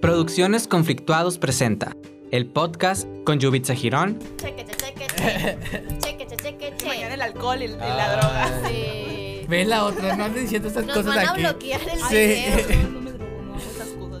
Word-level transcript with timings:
Producciones 0.00 0.66
Conflictuados 0.66 1.38
presenta 1.38 1.94
el 2.30 2.46
podcast 2.46 3.06
con 3.24 3.38
Yubitsa 3.38 3.74
Girón, 3.74 4.18
Chequete, 4.38 4.74
chequete. 4.76 5.58
Chequete, 6.00 6.36
chequete. 6.36 6.86
Mañana 6.86 7.14
el 7.14 7.22
alcohol 7.22 7.60
y 7.60 7.64
el- 7.64 7.72
y 7.72 7.76
Ah. 7.80 7.96
la 7.96 8.12
droga. 8.16 8.68
Sí. 8.68 9.46
Ve 9.48 9.64
la 9.64 9.84
otra, 9.84 10.16
no 10.16 10.24
andes 10.24 10.42
diciendo 10.44 10.68
estas 10.68 10.86
Nos 10.86 10.96
cosas 10.96 11.16
van 11.16 11.26
a 11.26 11.30
aquí. 11.32 11.40
bloquear 11.42 11.80
el 11.82 12.00
Sí. 12.08 12.14
video. 12.16 13.10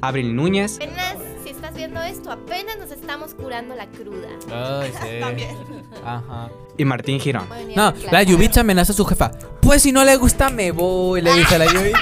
Abril 0.02 0.34
Núñez, 0.34 0.76
Apenas, 0.76 1.16
si 1.44 1.50
estás 1.50 1.74
viendo 1.74 2.00
esto, 2.02 2.30
apenas 2.32 2.78
nos 2.78 2.90
estamos 2.90 3.34
curando 3.34 3.74
la 3.74 3.86
cruda. 3.86 4.28
Ay, 4.52 4.90
sí. 5.02 5.20
También. 5.20 5.56
Ajá. 6.04 6.50
y 6.78 6.84
Martín 6.84 7.20
Girón. 7.20 7.46
No, 7.76 7.92
la. 8.10 8.22
Yubitsa 8.22 8.60
amenaza 8.62 8.92
a 8.92 8.96
su 8.96 9.04
jefa. 9.04 9.30
Pues 9.60 9.82
si 9.82 9.92
no 9.92 10.04
le 10.04 10.16
gusta, 10.16 10.48
me 10.50 10.72
voy. 10.72 11.20
Le 11.20 11.32
dice 11.34 11.54
a 11.56 11.58
la 11.58 11.66
Yubitsa. 11.72 12.00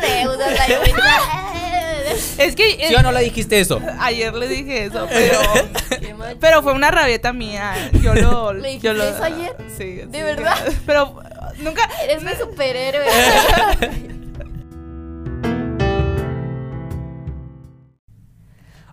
Tuviera 0.00 0.66
deudas. 0.66 0.88
Es 2.38 2.56
que 2.56 2.70
eh, 2.70 2.88
¿Sí 2.88 2.94
o 2.94 3.02
no 3.02 3.12
le 3.12 3.22
dijiste 3.22 3.60
eso? 3.60 3.80
ayer 4.00 4.32
le 4.32 4.48
dije 4.48 4.84
eso, 4.84 5.06
pero 5.10 5.38
pero 6.40 6.62
fue 6.62 6.72
una 6.72 6.90
rabieta 6.90 7.32
mía. 7.32 7.74
Yo 8.02 8.14
lo 8.14 8.52
¿Le 8.54 8.68
dijiste 8.68 8.86
yo 8.86 8.94
lo 8.94 9.04
eso 9.04 9.22
ayer? 9.22 9.56
Sí. 9.76 9.84
¿De 9.84 10.04
sí, 10.04 10.22
verdad? 10.22 10.56
Pero 10.86 11.20
nunca 11.58 11.88
Eres 12.02 12.22
mi 12.22 12.32
superhéroe. 12.32 13.06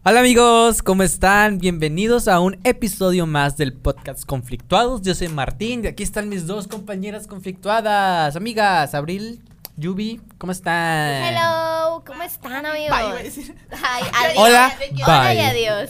Hola 0.08 0.20
amigos, 0.20 0.84
¿cómo 0.84 1.02
están? 1.02 1.58
Bienvenidos 1.58 2.28
a 2.28 2.40
un 2.40 2.60
episodio 2.64 3.26
más 3.26 3.58
del 3.58 3.74
podcast 3.74 4.24
Conflictuados. 4.26 5.02
Yo 5.02 5.16
soy 5.16 5.30
Martín 5.30 5.84
y 5.84 5.88
aquí 5.88 6.04
están 6.04 6.30
mis 6.30 6.46
dos 6.46 6.68
compañeras 6.68 7.26
conflictuadas. 7.26 8.36
Amigas, 8.36 8.94
Abril, 8.94 9.42
Yubi, 9.78 10.22
¿cómo 10.38 10.52
están? 10.54 11.24
Hello, 11.26 12.02
¿cómo 12.06 12.24
están, 12.24 12.66
amigos? 12.66 12.90
Bye, 12.98 13.20
a 13.20 13.24
decir. 13.24 13.54
Ay, 13.84 14.04
adiós. 14.14 14.38
Hola, 14.38 14.74
Hola 15.06 15.34
y 15.34 15.40
adiós. 15.40 15.90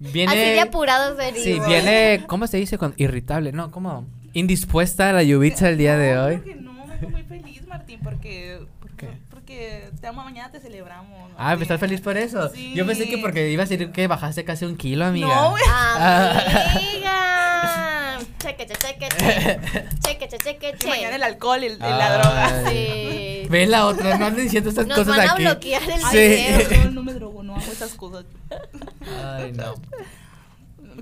Viene... 0.00 0.32
Así 0.32 0.40
de 0.40 0.60
apurados 0.60 1.16
venimos. 1.16 1.42
Sí, 1.42 1.58
viene, 1.66 2.24
¿cómo 2.26 2.46
se 2.46 2.58
dice? 2.58 2.76
Con 2.76 2.92
irritable, 2.98 3.52
no, 3.52 3.70
¿cómo? 3.70 4.06
Indispuesta 4.34 5.12
la 5.12 5.22
Yubitsa 5.22 5.68
el 5.70 5.78
día 5.78 5.96
de 5.96 6.14
No, 6.14 6.24
hoy. 6.24 6.38
creo 6.40 6.54
que 6.56 6.60
no, 6.60 6.72
me 6.72 7.06
muy 7.08 7.22
feliz, 7.22 7.66
Martín, 7.66 8.00
porque 8.02 8.60
¿Por 8.80 8.90
qué? 8.96 9.08
porque 9.30 9.88
te 10.00 10.06
amo 10.06 10.22
mañana 10.22 10.50
te 10.50 10.60
celebramos. 10.60 11.30
Ah, 11.38 11.44
Martín. 11.48 11.62
¿estás 11.62 11.80
feliz 11.80 12.00
por 12.02 12.16
eso? 12.18 12.50
Sí. 12.50 12.74
Yo 12.74 12.86
pensé 12.86 13.08
que 13.08 13.16
porque 13.18 13.50
ibas 13.50 13.68
a 13.68 13.70
decir 13.70 13.92
que 13.92 14.06
bajaste 14.08 14.44
casi 14.44 14.66
un 14.66 14.76
kilo, 14.76 15.06
amiga. 15.06 15.26
No, 15.28 15.54
güey. 18.42 18.54
Amiga. 18.54 18.66
Chequete, 18.66 18.74
chequete. 18.74 19.88
Chequete, 20.06 20.38
chequete. 20.38 20.88
Mañana 20.88 21.16
el 21.16 21.22
alcohol 21.22 21.62
y 21.62 21.66
el- 21.66 21.78
la 21.78 22.12
droga. 22.18 22.70
Sí. 22.70 23.46
Ve 23.48 23.66
la 23.66 23.86
otra, 23.86 24.16
no 24.18 24.26
andes 24.26 24.44
diciendo 24.44 24.70
estas 24.70 24.86
Nos 24.86 24.98
cosas 24.98 25.16
van 25.16 25.28
a 25.28 25.32
aquí. 25.32 25.42
bloquear 25.42 25.82
el 25.82 26.00
Sí. 26.02 26.16
video. 26.18 26.84
No, 26.84 26.90
no 26.92 27.02
me 27.02 27.14
drogo, 27.14 27.42
no 27.42 27.56
hago 27.56 27.72
esas 27.72 27.92
cosas. 27.94 28.24
Ay, 29.24 29.52
no. 29.52 29.74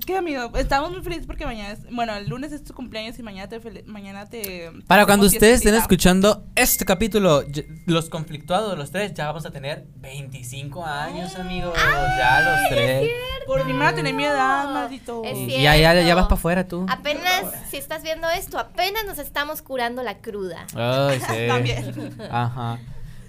¿Qué 0.05 0.17
amigo? 0.17 0.51
Estamos 0.55 0.91
muy 0.91 1.01
felices 1.01 1.25
porque 1.25 1.45
mañana 1.45 1.73
es, 1.73 1.79
bueno, 1.91 2.15
el 2.15 2.27
lunes 2.29 2.51
es 2.51 2.63
tu 2.63 2.73
cumpleaños 2.73 3.17
y 3.19 3.23
mañana 3.23 3.49
te 3.49 3.83
mañana 3.85 4.29
te 4.29 4.71
Para 4.87 5.05
cuando 5.05 5.25
ustedes 5.25 5.57
estén 5.57 5.75
escuchando 5.75 6.45
este 6.55 6.85
capítulo, 6.85 7.43
los 7.85 8.09
conflictuados, 8.09 8.77
los 8.77 8.91
tres, 8.91 9.13
ya 9.13 9.27
vamos 9.27 9.45
a 9.45 9.51
tener 9.51 9.85
25 9.97 10.85
años, 10.85 11.35
amigos. 11.35 11.73
ya 11.75 12.41
los 12.41 12.69
tres. 12.69 13.09
Por 13.45 13.65
fin 13.65 13.79
van 13.79 13.87
a 13.87 13.95
tener 13.95 14.13
mi 14.13 14.25
edad, 14.25 14.69
maldito. 14.71 15.23
Es 15.23 15.37
Y 15.37 15.61
ya, 15.61 15.75
ya, 15.75 15.93
ya 16.01 16.15
vas 16.15 16.25
para 16.25 16.35
afuera 16.35 16.67
tú. 16.67 16.85
Apenas, 16.87 17.45
si 17.69 17.77
estás 17.77 18.03
viendo 18.03 18.29
esto, 18.29 18.59
apenas 18.59 19.05
nos 19.05 19.17
estamos 19.17 19.61
curando 19.61 20.03
la 20.03 20.19
cruda. 20.19 20.67
Ay, 20.75 21.19
sí. 21.27 21.47
También. 21.47 22.15
Ajá. 22.31 22.79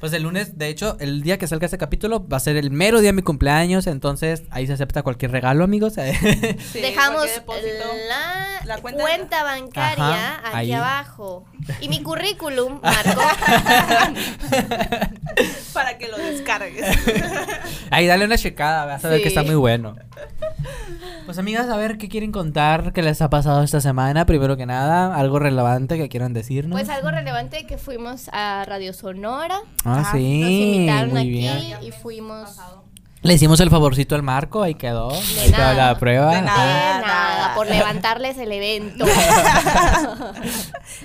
Pues 0.01 0.13
el 0.15 0.23
lunes, 0.23 0.57
de 0.59 0.69
hecho, 0.69 0.97
el 0.99 1.23
día 1.23 1.37
que 1.39 1.47
salga 1.47 1.67
este 1.67 1.77
capítulo 1.77 2.27
va 2.27 2.39
a 2.39 2.41
ser 2.41 2.57
el 2.57 2.71
mero 2.71 3.01
día 3.01 3.11
de 3.11 3.13
mi 3.13 3.23
cumpleaños, 3.23 3.87
entonces 3.87 4.45
ahí 4.51 4.67
se 4.67 4.73
acepta 4.73 5.03
cualquier 5.03 5.31
regalo, 5.31 5.63
amigos. 5.63 5.95
Sí, 6.73 6.81
Dejamos 6.81 7.27
la, 8.09 8.65
La 8.65 8.79
cuenta- 8.79 9.03
cuenta, 9.03 9.43
bancaria 9.43 10.05
Ajá, 10.37 10.41
aquí 10.49 10.57
ahí. 10.57 10.73
abajo. 10.73 11.45
Y 11.83 11.89
mi 11.89 12.03
currículum, 12.03 12.81
Marco. 12.83 13.21
para 15.75 15.99
que 15.99 16.09
lo 16.09 16.17
descargues. 16.19 16.85
Ahí 17.91 18.07
dale 18.07 18.25
una 18.25 18.39
checada, 18.39 18.85
vas 18.87 19.05
a 19.05 19.09
ver 19.09 19.19
Sí. 19.19 19.23
que 19.23 19.29
está 19.29 19.43
muy 19.43 19.55
bueno. 19.55 19.97
Pues 21.27 21.39
amigas, 21.39 21.69
a 21.69 21.77
ver 21.77 21.97
qué 21.99 22.09
quieren 22.09 22.33
contar, 22.33 22.93
qué 22.93 23.03
les 23.03 23.23
ha 23.23 23.31
pasado 23.31 23.63
esta 23.63 23.81
semana, 23.81 24.27
primero 24.27 24.57
que 24.57 24.67
nada, 24.67 25.15
algo 25.15 25.39
relevante 25.39 25.97
que 25.97 26.09
quieran 26.09 26.33
decirnos. 26.33 26.79
Pues 26.79 26.89
algo 26.91 27.11
relevante 27.11 27.67
que 27.67 27.79
fuimos 27.79 28.29
a 28.33 28.65
Radio 28.67 28.93
Sonora. 28.93 29.61
Ah, 29.85 29.90
Ah, 29.99 30.11
sí, 30.13 30.41
Nos 30.41 30.51
invitaron 30.51 31.11
muy 31.11 31.21
aquí 31.21 31.31
bien. 31.31 31.83
y 31.83 31.93
fuimos 31.93 32.57
Le 33.23 33.35
hicimos 33.35 33.61
el 33.61 33.71
favorcito 33.71 34.15
al 34.15 34.23
Marco, 34.23 34.63
ahí 34.63 34.75
quedó. 34.75 35.11
ahí 35.13 35.51
quedó 35.51 35.59
nada. 35.59 35.93
la 35.93 35.99
prueba. 35.99 36.35
De 36.35 36.43
nada. 36.43 36.97
de 37.01 37.07
nada 37.07 37.55
por 37.55 37.67
levantarles 37.69 38.39
el 38.39 38.53
evento. 38.53 39.05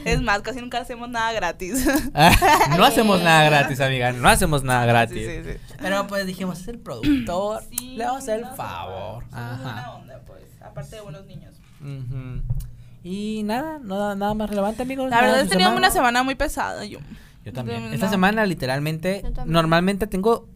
es 0.06 0.22
más, 0.22 0.42
casi 0.42 0.60
nunca 0.62 0.80
hacemos 0.80 1.10
nada 1.10 1.32
gratis. 1.34 1.86
Ah, 2.14 2.32
no 2.78 2.86
hacemos 2.90 3.22
nada 3.22 3.44
gratis, 3.46 3.80
amiga, 3.82 4.12
no 4.12 4.30
hacemos 4.30 4.64
nada 4.64 4.86
gratis. 4.86 5.28
Sí, 5.28 5.44
sí, 5.44 5.52
sí. 5.54 5.76
Pero 5.80 6.08
pues 6.08 6.26
dijimos, 6.26 6.60
es 6.62 6.68
el 6.68 6.80
productor, 6.80 7.62
Sí, 7.70 7.96
le 7.98 8.06
vamos 8.06 8.22
a 8.22 8.24
hacer 8.24 8.40
el 8.40 8.48
favor. 8.56 9.24
Ajá. 9.32 9.92
onda, 9.96 10.20
pues. 10.26 10.42
Aparte 10.62 10.96
de 10.98 11.02
buenos 11.02 11.26
niños. 11.26 11.56
Ujú. 11.82 12.42
Y 13.04 13.44
nada, 13.44 13.80
nada, 13.84 14.16
nada 14.16 14.34
más 14.34 14.50
relevante, 14.50 14.82
amigos. 14.82 15.10
La 15.10 15.22
verdad 15.22 15.38
teníamos 15.48 15.76
semana. 15.76 15.78
una 15.78 15.92
semana 15.92 16.24
muy 16.24 16.36
pesada. 16.36 16.86
Yo, 16.86 17.00
Yo 17.46 17.54
también. 17.54 17.86
No. 17.86 17.94
Esta 17.94 18.10
semana, 18.10 18.46
literalmente, 18.46 19.24
normalmente 19.46 20.08
tengo 20.08 20.48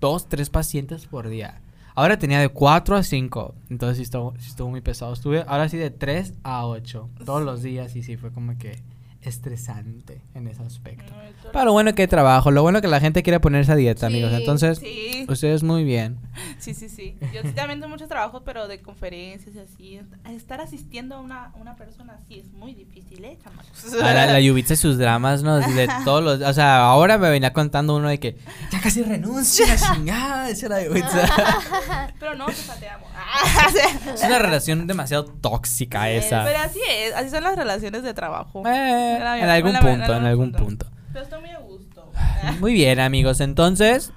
dos, 0.00 0.28
tres 0.28 0.50
pacientes 0.50 1.06
por 1.06 1.28
día. 1.28 1.60
Ahora 1.94 2.18
tenía 2.18 2.40
de 2.40 2.50
cuatro 2.50 2.94
a 2.94 3.02
cinco. 3.02 3.54
Entonces 3.70 3.96
sí 3.96 4.02
estuvo, 4.02 4.34
sí 4.38 4.50
estuvo 4.50 4.68
muy 4.68 4.82
pesado. 4.82 5.14
Estuve 5.14 5.44
ahora 5.48 5.68
sí 5.70 5.78
de 5.78 5.90
tres 5.90 6.34
a 6.42 6.66
ocho. 6.66 7.08
Todos 7.24 7.42
los 7.42 7.62
días 7.62 7.96
y 7.96 8.02
sí 8.02 8.18
fue 8.18 8.30
como 8.30 8.58
que 8.58 8.82
estresante 9.28 10.22
en 10.34 10.46
ese 10.46 10.62
aspecto. 10.62 11.12
Pero 11.52 11.64
lo 11.64 11.72
bueno 11.72 11.94
que 11.94 12.02
hay 12.02 12.08
trabajo. 12.08 12.50
Lo 12.50 12.62
bueno 12.62 12.80
que 12.80 12.88
la 12.88 13.00
gente 13.00 13.22
quiere 13.22 13.40
ponerse 13.40 13.72
a 13.72 13.76
dieta, 13.76 14.06
amigos. 14.06 14.30
Sí, 14.30 14.36
Entonces, 14.36 14.78
Sí, 14.78 15.26
ustedes 15.28 15.62
muy 15.62 15.84
bien. 15.84 16.18
sí, 16.58 16.74
sí, 16.74 16.88
sí. 16.88 17.16
Yo 17.32 17.42
sí 17.42 17.50
también 17.50 17.80
tengo 17.80 17.90
muchos 17.90 18.08
trabajos, 18.08 18.42
pero 18.44 18.68
de 18.68 18.80
conferencias 18.80 19.54
y 19.54 19.58
así. 19.58 20.00
Estar 20.34 20.60
asistiendo 20.60 21.16
a 21.16 21.20
una, 21.20 21.52
una 21.60 21.76
persona 21.76 22.18
así 22.22 22.38
es 22.38 22.52
muy 22.52 22.74
difícil, 22.74 23.24
¿eh, 23.24 23.38
chamacos? 23.42 23.94
A 23.94 24.26
la, 24.26 24.40
Yubitsa 24.40 24.74
y 24.74 24.76
sus 24.76 24.98
dramas, 24.98 25.42
¿no? 25.42 25.56
De 25.58 25.88
todos 26.04 26.22
los... 26.22 26.48
O 26.48 26.52
sea, 26.52 26.86
ahora 26.86 27.18
me 27.18 27.30
venía 27.30 27.52
contando 27.52 27.96
uno 27.96 28.08
de 28.08 28.20
que 28.20 28.36
ya 28.70 28.80
casi 28.80 29.02
renuncia, 29.02 29.66
la 29.66 29.76
chingada, 29.76 30.46
decía 30.46 30.68
la 30.68 30.84
Yubitsa. 30.84 31.28
Pero 32.20 32.34
no, 32.34 32.46
te 32.46 32.54
te 32.80 32.88
amo. 32.88 33.06
es 34.14 34.22
una 34.22 34.38
relación 34.38 34.86
demasiado 34.86 35.24
tóxica 35.24 36.10
esa. 36.10 36.44
Pero 36.44 36.58
así 36.58 36.80
es, 36.88 37.14
así 37.14 37.30
son 37.30 37.42
las 37.42 37.56
relaciones 37.56 38.02
de 38.02 38.14
trabajo. 38.14 38.62
Eh, 38.66 39.15
En 39.16 39.48
algún 39.48 39.74
punto, 39.74 40.14
en 40.14 40.24
algún 40.24 40.52
punto. 40.52 40.86
Pero 41.12 41.24
estoy 41.24 41.40
muy 41.40 41.50
a 41.50 41.58
gusto. 41.58 42.12
Muy 42.60 42.74
bien, 42.74 43.00
amigos. 43.00 43.40
Entonces, 43.40 44.12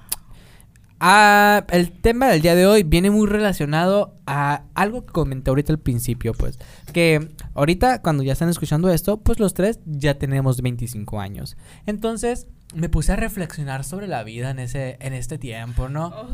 ah, 1.00 1.64
el 1.70 1.90
tema 1.92 2.28
del 2.28 2.42
día 2.42 2.54
de 2.54 2.66
hoy 2.66 2.82
viene 2.82 3.10
muy 3.10 3.26
relacionado 3.26 4.14
a 4.26 4.64
algo 4.74 5.04
que 5.04 5.12
comenté 5.12 5.50
ahorita 5.50 5.72
al 5.72 5.78
principio, 5.78 6.34
pues. 6.34 6.58
Que 6.92 7.30
ahorita, 7.54 8.02
cuando 8.02 8.22
ya 8.22 8.34
están 8.34 8.48
escuchando 8.48 8.90
esto, 8.90 9.18
pues 9.18 9.40
los 9.40 9.54
tres 9.54 9.80
ya 9.86 10.14
tenemos 10.14 10.60
25 10.60 11.20
años. 11.20 11.56
Entonces, 11.86 12.46
me 12.74 12.88
puse 12.88 13.12
a 13.12 13.16
reflexionar 13.16 13.84
sobre 13.84 14.06
la 14.06 14.22
vida 14.22 14.50
en, 14.50 14.58
ese, 14.58 14.96
en 15.00 15.12
este 15.12 15.38
tiempo, 15.38 15.88
¿no? 15.88 16.10
No. 16.10 16.28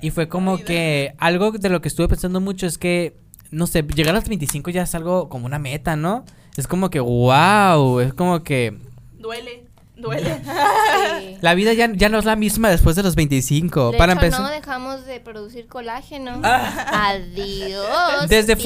Y 0.00 0.10
fue 0.10 0.28
como 0.28 0.58
que 0.58 1.14
algo 1.18 1.52
de 1.52 1.68
lo 1.68 1.80
que 1.80 1.88
estuve 1.88 2.08
pensando 2.08 2.40
mucho 2.40 2.66
es 2.66 2.78
que, 2.78 3.16
no 3.50 3.66
sé, 3.66 3.82
llegar 3.82 4.14
a 4.14 4.18
los 4.18 4.28
25 4.28 4.70
ya 4.70 4.82
es 4.82 4.94
algo 4.94 5.28
como 5.28 5.46
una 5.46 5.58
meta, 5.58 5.96
¿no? 5.96 6.24
Es 6.56 6.66
como 6.66 6.90
que, 6.90 7.00
wow, 7.00 8.00
es 8.00 8.12
como 8.14 8.42
que 8.42 8.76
Duele, 9.18 9.64
duele. 9.96 10.40
Sí. 11.20 11.36
la 11.40 11.54
vida 11.54 11.72
ya, 11.72 11.90
ya 11.92 12.08
no 12.08 12.18
es 12.18 12.24
la 12.24 12.36
misma 12.36 12.68
después 12.70 12.96
de 12.96 13.02
los 13.02 13.14
25. 13.14 13.92
De 13.92 13.98
Para 13.98 14.12
hecho, 14.12 14.20
empezar... 14.22 14.42
no 14.42 14.50
dejamos 14.50 15.06
de 15.06 15.20
producir 15.20 15.66
colágeno. 15.68 16.40
Ah. 16.42 17.10
Adiós. 17.10 18.28
Desde 18.28 18.56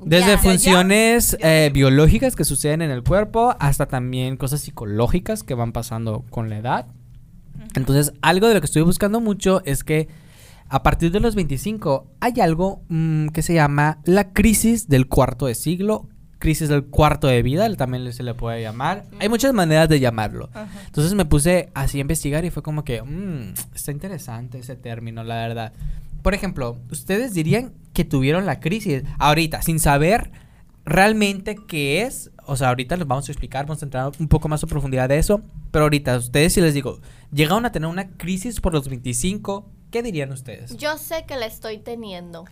Desde 0.00 0.32
Ya. 0.32 0.38
funciones 0.38 1.36
Ya. 1.40 1.64
eh, 1.66 1.70
biológicas 1.70 2.36
que 2.36 2.44
suceden 2.44 2.82
en 2.82 2.90
el 2.90 3.02
cuerpo 3.02 3.54
hasta 3.60 3.86
también 3.86 4.36
cosas 4.36 4.60
psicológicas 4.60 5.42
que 5.42 5.54
van 5.54 5.72
pasando 5.72 6.24
con 6.30 6.50
la 6.50 6.58
edad. 6.58 6.86
Entonces, 7.74 8.12
algo 8.22 8.48
de 8.48 8.54
lo 8.54 8.60
que 8.60 8.66
estoy 8.66 8.82
buscando 8.82 9.20
mucho 9.20 9.62
es 9.64 9.84
que 9.84 10.08
a 10.68 10.82
partir 10.82 11.10
de 11.12 11.20
los 11.20 11.34
25 11.34 12.06
hay 12.20 12.40
algo 12.40 12.82
mm, 12.88 13.28
que 13.28 13.42
se 13.42 13.54
llama 13.54 13.98
la 14.04 14.32
crisis 14.32 14.88
del 14.88 15.06
cuarto 15.08 15.46
de 15.46 15.54
siglo, 15.54 16.08
crisis 16.42 16.68
del 16.68 16.86
cuarto 16.86 17.28
de 17.28 17.40
vida, 17.40 17.72
también 17.76 18.12
se 18.12 18.24
le 18.24 18.34
puede 18.34 18.60
llamar. 18.60 19.04
Hay 19.20 19.28
muchas 19.28 19.54
maneras 19.54 19.88
de 19.88 20.00
llamarlo. 20.00 20.50
Ajá. 20.52 20.68
Entonces 20.86 21.14
me 21.14 21.24
puse 21.24 21.70
así 21.72 21.98
a 21.98 22.00
investigar 22.00 22.44
y 22.44 22.50
fue 22.50 22.64
como 22.64 22.82
que, 22.82 23.00
mm, 23.00 23.54
está 23.76 23.92
interesante 23.92 24.58
ese 24.58 24.74
término, 24.74 25.22
la 25.22 25.36
verdad. 25.36 25.72
Por 26.20 26.34
ejemplo, 26.34 26.78
¿ustedes 26.90 27.32
dirían 27.32 27.74
que 27.92 28.04
tuvieron 28.04 28.44
la 28.44 28.58
crisis 28.58 29.04
ahorita, 29.20 29.62
sin 29.62 29.78
saber 29.78 30.32
realmente 30.84 31.54
qué 31.68 32.02
es. 32.02 32.32
O 32.46 32.56
sea, 32.56 32.70
ahorita 32.70 32.96
les 32.96 33.06
vamos 33.06 33.28
a 33.28 33.32
explicar, 33.32 33.66
vamos 33.66 33.82
a 33.82 33.86
entrar 33.86 34.10
un 34.18 34.26
poco 34.26 34.48
más 34.48 34.64
a 34.64 34.66
profundidad 34.66 35.08
de 35.08 35.18
eso. 35.18 35.42
Pero 35.70 35.84
ahorita, 35.84 36.16
ustedes 36.16 36.54
si 36.54 36.60
les 36.60 36.74
digo, 36.74 37.00
llegaron 37.32 37.64
a 37.66 37.70
tener 37.70 37.88
una 37.88 38.08
crisis 38.16 38.60
por 38.60 38.72
los 38.72 38.88
25, 38.88 39.70
¿qué 39.92 40.02
dirían 40.02 40.32
ustedes? 40.32 40.76
Yo 40.76 40.98
sé 40.98 41.24
que 41.24 41.36
la 41.36 41.46
estoy 41.46 41.78
teniendo. 41.78 42.46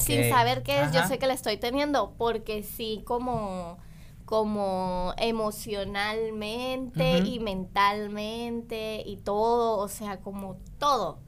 Sin 0.00 0.28
saber 0.30 0.62
qué 0.62 0.82
es, 0.82 0.92
yo 0.92 1.06
sé 1.08 1.18
que 1.18 1.26
la 1.26 1.34
estoy 1.34 1.56
teniendo 1.56 2.12
porque 2.18 2.62
sí 2.62 3.02
como 3.04 3.78
como 4.24 5.12
emocionalmente 5.18 7.18
y 7.18 7.38
mentalmente 7.40 9.02
y 9.04 9.16
todo, 9.18 9.76
o 9.78 9.88
sea, 9.88 10.18
como 10.20 10.56
todo. 10.78 11.18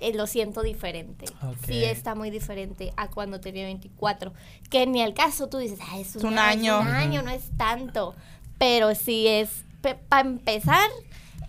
eh, 0.00 0.14
lo 0.14 0.28
siento 0.28 0.62
diferente. 0.62 1.24
Sí 1.66 1.82
está 1.84 2.14
muy 2.14 2.30
diferente 2.30 2.92
a 2.96 3.08
cuando 3.08 3.40
tenía 3.40 3.64
24. 3.64 4.32
Que 4.70 4.86
ni 4.86 5.02
al 5.02 5.12
caso 5.12 5.48
tú 5.48 5.58
dices, 5.58 5.80
ah, 5.90 5.98
es 5.98 6.14
un, 6.14 6.20
Es 6.20 6.24
un 6.24 6.38
año, 6.38 6.76
año". 6.76 6.88
un 6.88 6.94
año, 6.94 7.22
no 7.22 7.30
es 7.30 7.50
tanto. 7.56 8.14
Pero 8.58 8.94
sí 8.94 9.26
es, 9.26 9.64
para 10.08 10.28
empezar, 10.28 10.88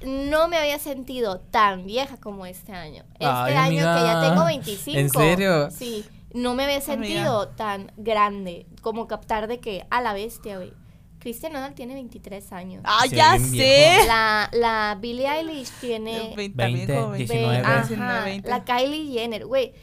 no 0.03 0.47
me 0.47 0.57
había 0.57 0.79
sentido 0.79 1.39
tan 1.39 1.85
vieja 1.85 2.17
como 2.17 2.47
este 2.47 2.71
año. 2.71 3.03
Este 3.13 3.25
Ay, 3.27 3.53
año 3.53 3.77
que 3.77 3.83
ya 4.03 4.21
tengo 4.29 4.45
25. 4.45 4.97
¿En 4.99 5.09
serio? 5.11 5.69
Sí, 5.69 6.03
no 6.33 6.53
me 6.55 6.63
había 6.63 6.81
sentido 6.81 7.47
tan 7.49 7.91
grande 7.97 8.65
como 8.81 9.07
captar 9.07 9.47
de 9.47 9.59
que 9.59 9.85
a 9.89 10.01
la 10.01 10.13
bestia, 10.13 10.57
güey. 10.57 10.73
Cristian 11.19 11.51
Nodal 11.51 11.73
tiene 11.73 11.95
23 11.95 12.53
años. 12.53 12.81
Ah, 12.85 13.01
Sí, 13.09 13.15
ya 13.15 13.37
sé. 13.37 13.97
La, 14.07 14.49
la 14.53 14.97
Billie 15.01 15.27
Eilish 15.27 15.69
tiene 15.81 16.33
20, 16.35 16.53
20, 16.63 16.63
amigo, 16.97 17.13
19. 17.13 17.47
Ve- 17.51 17.57
ajá, 17.57 17.77
19, 17.87 18.23
20. 18.23 18.49
la 18.49 18.63
Kylie 18.63 19.11
Jenner, 19.11 19.45
güey. 19.45 19.73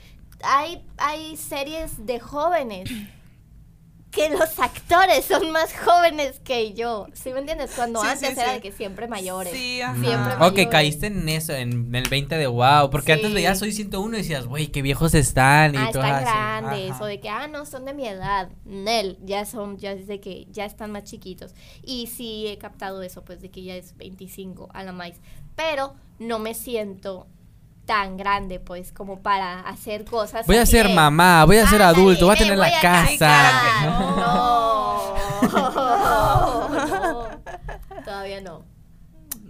Hay, 0.43 0.83
hay 0.97 1.37
series 1.37 2.07
de 2.07 2.21
jóvenes 2.21 2.91
que 4.17 4.31
los 4.31 4.59
actores 4.59 5.25
son 5.27 5.51
más 5.53 5.73
jóvenes 5.79 6.41
que 6.43 6.73
yo. 6.73 7.07
¿Sí 7.13 7.33
me 7.33 7.41
entiendes? 7.41 7.71
Cuando 7.77 8.01
Sí, 8.01 8.09
antes 8.09 8.29
sí, 8.31 8.41
era 8.41 8.49
sí. 8.49 8.55
de 8.55 8.61
que 8.63 8.73
siempre 8.73 9.07
mayores. 9.09 9.53
Sí, 9.53 9.81
ajá. 9.83 9.95
Siempre 9.95 10.33
Ah, 10.33 10.47
ok, 10.47 10.53
mayores. 10.53 10.67
caíste 10.69 11.07
en 11.09 11.29
eso, 11.29 11.53
en 11.53 11.95
el 11.95 12.09
20 12.09 12.37
de 12.37 12.47
wow. 12.47 12.91
Porque 12.91 13.13
antes 13.13 13.33
veías 13.35 13.59
Soy 13.59 13.73
101 13.73 14.17
y 14.17 14.21
decías, 14.23 14.47
güey, 14.47 14.69
qué 14.69 14.83
viejos 14.83 15.15
están. 15.15 15.75
Y 15.75 15.79
Ah, 15.79 15.91
todo 15.93 16.03
están 16.03 16.15
así. 16.15 16.25
grandes, 16.25 16.91
Ajá. 16.93 17.05
o 17.05 17.07
de 17.07 17.21
que, 17.21 17.29
ah, 17.29 17.47
no, 17.47 17.67
son 17.67 17.85
de 17.85 17.93
mi 17.95 18.09
edad. 18.09 18.49
Nel, 18.65 19.19
ya 19.23 19.45
son, 19.45 19.77
ya 19.79 19.93
es 19.93 20.07
de 20.07 20.19
que 20.21 20.47
ya 20.51 20.65
están 20.65 20.91
más 20.93 21.05
chiquitos. 21.05 21.55
Y 21.85 22.07
sí 22.09 22.47
he 22.49 22.59
captado 22.59 23.03
eso, 23.03 23.23
pues 23.25 23.41
de 23.43 23.51
que 23.51 23.63
ya 23.63 23.77
es 23.77 23.97
25 23.97 24.69
a 24.73 24.83
la 24.83 24.93
más. 24.93 25.13
Pero 25.55 25.95
no 26.19 26.39
me 26.39 26.55
siento 26.55 27.27
tan 27.87 28.17
grande, 28.17 28.61
pues, 28.61 28.93
como 28.93 29.21
para 29.21 29.61
hacer 29.61 30.05
cosas. 30.05 30.47
Voy 30.47 30.57
a 30.57 30.67
ser 30.67 30.89
de, 30.89 30.95
mamá, 30.95 31.45
voy 31.45 31.57
a 31.59 31.67
ser 31.67 31.81
"Ándale, 31.83 32.01
adulto, 32.01 32.27
voy 32.27 32.35
a 32.35 32.39
tener 32.39 32.59
la 32.59 32.67
a 32.67 32.81
casa. 32.81 33.17
casar". 33.19 33.87
No. 33.87 35.15
no. 36.67 37.29
Todavía 38.05 38.41
no. 38.41 38.63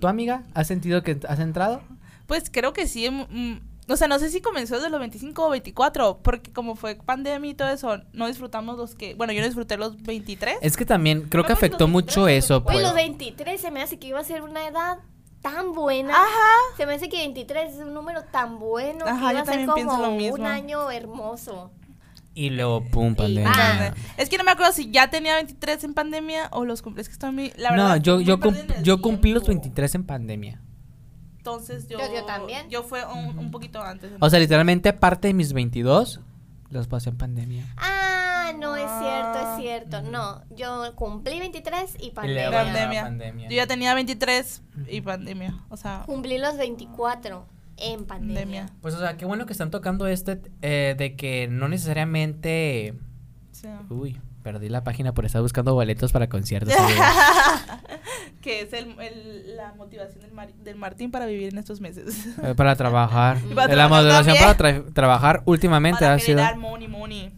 ¿Tu 0.00 0.06
amiga 0.08 0.42
has 0.54 0.66
sentido 0.66 1.02
que 1.02 1.18
has 1.28 1.38
entrado? 1.40 1.82
Pues 2.26 2.50
creo 2.50 2.72
que 2.72 2.86
sí. 2.86 3.08
mm, 3.10 3.26
mm, 3.30 3.60
o 3.88 3.96
sea, 3.96 4.08
no 4.08 4.18
sé 4.18 4.30
si 4.30 4.40
comenzó 4.40 4.74
desde 4.76 4.90
los 4.90 4.98
25 4.98 5.46
o 5.46 5.50
24, 5.50 6.18
porque 6.22 6.52
como 6.52 6.74
fue 6.74 6.96
pandemia 6.96 7.50
y 7.50 7.54
todo 7.54 7.68
eso, 7.68 7.98
no 8.12 8.26
disfrutamos 8.26 8.76
los 8.76 8.96
que... 8.96 9.14
Bueno, 9.14 9.32
yo 9.32 9.40
no 9.40 9.46
disfruté 9.46 9.76
los 9.76 10.02
23. 10.02 10.58
Es 10.60 10.76
que 10.76 10.84
también 10.84 11.22
creo 11.30 11.44
que 11.44 11.52
afectó 11.52 11.86
mucho 11.86 12.24
23 12.24 12.44
eso, 12.44 12.64
Pues 12.64 12.74
pues. 12.76 12.84
los 12.84 12.94
23 12.94 13.60
se 13.60 13.70
me 13.70 13.80
hace 13.82 13.98
que 14.00 14.08
iba 14.08 14.18
a 14.18 14.24
ser 14.24 14.42
una 14.42 14.66
edad 14.66 14.98
tan 15.50 15.72
buena. 15.72 16.12
Ajá. 16.14 16.26
Se 16.76 16.87
me 16.87 16.94
hace 16.94 17.08
que 17.08 17.19
23 17.19 17.72
es 17.75 17.78
un 17.81 17.94
número 17.94 18.22
tan 18.25 18.58
bueno 18.58 19.04
Ajá, 19.06 19.16
que 19.16 19.22
iba 19.22 19.32
yo 19.32 19.38
a 19.38 19.44
ser 19.44 19.54
también 19.54 19.75
pienso 19.75 19.90
como 19.93 20.02
lo 20.02 20.10
mismo. 20.12 20.34
un 20.37 20.46
año 20.46 20.90
hermoso. 20.90 21.70
Y 22.34 22.50
luego, 22.50 22.84
pum, 22.90 23.14
pandemia. 23.14 23.94
Es 24.19 24.28
que 24.28 24.37
no 24.37 24.44
me 24.44 24.50
acuerdo 24.50 24.72
si 24.72 24.90
ya 24.90 25.08
tenía 25.08 25.37
23 25.37 25.84
en 25.84 25.94
pandemia 25.94 26.48
o 26.52 26.64
los 26.66 26.82
cumplí. 26.82 27.00
Es 27.00 27.08
que 27.08 27.14
estoy 27.14 27.32
muy... 27.32 27.52
La 27.56 27.70
verdad, 27.70 27.88
No, 27.88 27.96
yo, 27.96 28.20
yo, 28.20 28.38
cum- 28.40 28.54
yo 28.82 29.00
cumplí 29.00 29.32
los 29.32 29.44
tiempo. 29.44 29.62
23 29.62 29.94
en 29.94 30.04
pandemia. 30.04 30.60
Entonces 31.38 31.88
yo... 31.88 31.98
Yo- 31.98 32.12
yo 32.14 32.25
también. 32.26 32.69
Yo 32.69 32.82
fue 32.82 33.04
un, 33.06 33.38
un 33.38 33.50
poquito 33.50 33.81
antes. 33.82 34.12
O 34.20 34.28
sea, 34.28 34.38
literalmente 34.38 34.93
parte 34.93 35.28
de 35.28 35.34
mis 35.34 35.52
22 35.54 36.20
los 36.69 36.88
pasé 36.88 37.08
en 37.10 37.16
pandemia. 37.16 37.64
Ah, 37.78 37.95
no, 38.56 38.76
es 38.76 38.82
cierto, 39.00 39.38
Ah. 39.38 39.55
es 39.56 39.62
cierto. 39.62 40.03
No, 40.03 40.43
yo 40.50 40.94
cumplí 40.97 41.38
23 41.38 41.97
y 42.00 42.11
pandemia. 42.11 42.50
Pandemia. 42.50 43.03
pandemia. 43.03 43.49
Yo 43.49 43.56
ya 43.56 43.67
tenía 43.67 43.94
23 43.94 44.62
y 44.88 45.00
pandemia. 45.00 45.55
O 45.69 45.76
sea, 45.76 46.03
Cumplí 46.06 46.38
los 46.38 46.56
24 46.56 47.47
en 47.79 48.05
pandemia. 48.06 48.35
pandemia. 48.67 48.67
Pues, 48.81 48.94
o 48.94 48.99
sea, 49.00 49.17
qué 49.17 49.25
bueno 49.26 49.47
que 49.47 49.53
están 49.53 49.70
tocando 49.70 50.06
este 50.06 50.41
eh, 50.62 50.94
de 50.99 51.17
que 51.17 51.49
no 51.49 51.69
necesariamente... 51.69 52.94
Sí. 53.53 53.69
Uy, 53.91 54.20
perdí 54.43 54.69
la 54.69 54.85
página 54.85 55.12
por 55.14 55.25
estar 55.25 55.41
buscando 55.43 55.75
boletos 55.75 56.12
para 56.12 56.29
conciertos. 56.29 56.75
que 58.41 58.61
es 58.62 58.73
el, 58.73 58.99
el- 59.00 59.56
la 59.56 59.73
motivación 59.75 60.20
del, 60.20 60.32
Mar- 60.32 60.53
del 60.55 60.76
Martín 60.76 61.11
para 61.11 61.26
vivir 61.26 61.49
en 61.53 61.58
estos 61.58 61.81
meses. 61.81 62.26
Eh, 62.43 62.55
para 62.55 62.76
trabajar. 62.76 63.38
Para 63.55 63.69
la 63.69 63.88
trabajar 63.88 64.05
motivación 64.05 64.37
también. 64.37 64.56
para 64.56 64.85
tra- 64.85 64.93
trabajar 64.94 65.43
últimamente 65.47 66.00
para 66.00 66.14
ha 66.14 66.19
sido... 66.19 66.43
money, 66.56 66.88
money. 66.88 67.32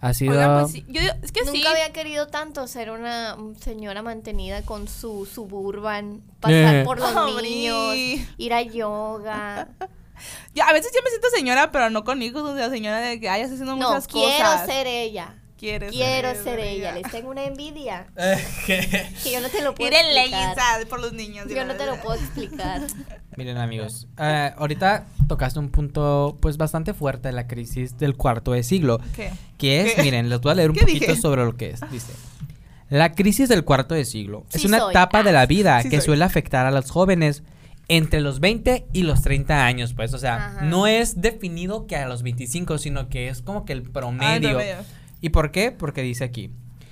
Ha 0.00 0.14
sido... 0.14 0.32
Oigan, 0.32 0.60
pues 0.62 0.74
yo 0.86 1.00
es 1.22 1.32
que 1.32 1.40
Nunca 1.40 1.52
sí. 1.58 1.66
había 1.66 1.92
querido 1.92 2.28
tanto 2.28 2.66
ser 2.68 2.90
una 2.90 3.36
señora 3.60 4.00
mantenida 4.02 4.62
con 4.62 4.86
su 4.86 5.26
suburban, 5.26 6.22
pasar 6.40 6.76
Eh. 6.76 6.82
por 6.84 6.98
los 7.00 7.14
Hombre. 7.16 7.42
niños, 7.42 7.94
ir 8.36 8.54
a 8.54 8.62
yoga. 8.62 9.68
Ya, 10.52 10.66
a 10.66 10.72
veces 10.72 10.90
yo 10.92 11.00
me 11.04 11.10
siento 11.10 11.28
señora, 11.32 11.70
pero 11.70 11.90
no 11.90 12.02
con 12.02 12.20
hijos, 12.22 12.42
o 12.42 12.56
sea, 12.56 12.70
señora 12.70 12.98
de 12.98 13.20
que 13.20 13.28
hayas 13.28 13.52
haciendo 13.52 13.76
No, 13.76 13.88
muchas 13.88 14.08
quiero 14.08 14.44
cosas. 14.50 14.66
ser 14.66 14.88
ella. 14.88 15.37
Quieres 15.58 15.90
Quiero 15.92 16.34
ser 16.42 16.60
ella. 16.60 16.92
Les 16.92 17.10
tengo 17.10 17.30
una 17.30 17.44
envidia 17.44 18.06
que 18.66 19.32
yo 19.32 19.40
no 19.40 19.48
te 19.48 19.62
lo 19.62 19.74
puedo 19.74 19.90
Ir 19.90 19.94
en 19.96 20.06
explicar. 20.16 20.86
por 20.88 21.00
los 21.00 21.12
niños. 21.12 21.46
Yo 21.48 21.64
no 21.64 21.74
te 21.74 21.84
lo 21.86 21.96
puedo 22.00 22.14
explicar. 22.18 22.82
Miren 23.36 23.56
amigos, 23.58 24.06
eh, 24.18 24.52
ahorita 24.56 25.06
tocaste 25.28 25.58
un 25.58 25.70
punto 25.70 26.36
pues 26.40 26.56
bastante 26.56 26.94
fuerte 26.94 27.28
de 27.28 27.32
la 27.34 27.46
crisis 27.46 27.96
del 27.98 28.16
cuarto 28.16 28.52
de 28.52 28.62
siglo, 28.64 29.00
¿Qué? 29.14 29.30
que 29.58 29.80
es, 29.82 29.94
¿Qué? 29.94 30.02
miren, 30.02 30.28
les 30.28 30.40
voy 30.40 30.52
a 30.52 30.54
leer 30.56 30.70
un 30.70 30.76
¿Qué 30.76 30.80
poquito 30.86 31.06
dije? 31.12 31.20
sobre 31.20 31.44
lo 31.44 31.56
que 31.56 31.70
es. 31.70 31.80
Dice, 31.90 32.12
la 32.90 33.12
crisis 33.12 33.48
del 33.48 33.64
cuarto 33.64 33.94
de 33.94 34.04
siglo 34.04 34.44
es 34.52 34.64
una 34.64 34.78
soy. 34.78 34.90
etapa 34.92 35.22
de 35.22 35.30
la 35.32 35.46
vida 35.46 35.82
Sí 35.82 35.88
que 35.88 35.96
soy. 35.98 36.06
suele 36.06 36.24
afectar 36.24 36.66
a 36.66 36.70
los 36.72 36.90
jóvenes 36.90 37.42
entre 37.86 38.20
los 38.20 38.40
20 38.40 38.86
y 38.92 39.02
los 39.04 39.22
30 39.22 39.64
años, 39.64 39.94
pues, 39.94 40.12
o 40.14 40.18
sea, 40.18 40.36
Ajá. 40.48 40.60
no 40.62 40.86
es 40.86 41.20
definido 41.20 41.86
que 41.86 41.96
a 41.96 42.06
los 42.08 42.22
25, 42.22 42.76
sino 42.78 43.08
que 43.08 43.28
es 43.28 43.40
como 43.40 43.64
que 43.64 43.72
el 43.72 43.84
Ah, 43.86 43.90
promedio. 43.92 44.52
no 44.52 44.58
veo. 44.58 44.78
¿Y 45.20 45.30
por 45.30 45.50
qué? 45.50 45.72
Porque 45.72 46.02
dice 46.02 46.24
aquí. 46.24 46.50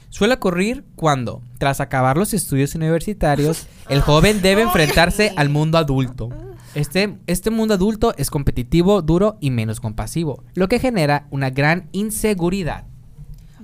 Suele 0.08 0.34
ocurrir 0.34 0.84
cuando, 0.94 1.43
tras 1.58 1.81
acabar 1.81 2.17
los 2.17 2.32
estudios 2.32 2.75
universitarios, 2.75 3.67
el 3.88 4.00
joven 4.00 4.40
debe 4.43 4.62
enfrentarse 4.62 5.33
al 5.37 5.49
mundo 5.49 5.78
adulto. 5.78 6.28
Este, 6.75 7.16
este 7.26 7.50
mundo 7.50 7.75
adulto 7.75 8.14
es 8.18 8.30
competitivo, 8.30 9.00
duro 9.02 9.37
y 9.40 9.50
menos 9.50 9.80
compasivo, 9.80 10.45
lo 10.54 10.68
que 10.68 10.78
genera 10.78 11.26
una 11.30 11.50
gran 11.50 11.88
inseguridad. 11.92 12.85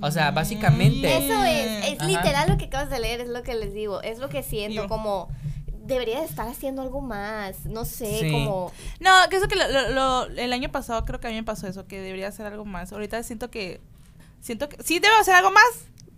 O 0.01 0.11
sea, 0.11 0.31
básicamente... 0.31 1.17
Eso 1.19 1.45
es, 1.45 1.93
es 1.93 2.01
Ajá. 2.01 2.09
literal 2.09 2.49
lo 2.51 2.57
que 2.59 2.65
acabas 2.65 2.91
de 2.91 2.99
leer, 3.01 3.21
es 3.21 3.29
lo 3.29 3.43
que 3.43 3.55
les 3.55 3.73
digo, 3.75 4.03
es 4.03 4.19
lo 4.19 4.29
que 4.29 4.43
siento, 4.43 4.83
Yo. 4.83 4.89
como 4.89 5.29
debería 5.85 6.21
de 6.21 6.25
estar 6.27 6.49
haciendo 6.49 6.81
algo 6.83 7.01
más, 7.03 7.67
no 7.67 7.85
sé, 7.85 8.21
Sí. 8.21 8.31
como 8.33 8.73
No, 9.01 9.11
que 9.31 9.37
eso 9.37 9.47
que 9.47 9.57
lo, 9.57 9.69
lo- 9.69 9.91
lo- 9.91 10.27
el 10.37 10.53
año 10.53 10.71
pasado 10.73 11.05
creo 11.05 11.21
que 11.21 11.27
a 11.27 11.31
mí 11.31 11.37
me 11.37 11.45
pasó 11.45 11.67
eso, 11.67 11.87
que 11.87 12.01
debería 12.01 12.29
hacer 12.29 12.47
algo 12.47 12.65
más. 12.65 12.93
Ahorita 12.93 13.23
siento 13.23 13.51
que 13.51 13.81
siento 14.43 14.69
que 14.69 14.77
sí 14.83 14.99
debo 14.99 15.15
hacer 15.19 15.35
algo 15.35 15.51
más, 15.51 15.65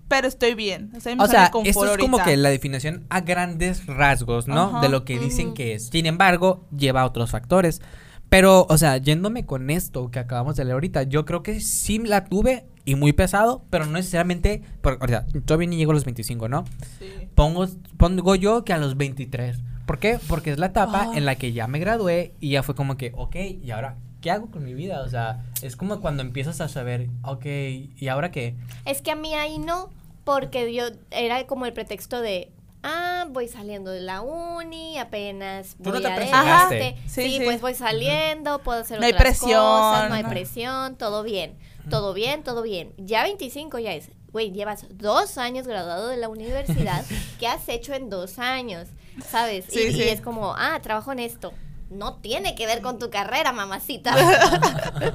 pero 0.08 0.26
estoy 0.26 0.54
bien. 0.54 0.90
O 0.96 1.00
sea, 1.28 1.50
confort 1.52 1.68
esto 1.68 1.92
es 1.94 1.98
como 1.98 2.18
que 2.22 2.36
la 2.36 2.48
definición 2.50 3.06
a 3.10 3.20
grandes 3.20 3.86
rasgos, 3.86 4.48
¿no? 4.48 4.64
Ajá. 4.64 4.80
De 4.80 4.88
lo 4.88 5.04
que 5.04 5.18
dicen 5.18 5.54
que 5.54 5.74
es. 5.74 5.86
Sin 5.88 6.06
embargo, 6.06 6.66
lleva 6.76 7.02
a 7.02 7.06
otros 7.06 7.30
factores. 7.30 7.80
Pero, 8.28 8.66
o 8.68 8.78
sea, 8.78 8.96
yéndome 8.96 9.46
con 9.46 9.70
esto 9.70 10.10
que 10.10 10.18
acabamos 10.18 10.56
de 10.56 10.64
leer 10.64 10.74
ahorita, 10.74 11.04
yo 11.04 11.24
creo 11.24 11.42
que 11.44 11.60
sí 11.60 11.98
la 11.98 12.24
tuve 12.24 12.66
y 12.84 12.96
muy 12.96 13.12
pesado, 13.12 13.64
pero 13.70 13.86
no 13.86 13.92
necesariamente, 13.92 14.62
por, 14.80 14.98
o 15.00 15.06
sea, 15.06 15.24
todavía 15.44 15.68
ni 15.68 15.76
llego 15.76 15.92
a 15.92 15.94
los 15.94 16.04
25, 16.04 16.48
¿no? 16.48 16.64
Sí. 16.98 17.28
Pongo, 17.36 17.66
pongo 17.96 18.34
yo 18.34 18.64
que 18.64 18.72
a 18.72 18.78
los 18.78 18.96
23. 18.96 19.58
¿Por 19.86 19.98
qué? 20.00 20.18
Porque 20.26 20.50
es 20.50 20.58
la 20.58 20.66
etapa 20.66 21.10
Ah. 21.10 21.16
en 21.16 21.26
la 21.26 21.36
que 21.36 21.52
ya 21.52 21.66
me 21.68 21.78
gradué 21.78 22.34
y 22.40 22.50
ya 22.50 22.62
fue 22.62 22.74
como 22.74 22.96
que, 22.96 23.12
ok, 23.14 23.36
¿y 23.62 23.70
ahora 23.70 23.98
qué 24.24 24.30
hago 24.30 24.50
con 24.50 24.64
mi 24.64 24.72
vida? 24.72 25.02
O 25.02 25.08
sea, 25.10 25.44
es 25.60 25.76
como 25.76 26.00
cuando 26.00 26.22
empiezas 26.22 26.62
a 26.62 26.68
saber, 26.68 27.08
ok, 27.24 27.44
¿y 27.44 28.08
ahora 28.08 28.30
qué? 28.30 28.54
Es 28.86 29.02
que 29.02 29.10
a 29.10 29.16
mí 29.16 29.34
ahí 29.34 29.58
no, 29.58 29.90
porque 30.24 30.72
yo 30.72 30.84
era 31.10 31.46
como 31.46 31.66
el 31.66 31.74
pretexto 31.74 32.22
de, 32.22 32.50
ah, 32.82 33.26
voy 33.28 33.48
saliendo 33.48 33.90
de 33.90 34.00
la 34.00 34.22
uni, 34.22 34.98
apenas 34.98 35.76
Tú 35.76 35.90
no 35.90 36.00
voy 36.00 36.02
te 36.02 36.08
este. 36.08 36.96
Sí, 37.06 37.22
Sí, 37.22 37.36
sí. 37.36 37.44
pues 37.44 37.60
voy 37.60 37.74
saliendo, 37.74 38.60
puedo 38.60 38.80
hacer 38.80 38.98
No 38.98 39.04
hay 39.04 39.12
presión, 39.12 39.60
cosas, 39.60 40.08
no 40.08 40.14
hay 40.14 40.22
no. 40.22 40.30
presión, 40.30 40.96
todo 40.96 41.22
bien, 41.22 41.58
todo 41.90 42.14
bien, 42.14 42.42
todo 42.42 42.62
bien. 42.62 42.94
Ya 42.96 43.24
25 43.24 43.78
ya 43.78 43.92
es, 43.92 44.08
güey, 44.32 44.52
llevas 44.52 44.86
dos 44.88 45.36
años 45.36 45.66
graduado 45.66 46.08
de 46.08 46.16
la 46.16 46.30
universidad, 46.30 47.04
¿qué 47.38 47.46
has 47.46 47.68
hecho 47.68 47.92
en 47.92 48.08
dos 48.08 48.38
años? 48.38 48.88
¿Sabes? 49.28 49.66
Sí, 49.68 49.80
y, 49.80 50.00
es 50.04 50.22
como, 50.22 50.54
ah, 50.56 50.80
trabajo 50.82 51.12
en 51.12 51.18
esto. 51.18 51.52
No 51.94 52.16
tiene 52.16 52.54
que 52.54 52.66
ver 52.66 52.80
con 52.82 52.98
tu 52.98 53.10
carrera, 53.10 53.52
mamacita. 53.52 54.14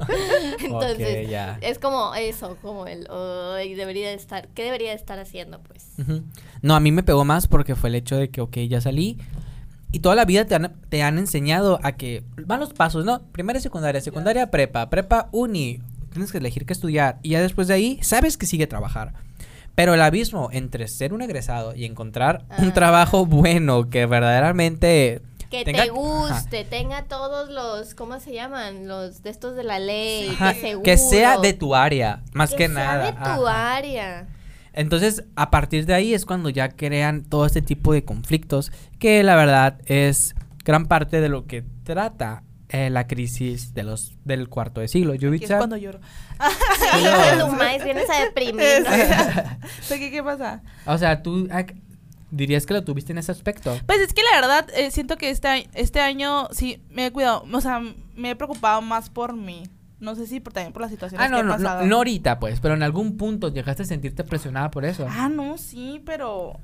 Entonces, 0.60 1.28
es 1.60 1.78
como 1.78 2.14
eso, 2.14 2.56
como 2.62 2.86
el, 2.86 3.06
"Ay, 3.10 3.74
debería 3.74 4.08
de 4.08 4.14
estar, 4.14 4.48
¿qué 4.48 4.64
debería 4.64 4.90
de 4.90 4.96
estar 4.96 5.18
haciendo, 5.18 5.60
pues? 5.60 5.84
No, 6.62 6.74
a 6.74 6.80
mí 6.80 6.92
me 6.92 7.02
pegó 7.02 7.24
más 7.24 7.46
porque 7.46 7.74
fue 7.76 7.88
el 7.90 7.94
hecho 7.96 8.16
de 8.16 8.30
que, 8.30 8.40
ok, 8.40 8.56
ya 8.68 8.80
salí. 8.80 9.18
Y 9.92 10.00
toda 10.00 10.14
la 10.14 10.24
vida 10.24 10.44
te 10.44 10.54
han, 10.54 10.72
te 10.88 11.02
han 11.02 11.18
enseñado 11.18 11.80
a 11.82 11.92
que 11.92 12.22
van 12.46 12.60
los 12.60 12.72
pasos, 12.72 13.04
¿no? 13.04 13.22
Primaria, 13.32 13.60
secundaria, 13.60 14.00
secundaria, 14.00 14.50
prepa, 14.50 14.88
prepa, 14.88 15.28
uni. 15.32 15.80
Tienes 16.12 16.30
que 16.32 16.38
elegir 16.38 16.64
qué 16.64 16.72
estudiar. 16.72 17.18
Y 17.22 17.30
ya 17.30 17.40
después 17.42 17.66
de 17.68 17.74
ahí, 17.74 17.98
sabes 18.02 18.36
que 18.36 18.46
sigue 18.46 18.66
trabajar. 18.68 19.14
Pero 19.74 19.94
el 19.94 20.02
abismo 20.02 20.48
entre 20.52 20.86
ser 20.88 21.12
un 21.12 21.22
egresado 21.22 21.74
y 21.74 21.84
encontrar 21.86 22.44
un 22.58 22.68
Ah. 22.68 22.74
trabajo 22.74 23.26
bueno 23.26 23.88
que 23.90 24.06
verdaderamente 24.06 25.22
Que 25.50 25.64
tenga- 25.64 25.82
te 25.84 25.90
Ajá. 25.90 25.98
guste, 25.98 26.64
tenga 26.64 27.02
todos 27.04 27.50
los, 27.50 27.94
¿cómo 27.94 28.20
se 28.20 28.32
llaman? 28.32 28.86
Los 28.86 29.22
de 29.24 29.30
estos 29.30 29.56
de 29.56 29.64
la 29.64 29.78
ley, 29.80 30.28
Ajá, 30.30 30.54
que 30.54 30.60
seguro. 30.60 30.82
que 30.84 30.96
sea 30.96 31.38
de 31.38 31.52
tu 31.54 31.74
área, 31.74 32.22
más 32.32 32.50
que, 32.50 32.66
sea 32.68 32.68
nada. 32.68 33.04
de 33.06 33.12
tu 33.12 33.46
Ajá. 33.48 33.76
área. 33.76 34.28
Entonces, 34.72 35.24
a 35.34 35.50
partir 35.50 35.86
de 35.86 35.94
ahí 35.94 36.14
es 36.14 36.24
cuando 36.24 36.48
ya 36.50 36.68
crean 36.68 37.24
todo 37.24 37.44
este 37.46 37.62
tipo 37.62 37.92
de 37.92 38.04
conflictos, 38.04 38.70
que 39.00 39.22
la 39.24 39.34
verdad 39.34 39.78
es 39.86 40.36
gran 40.64 40.86
parte 40.86 41.20
de 41.20 41.28
lo 41.28 41.46
que 41.46 41.64
trata 41.82 42.44
eh, 42.68 42.88
la 42.88 43.08
crisis 43.08 43.74
de 43.74 43.82
los 43.82 44.14
del 44.24 44.48
cuarto 44.48 44.80
de 44.80 44.86
siglo. 44.86 45.10
Que 45.10 45.16
es 45.16 45.22
Yubitsa, 45.22 45.58
cuando 45.58 45.76
lloro. 45.76 45.98
Sí, 46.78 47.56
maíz 47.56 47.82
vienes 47.82 48.08
a 48.08 48.20
deprimirnos. 48.24 48.92
¿De 49.88 49.98
qué, 49.98 50.10
¿Qué 50.12 50.22
pasa? 50.22 50.62
o 50.86 50.96
sea, 50.96 51.20
tú 51.22 51.48
dirías 52.30 52.66
que 52.66 52.74
lo 52.74 52.84
tuviste 52.84 53.12
en 53.12 53.18
ese 53.18 53.32
aspecto. 53.32 53.76
Pues 53.86 54.00
es 54.00 54.12
que 54.12 54.22
la 54.22 54.40
verdad, 54.40 54.66
eh, 54.74 54.90
siento 54.90 55.16
que 55.16 55.30
este, 55.30 55.48
a- 55.48 55.58
este 55.74 56.00
año 56.00 56.48
sí 56.52 56.82
me 56.90 57.06
he 57.06 57.10
cuidado, 57.12 57.44
o 57.52 57.60
sea, 57.60 57.80
me 58.16 58.30
he 58.30 58.36
preocupado 58.36 58.80
más 58.82 59.10
por 59.10 59.34
mí. 59.34 59.64
No 59.98 60.14
sé 60.14 60.26
si 60.26 60.40
por, 60.40 60.52
también 60.54 60.72
por 60.72 60.80
las 60.80 60.90
situaciones 60.90 61.26
Ah, 61.26 61.28
no, 61.30 61.36
que 61.36 61.40
he 61.42 61.44
no, 61.44 61.52
pasado. 61.52 61.80
no, 61.82 61.86
no 61.86 61.96
ahorita, 61.96 62.38
pues, 62.40 62.58
pero 62.60 62.72
en 62.74 62.82
algún 62.82 63.16
punto 63.18 63.48
llegaste 63.52 63.82
a 63.82 63.86
sentirte 63.86 64.24
presionada 64.24 64.70
por 64.70 64.84
eso. 64.86 65.06
Ah, 65.10 65.28
no, 65.28 65.58
sí, 65.58 66.00
pero... 66.06 66.58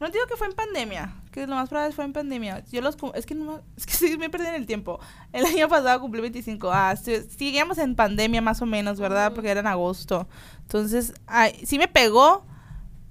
No 0.00 0.08
digo 0.10 0.26
que 0.28 0.36
fue 0.36 0.46
en 0.46 0.52
pandemia, 0.52 1.12
que 1.32 1.44
lo 1.48 1.56
más 1.56 1.68
probable 1.68 1.92
fue 1.92 2.04
en 2.04 2.12
pandemia. 2.12 2.62
Yo 2.70 2.80
los... 2.80 2.94
cum- 2.96 3.10
Es 3.16 3.26
que, 3.26 3.34
no, 3.34 3.62
es 3.76 3.84
que 3.84 3.94
sí 3.94 4.16
me 4.16 4.30
perdí 4.30 4.46
en 4.46 4.54
el 4.54 4.64
tiempo. 4.64 5.00
El 5.32 5.44
año 5.44 5.68
pasado 5.68 6.00
cumplí 6.00 6.20
25. 6.20 6.70
Ah, 6.72 6.94
sí, 6.94 7.16
seguíamos 7.36 7.78
en 7.78 7.96
pandemia 7.96 8.40
más 8.40 8.62
o 8.62 8.66
menos, 8.66 9.00
¿verdad? 9.00 9.32
Porque 9.34 9.50
era 9.50 9.58
en 9.58 9.66
agosto. 9.66 10.28
Entonces, 10.62 11.14
ay, 11.26 11.60
sí 11.66 11.78
me 11.78 11.88
pegó, 11.88 12.46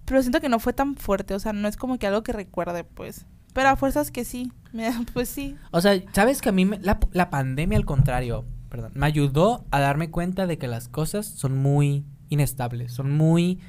pero 0.07 0.21
siento 0.23 0.41
que 0.41 0.49
no 0.49 0.57
fue 0.57 0.73
tan 0.73 0.95
fuerte. 0.95 1.35
O 1.35 1.39
sea, 1.39 1.53
no 1.53 1.67
es 1.67 1.77
como 1.77 1.99
que 1.99 2.07
algo 2.07 2.23
que 2.23 2.31
recuerde, 2.33 2.83
pues. 2.83 3.25
Pero 3.53 3.69
a 3.69 3.75
fuerzas 3.75 4.09
que 4.09 4.25
sí. 4.25 4.51
Me, 4.73 4.89
pues 5.13 5.29
sí. 5.29 5.55
O 5.71 5.79
sea, 5.81 6.01
sabes 6.13 6.41
que 6.41 6.49
a 6.49 6.51
mí 6.51 6.65
me- 6.65 6.79
la, 6.79 6.99
la 7.11 7.29
pandemia 7.29 7.77
al 7.77 7.85
contrario, 7.85 8.45
perdón, 8.69 8.91
me 8.95 9.05
ayudó 9.05 9.65
a 9.71 9.79
darme 9.79 10.09
cuenta 10.09 10.47
de 10.47 10.57
que 10.57 10.67
las 10.67 10.87
cosas 10.87 11.25
son 11.27 11.57
muy 11.57 12.05
inestables, 12.29 12.91
son 12.93 13.11
muy 13.15 13.59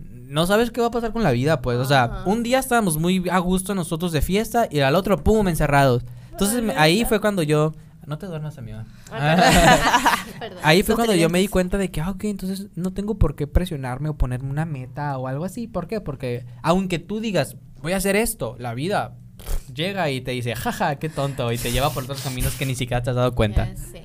no 0.00 0.46
sabes 0.46 0.70
qué 0.70 0.80
va 0.80 0.88
a 0.88 0.90
pasar 0.92 1.12
con 1.12 1.22
la 1.22 1.30
vida, 1.32 1.62
pues, 1.62 1.78
o 1.78 1.84
sea, 1.86 2.04
Ajá. 2.04 2.22
un 2.26 2.42
día 2.42 2.58
estábamos 2.58 2.98
muy 2.98 3.24
a 3.30 3.38
gusto 3.38 3.74
nosotros 3.74 4.12
de 4.12 4.20
fiesta 4.20 4.68
y 4.70 4.80
al 4.80 4.94
otro 4.94 5.24
pum 5.24 5.48
encerrados. 5.48 6.04
Entonces 6.30 6.62
me- 6.62 6.74
ahí 6.76 7.04
fue 7.06 7.18
cuando 7.20 7.42
yo 7.42 7.72
no 8.08 8.18
te 8.18 8.26
duermas, 8.26 8.58
amiga. 8.58 8.86
Ah. 9.12 10.24
Ahí 10.62 10.82
fue 10.82 10.94
cuando 10.94 11.14
yo 11.14 11.28
me 11.28 11.38
di 11.38 11.48
cuenta 11.48 11.78
de 11.78 11.90
que, 11.90 12.00
ah, 12.00 12.10
ok, 12.10 12.24
entonces 12.24 12.68
no 12.74 12.92
tengo 12.92 13.18
por 13.18 13.36
qué 13.36 13.46
presionarme 13.46 14.08
o 14.08 14.16
ponerme 14.16 14.50
una 14.50 14.64
meta 14.64 15.16
o 15.18 15.28
algo 15.28 15.44
así. 15.44 15.66
¿Por 15.68 15.86
qué? 15.86 16.00
Porque 16.00 16.46
aunque 16.62 16.98
tú 16.98 17.20
digas, 17.20 17.56
voy 17.82 17.92
a 17.92 17.98
hacer 17.98 18.16
esto, 18.16 18.56
la 18.58 18.74
vida 18.74 19.16
pff, 19.36 19.74
llega 19.74 20.10
y 20.10 20.20
te 20.22 20.30
dice, 20.30 20.56
jaja, 20.56 20.96
qué 20.96 21.08
tonto, 21.08 21.52
y 21.52 21.58
te 21.58 21.70
lleva 21.70 21.90
por 21.90 22.04
otros 22.04 22.22
caminos 22.22 22.54
que 22.54 22.66
ni 22.66 22.74
siquiera 22.74 23.02
te 23.02 23.10
has 23.10 23.16
dado 23.16 23.34
cuenta. 23.34 23.66
Ya 23.66 23.76
sé. 23.76 24.02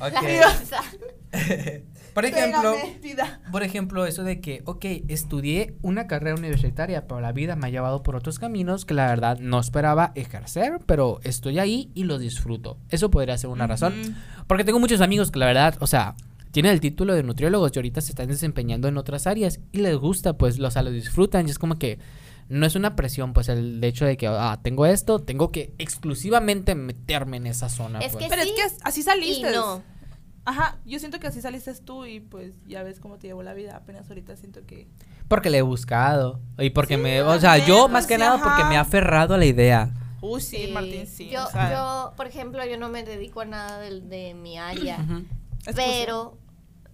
Ok. 0.00 0.22
La. 1.32 1.80
Por 2.14 2.24
ejemplo, 2.24 2.74
por 3.52 3.62
ejemplo, 3.62 4.06
eso 4.06 4.22
de 4.24 4.40
que, 4.40 4.62
ok, 4.64 4.84
estudié 5.08 5.74
una 5.82 6.06
carrera 6.06 6.36
universitaria, 6.36 7.06
pero 7.06 7.20
la 7.20 7.32
vida 7.32 7.56
me 7.56 7.66
ha 7.66 7.70
llevado 7.70 8.02
por 8.02 8.16
otros 8.16 8.38
caminos 8.38 8.84
que 8.84 8.94
la 8.94 9.06
verdad 9.06 9.38
no 9.38 9.60
esperaba 9.60 10.12
ejercer, 10.14 10.80
pero 10.86 11.20
estoy 11.24 11.58
ahí 11.58 11.90
y 11.94 12.04
lo 12.04 12.18
disfruto. 12.18 12.78
Eso 12.88 13.10
podría 13.10 13.38
ser 13.38 13.50
una 13.50 13.66
razón. 13.66 14.16
Porque 14.46 14.64
tengo 14.64 14.78
muchos 14.80 15.00
amigos 15.00 15.30
que 15.30 15.38
la 15.38 15.46
verdad, 15.46 15.76
o 15.80 15.86
sea, 15.86 16.14
tienen 16.50 16.72
el 16.72 16.80
título 16.80 17.14
de 17.14 17.22
nutriólogos 17.22 17.70
y 17.74 17.78
ahorita 17.78 18.00
se 18.00 18.10
están 18.12 18.26
desempeñando 18.28 18.88
en 18.88 18.96
otras 18.96 19.26
áreas 19.26 19.60
y 19.72 19.78
les 19.78 19.96
gusta, 19.96 20.32
pues, 20.34 20.58
o 20.58 20.70
sea, 20.70 20.82
lo 20.82 20.90
disfrutan 20.90 21.46
y 21.46 21.50
es 21.52 21.58
como 21.58 21.78
que 21.78 21.98
no 22.48 22.66
es 22.66 22.74
una 22.74 22.96
presión, 22.96 23.32
pues, 23.32 23.48
el 23.48 23.82
hecho 23.84 24.04
de 24.04 24.16
que, 24.16 24.26
ah, 24.26 24.58
tengo 24.60 24.84
esto, 24.84 25.20
tengo 25.20 25.52
que 25.52 25.72
exclusivamente 25.78 26.74
meterme 26.74 27.36
en 27.36 27.46
esa 27.46 27.68
zona. 27.68 28.00
Es 28.00 28.12
pues. 28.12 28.24
que 28.24 28.28
Pero 28.30 28.42
sí 28.42 28.48
es 28.48 28.54
que 28.56 28.62
as- 28.62 28.78
así 28.82 29.00
Y 29.00 29.04
saliste. 29.04 29.52
no. 29.52 29.82
Ajá, 30.44 30.78
yo 30.84 30.98
siento 30.98 31.20
que 31.20 31.26
así 31.26 31.40
saliste 31.40 31.72
tú 31.84 32.06
y 32.06 32.20
pues 32.20 32.54
ya 32.66 32.82
ves 32.82 32.98
cómo 32.98 33.18
te 33.18 33.26
llevó 33.26 33.42
la 33.42 33.54
vida. 33.54 33.76
Apenas 33.76 34.08
ahorita 34.08 34.36
siento 34.36 34.64
que... 34.66 34.88
Porque 35.28 35.50
le 35.50 35.58
he 35.58 35.62
buscado 35.62 36.40
y 36.58 36.70
porque 36.70 36.96
Sí, 36.96 37.00
me, 37.02 37.22
o 37.22 37.38
sea, 37.38 37.58
yo 37.58 37.82
pues, 37.82 37.92
más 37.92 38.06
que 38.06 38.14
sí, 38.14 38.20
nada 38.20 38.34
ajá. 38.36 38.44
porque 38.44 38.64
me 38.64 38.74
he 38.74 38.78
aferrado 38.78 39.34
a 39.34 39.38
la 39.38 39.44
idea. 39.46 39.94
Uy, 40.22 40.40
sí, 40.40 40.66
Sí. 40.66 40.72
Martín, 40.72 41.06
sí. 41.06 41.28
Yo, 41.30 41.44
o 41.46 41.50
sea, 41.50 41.70
yo, 41.72 42.12
por 42.16 42.26
ejemplo, 42.26 42.64
yo 42.66 42.78
no 42.78 42.88
me 42.88 43.04
dedico 43.04 43.40
a 43.42 43.44
nada 43.44 43.78
del- 43.78 44.08
de, 44.08 44.34
mi 44.34 44.58
área, 44.58 44.98
Ujú. 44.98 45.24
es 45.66 45.74
pero 45.76 46.36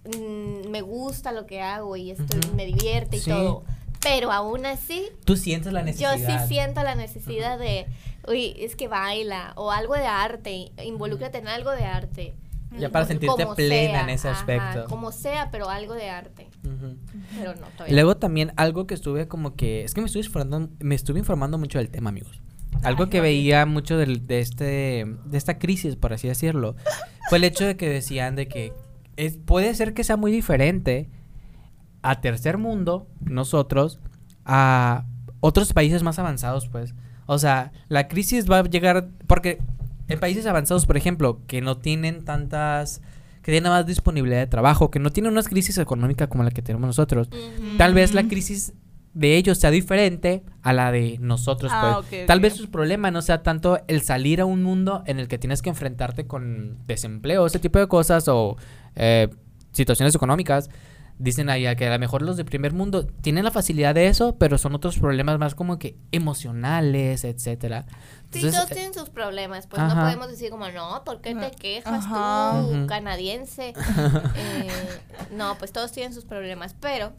mm, 0.05 0.69
me 0.69 0.83
gusta 0.83 1.33
lo 1.33 1.47
que 1.47 1.63
hago 1.63 1.97
y 1.97 2.11
esto 2.11 2.37
Ujú. 2.37 2.55
me 2.55 2.67
divierte 2.67 3.17
y 3.17 3.21
Sí. 3.21 3.31
todo. 3.31 3.65
Pero 4.01 4.31
aún 4.31 4.67
así, 4.67 5.09
Tú 5.25 5.37
sientes 5.37 5.73
la 5.73 5.81
yo 5.81 5.87
necesidad. 5.87 6.43
sí 6.43 6.49
siento 6.49 6.83
la 6.85 6.95
necesidad 6.95 7.59
de, 7.59 7.87
uy, 8.29 8.55
es 8.59 8.77
que 8.77 8.87
baila 8.87 9.53
o 9.57 9.73
algo 9.73 9.95
de 9.95 10.07
arte, 10.07 10.71
involúcrate 10.85 11.39
en 11.39 11.49
algo 11.49 11.71
de 11.73 11.85
arte. 11.85 12.35
Ya 12.79 12.91
para 12.91 13.07
sentirte 13.07 13.47
plena 13.57 13.93
sea, 13.93 14.03
en 14.03 14.09
ese 14.11 14.29
ajá, 14.29 14.39
aspecto. 14.39 14.85
como 14.89 15.13
sea, 15.13 15.51
pero 15.51 15.69
algo 15.69 15.95
de 15.95 16.09
arte. 16.11 16.49
Pero 17.39 17.55
no, 17.55 17.67
todavía. 17.77 17.95
Luego 17.95 18.17
también 18.17 18.53
algo 18.57 18.87
que 18.87 18.95
estuve 18.95 19.29
como 19.29 19.55
que 19.57 19.85
es 19.85 19.95
que 19.95 20.01
me 20.01 20.07
estuve 20.07 20.25
informando 20.25 20.69
me 20.81 20.95
estuve 20.95 21.19
informando 21.19 21.59
mucho 21.59 21.79
del 21.79 21.89
tema, 21.91 22.11
amigos. 22.11 22.41
Algo 22.83 23.05
Ay, 23.05 23.11
que 23.11 23.17
no, 23.19 23.23
veía 23.23 23.65
mucho 23.67 23.97
del- 23.97 24.27
de 24.27 24.41
este 24.41 25.07
de 25.25 25.39
esta 25.39 25.59
crisis, 25.59 25.97
por 25.97 26.13
así 26.13 26.29
decirlo, 26.29 26.77
fue 27.29 27.39
el 27.39 27.45
hecho 27.45 27.65
de 27.67 27.77
que 27.77 27.89
decían 27.89 28.37
de 28.37 28.49
que 28.49 28.73
es, 29.17 29.39
puede 29.39 29.75
ser 29.75 29.95
que 29.95 30.05
sea 30.05 30.17
muy 30.19 30.31
diferente 30.31 31.09
a 32.03 32.21
tercer 32.21 32.59
mundo, 32.59 33.07
nosotros, 33.21 33.99
a 34.45 35.07
otros 35.41 35.73
países 35.73 36.03
más 36.03 36.19
avanzados, 36.19 36.69
pues. 36.69 36.95
O 37.27 37.39
sea, 37.39 37.73
la 37.89 38.07
crisis 38.09 38.49
va 38.51 38.59
a 38.59 38.63
llegar 38.65 39.09
porque 39.27 39.59
en 40.09 40.21
países 40.21 40.47
avanzados, 40.47 40.87
por 40.87 40.97
ejemplo, 40.97 41.41
que 41.47 41.61
no 41.61 41.79
tienen 41.79 42.25
tantas 42.25 43.01
que 43.43 43.53
tienen 43.53 43.71
más 43.71 43.87
disponibilidad 43.87 44.41
de 44.41 44.49
trabajo, 44.49 44.91
que 44.91 44.99
no 44.99 45.11
tienen 45.11 45.31
una 45.33 45.43
crisis 45.45 45.79
económica 45.79 46.27
como 46.27 46.43
la 46.43 46.51
que 46.51 46.63
tenemos 46.63 46.89
nosotros, 46.89 47.29
tal 47.79 47.95
vez 47.95 48.13
la 48.13 48.27
crisis 48.27 48.73
de 49.15 49.37
ellos 49.37 49.59
sea 49.59 49.71
diferente 49.71 50.43
a 50.63 50.73
la 50.73 50.91
de 50.91 51.17
nosotros, 51.21 51.71
Ah, 51.75 52.03
pues. 52.11 52.27
Tal 52.27 52.41
vez 52.41 52.55
su 52.55 52.71
problema 52.71 53.11
no 53.11 53.23
sea 53.23 53.43
tanto 53.43 53.79
el 53.87 54.03
salir 54.03 54.41
a 54.41 54.45
un 54.45 54.63
mundo 54.65 55.05
en 55.07 55.21
el 55.21 55.29
que 55.29 55.39
tienes 55.39 55.63
que 55.63 55.71
enfrentarte 55.71 56.27
con 56.27 56.79
desempleo, 56.87 57.47
ese 57.47 57.59
tipo 57.61 57.79
de 57.79 57.87
cosas, 57.87 58.27
o 58.29 58.57
eh, 58.97 59.29
situaciones 59.73 60.15
económicas. 60.15 60.69
Dicen 61.19 61.49
ahí 61.49 61.65
que 61.77 61.87
a 61.87 61.91
lo 61.91 61.99
mejor 61.99 62.23
los 62.23 62.37
de 62.37 62.45
primer 62.45 62.73
mundo 62.75 63.07
tienen 63.07 63.45
la 63.45 63.51
facilidad 63.51 63.95
de 63.95 64.09
eso, 64.09 64.37
pero 64.37 64.59
son 64.59 64.75
otros 64.75 64.99
problemas 64.99 65.39
más 65.39 65.55
como 65.55 65.79
que 65.79 65.97
emocionales, 66.13 67.25
etcétera. 67.25 67.87
Sí, 68.33 68.41
todos 68.51 68.71
eh, 68.71 68.75
tienen 68.75 68.95
sus 68.95 69.09
problemas, 69.09 69.67
pues 69.67 69.81
ajá. 69.81 69.95
no 69.95 70.03
podemos 70.03 70.29
decir 70.29 70.51
como, 70.51 70.69
no, 70.69 71.03
¿por 71.05 71.21
qué 71.21 71.35
te 71.35 71.51
quejas 71.53 72.05
Ajá. 72.05 72.61
tú, 72.61 72.87
canadiense? 72.87 73.73
Eh, 74.37 74.69
no, 75.33 75.57
pues 75.59 75.73
todos 75.73 75.93
tienen 75.93 76.13
sus 76.13 76.25
problemas, 76.25 76.75
pero 76.79 77.13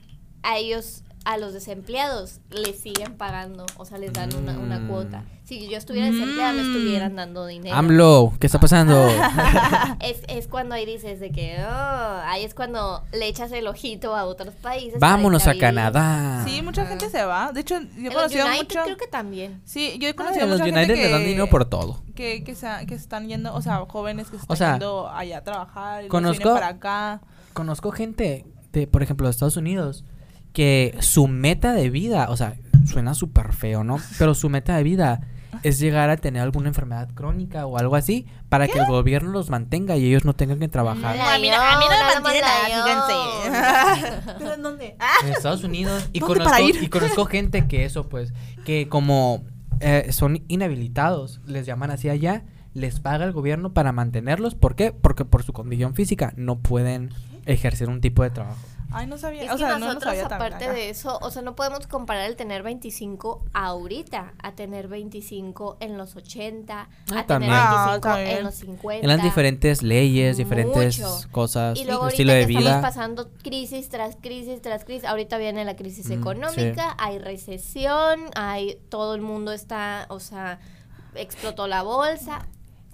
a 0.43 0.57
ellos, 0.57 1.03
a 1.29 1.37
los 1.37 1.51
desempleados, 1.53 2.39
les 2.51 2.79
siguen 2.79 3.17
pagando, 3.17 3.65
o 3.75 3.83
sea, 3.83 3.97
les 3.97 4.13
dan 4.13 4.33
una, 4.33 4.57
una 4.57 4.79
Mm. 4.79 4.87
cuota. 4.87 5.25
Si 5.43 5.67
yo 5.67 5.77
estuviera 5.77 6.07
desempleada, 6.09 6.53
me 6.53 6.63
Mm. 6.63 6.65
estuvieran 6.67 7.15
dando 7.17 7.45
dinero. 7.45 7.75
AMLO, 7.75 8.33
¿qué 8.39 8.47
está 8.47 8.61
pasando? 8.61 9.09
Es, 9.99 10.21
es 10.29 10.47
cuando 10.47 10.75
ahí 10.75 10.85
dices 10.85 11.19
de 11.19 11.31
que, 11.33 11.57
oh, 11.59 12.21
ahí 12.25 12.45
es 12.45 12.53
cuando 12.53 13.03
le 13.11 13.27
echas 13.27 13.51
el 13.51 13.67
ojito 13.67 14.15
a 14.15 14.23
otros 14.23 14.53
países. 14.55 14.99
Vámonos 15.01 15.47
a. 15.47 15.57
Canadá. 15.57 16.43
Sí, 16.47 16.61
mucha 16.61 16.85
gente 16.85 17.09
se 17.09 17.23
va. 17.25 17.51
De 17.51 17.59
hecho, 17.61 17.75
yo 17.79 17.87
he 17.99 18.03
los 18.05 18.13
conocido 18.13 18.45
United 18.45 18.63
mucho... 18.63 18.83
creo 18.85 18.97
que 18.97 19.07
también. 19.07 19.61
Sí, 19.65 19.97
yo 19.99 20.07
he 20.07 20.11
Ah, 20.11 20.15
conocido 20.15 20.47
los 20.47 20.59
mucha 20.59 20.71
United 20.71 20.79
gente 20.87 20.93
que... 20.95 21.07
le 21.07 21.11
dan 21.11 21.23
dinero 21.25 21.47
por 21.49 21.65
todo. 21.65 22.01
Que, 22.15 22.43
que, 22.45 22.55
se, 22.55 22.67
que 22.87 22.95
se 22.95 23.01
están 23.01 23.27
yendo, 23.27 23.53
o 23.53 23.61
sea, 23.61 23.83
jóvenes 23.87 24.29
que 24.29 24.37
O 24.37 24.39
están 24.39 24.57
sea, 24.57 24.71
yendo 24.73 25.09
allá 25.09 25.39
a 25.39 25.43
trabajar 25.43 26.05
y 26.05 26.07
conozco, 26.07 26.53
para 26.53 26.67
acá. 26.69 27.21
Conozco 27.53 27.91
gente 27.91 28.45
de, 28.71 28.87
por 28.87 29.03
ejemplo, 29.03 29.27
de 29.27 29.31
Estados 29.31 29.57
Unidos, 29.57 30.05
que 30.57 30.97
su 31.01 31.27
meta 31.27 31.73
de 31.73 31.91
vida, 31.91 32.31
o 32.31 32.35
sea, 32.35 32.55
suena 32.87 33.13
súper 33.13 33.53
feo, 33.53 33.83
¿no? 33.83 33.99
Pero 34.17 34.33
su 34.33 34.49
meta 34.49 34.75
de 34.75 34.81
vida 34.81 35.21
es 35.61 35.77
llegar 35.77 36.09
a 36.09 36.17
tener 36.17 36.41
alguna 36.41 36.69
enfermedad 36.69 37.09
crónica 37.13 37.67
o 37.67 37.77
algo 37.77 37.95
así 37.95 38.25
para 38.49 38.67
que 38.67 38.79
el 38.79 38.87
gobierno 38.87 39.29
los 39.29 39.51
mantenga 39.51 39.97
y 39.97 40.05
ellos 40.07 40.25
no 40.25 40.33
tengan 40.33 40.57
que 40.57 40.67
trabajar. 40.67 41.15
Mala 41.15 41.35
a 41.35 41.37
mí 41.37 41.51
no, 41.51 41.57
a 41.57 41.77
mí 41.77 41.85
no 41.85 42.23
me 42.23 42.33
la 42.33 42.41
nada, 42.41 42.65
fíjense. 42.65 44.33
¿Pero 44.39 44.53
en 44.55 44.63
dónde? 44.63 44.95
Ah, 44.99 45.13
En 45.23 45.29
Estados 45.29 45.63
Unidos 45.63 46.09
y 46.11 46.21
¿Dónde 46.21 46.33
conozco, 46.39 46.51
para 46.51 46.63
ir? 46.63 46.81
y 46.81 46.87
conozco 46.89 47.25
gente 47.27 47.67
que 47.67 47.85
eso 47.85 48.09
pues 48.09 48.33
que 48.65 48.89
como 48.89 49.43
eh, 49.79 50.07
son 50.11 50.43
inhabilitados, 50.47 51.39
les 51.45 51.67
llaman 51.67 51.91
así 51.91 52.09
allá, 52.09 52.45
les 52.73 52.99
paga 52.99 53.25
el 53.25 53.31
gobierno 53.31 53.73
para 53.73 53.91
mantenerlos. 53.91 54.55
¿Por 54.55 54.75
qué? 54.75 54.91
Porque 54.91 55.23
por 55.23 55.43
su 55.43 55.53
condición 55.53 55.93
física 55.93 56.33
no 56.35 56.57
pueden 56.57 57.11
ejercer 57.45 57.89
un 57.89 58.01
tipo 58.01 58.23
de 58.23 58.31
trabajo. 58.31 58.57
Ay, 58.91 59.05
no 59.05 59.17
sabía. 59.17 59.43
Es 59.43 59.49
o 59.49 59.53
que 59.53 59.59
sea, 59.59 59.69
no, 59.73 59.79
no 59.79 59.85
nosotros, 59.87 60.03
sabía 60.15 60.27
tan 60.29 60.41
aparte 60.41 60.71
de 60.71 60.89
eso, 60.89 61.19
o 61.21 61.29
sea, 61.29 61.41
no 61.41 61.55
podemos 61.55 61.87
comparar 61.87 62.25
el 62.25 62.35
tener 62.37 62.63
25 62.63 63.43
ahorita 63.53 64.33
a 64.41 64.51
tener 64.53 64.87
25 64.87 65.77
en 65.81 65.97
los 65.97 66.15
80, 66.15 66.87
Ah, 67.13 67.19
a 67.19 67.25
también. 67.25 67.51
tener 67.51 67.65
Ah, 67.67 67.85
25 67.91 67.99
también. 68.07 68.37
en 68.37 68.43
los 68.45 68.55
50. 68.55 69.05
Eran 69.05 69.21
diferentes 69.21 69.83
leyes, 69.83 70.37
diferentes 70.37 70.99
Mucho. 70.99 71.19
cosas, 71.31 71.77
Y 71.77 71.83
luego 71.85 72.03
ahorita 72.03 72.13
estilo 72.13 72.31
de 72.33 72.37
que 72.39 72.53
estamos 72.53 72.63
vida. 72.69 72.81
pasando 72.81 73.29
crisis 73.43 73.89
tras 73.89 74.15
crisis 74.21 74.61
tras 74.61 74.85
crisis. 74.85 75.03
Ahorita 75.05 75.37
viene 75.37 75.65
la 75.65 75.75
crisis 75.75 76.07
Mm, 76.09 76.13
económica, 76.13 76.95
hay 76.97 77.19
recesión, 77.19 78.21
hay 78.35 78.79
todo 78.89 79.15
el 79.15 79.21
mundo 79.21 79.51
está, 79.51 80.05
o 80.09 80.19
sea, 80.19 80.59
explotó 81.15 81.67
la 81.67 81.83
bolsa. 81.83 82.47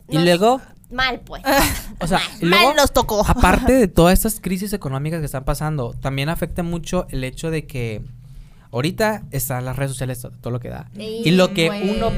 Y 0.10 0.16
Nos- 0.16 0.24
luego, 0.26 0.62
mal 0.92 1.22
pues. 1.22 1.42
o 2.00 2.08
sea, 2.08 2.20
Mal 2.42 2.50
luego, 2.50 2.74
nos 2.74 2.92
tocó. 2.94 3.26
aparte 3.28 3.74
de 3.74 3.88
todas 3.90 4.14
estas 4.14 4.40
crisis 4.40 4.74
económicas 4.74 5.20
que 5.20 5.26
están 5.26 5.44
pasando, 5.46 5.94
también 5.94 6.30
afecta 6.30 6.64
mucho 6.64 7.08
el 7.10 7.24
hecho 7.24 7.50
de 7.52 7.66
que 7.66 8.02
ahorita 8.72 9.24
están 9.32 9.66
las 9.66 9.76
redes 9.76 9.92
sociales, 9.92 10.22
todo, 10.22 10.32
todo 10.42 10.52
lo 10.52 10.60
que 10.60 10.70
da. 10.70 10.90
Y 10.98 11.32
lo 11.32 11.54
que 11.54 11.68
pues, 11.68 11.84
uno 11.96 12.12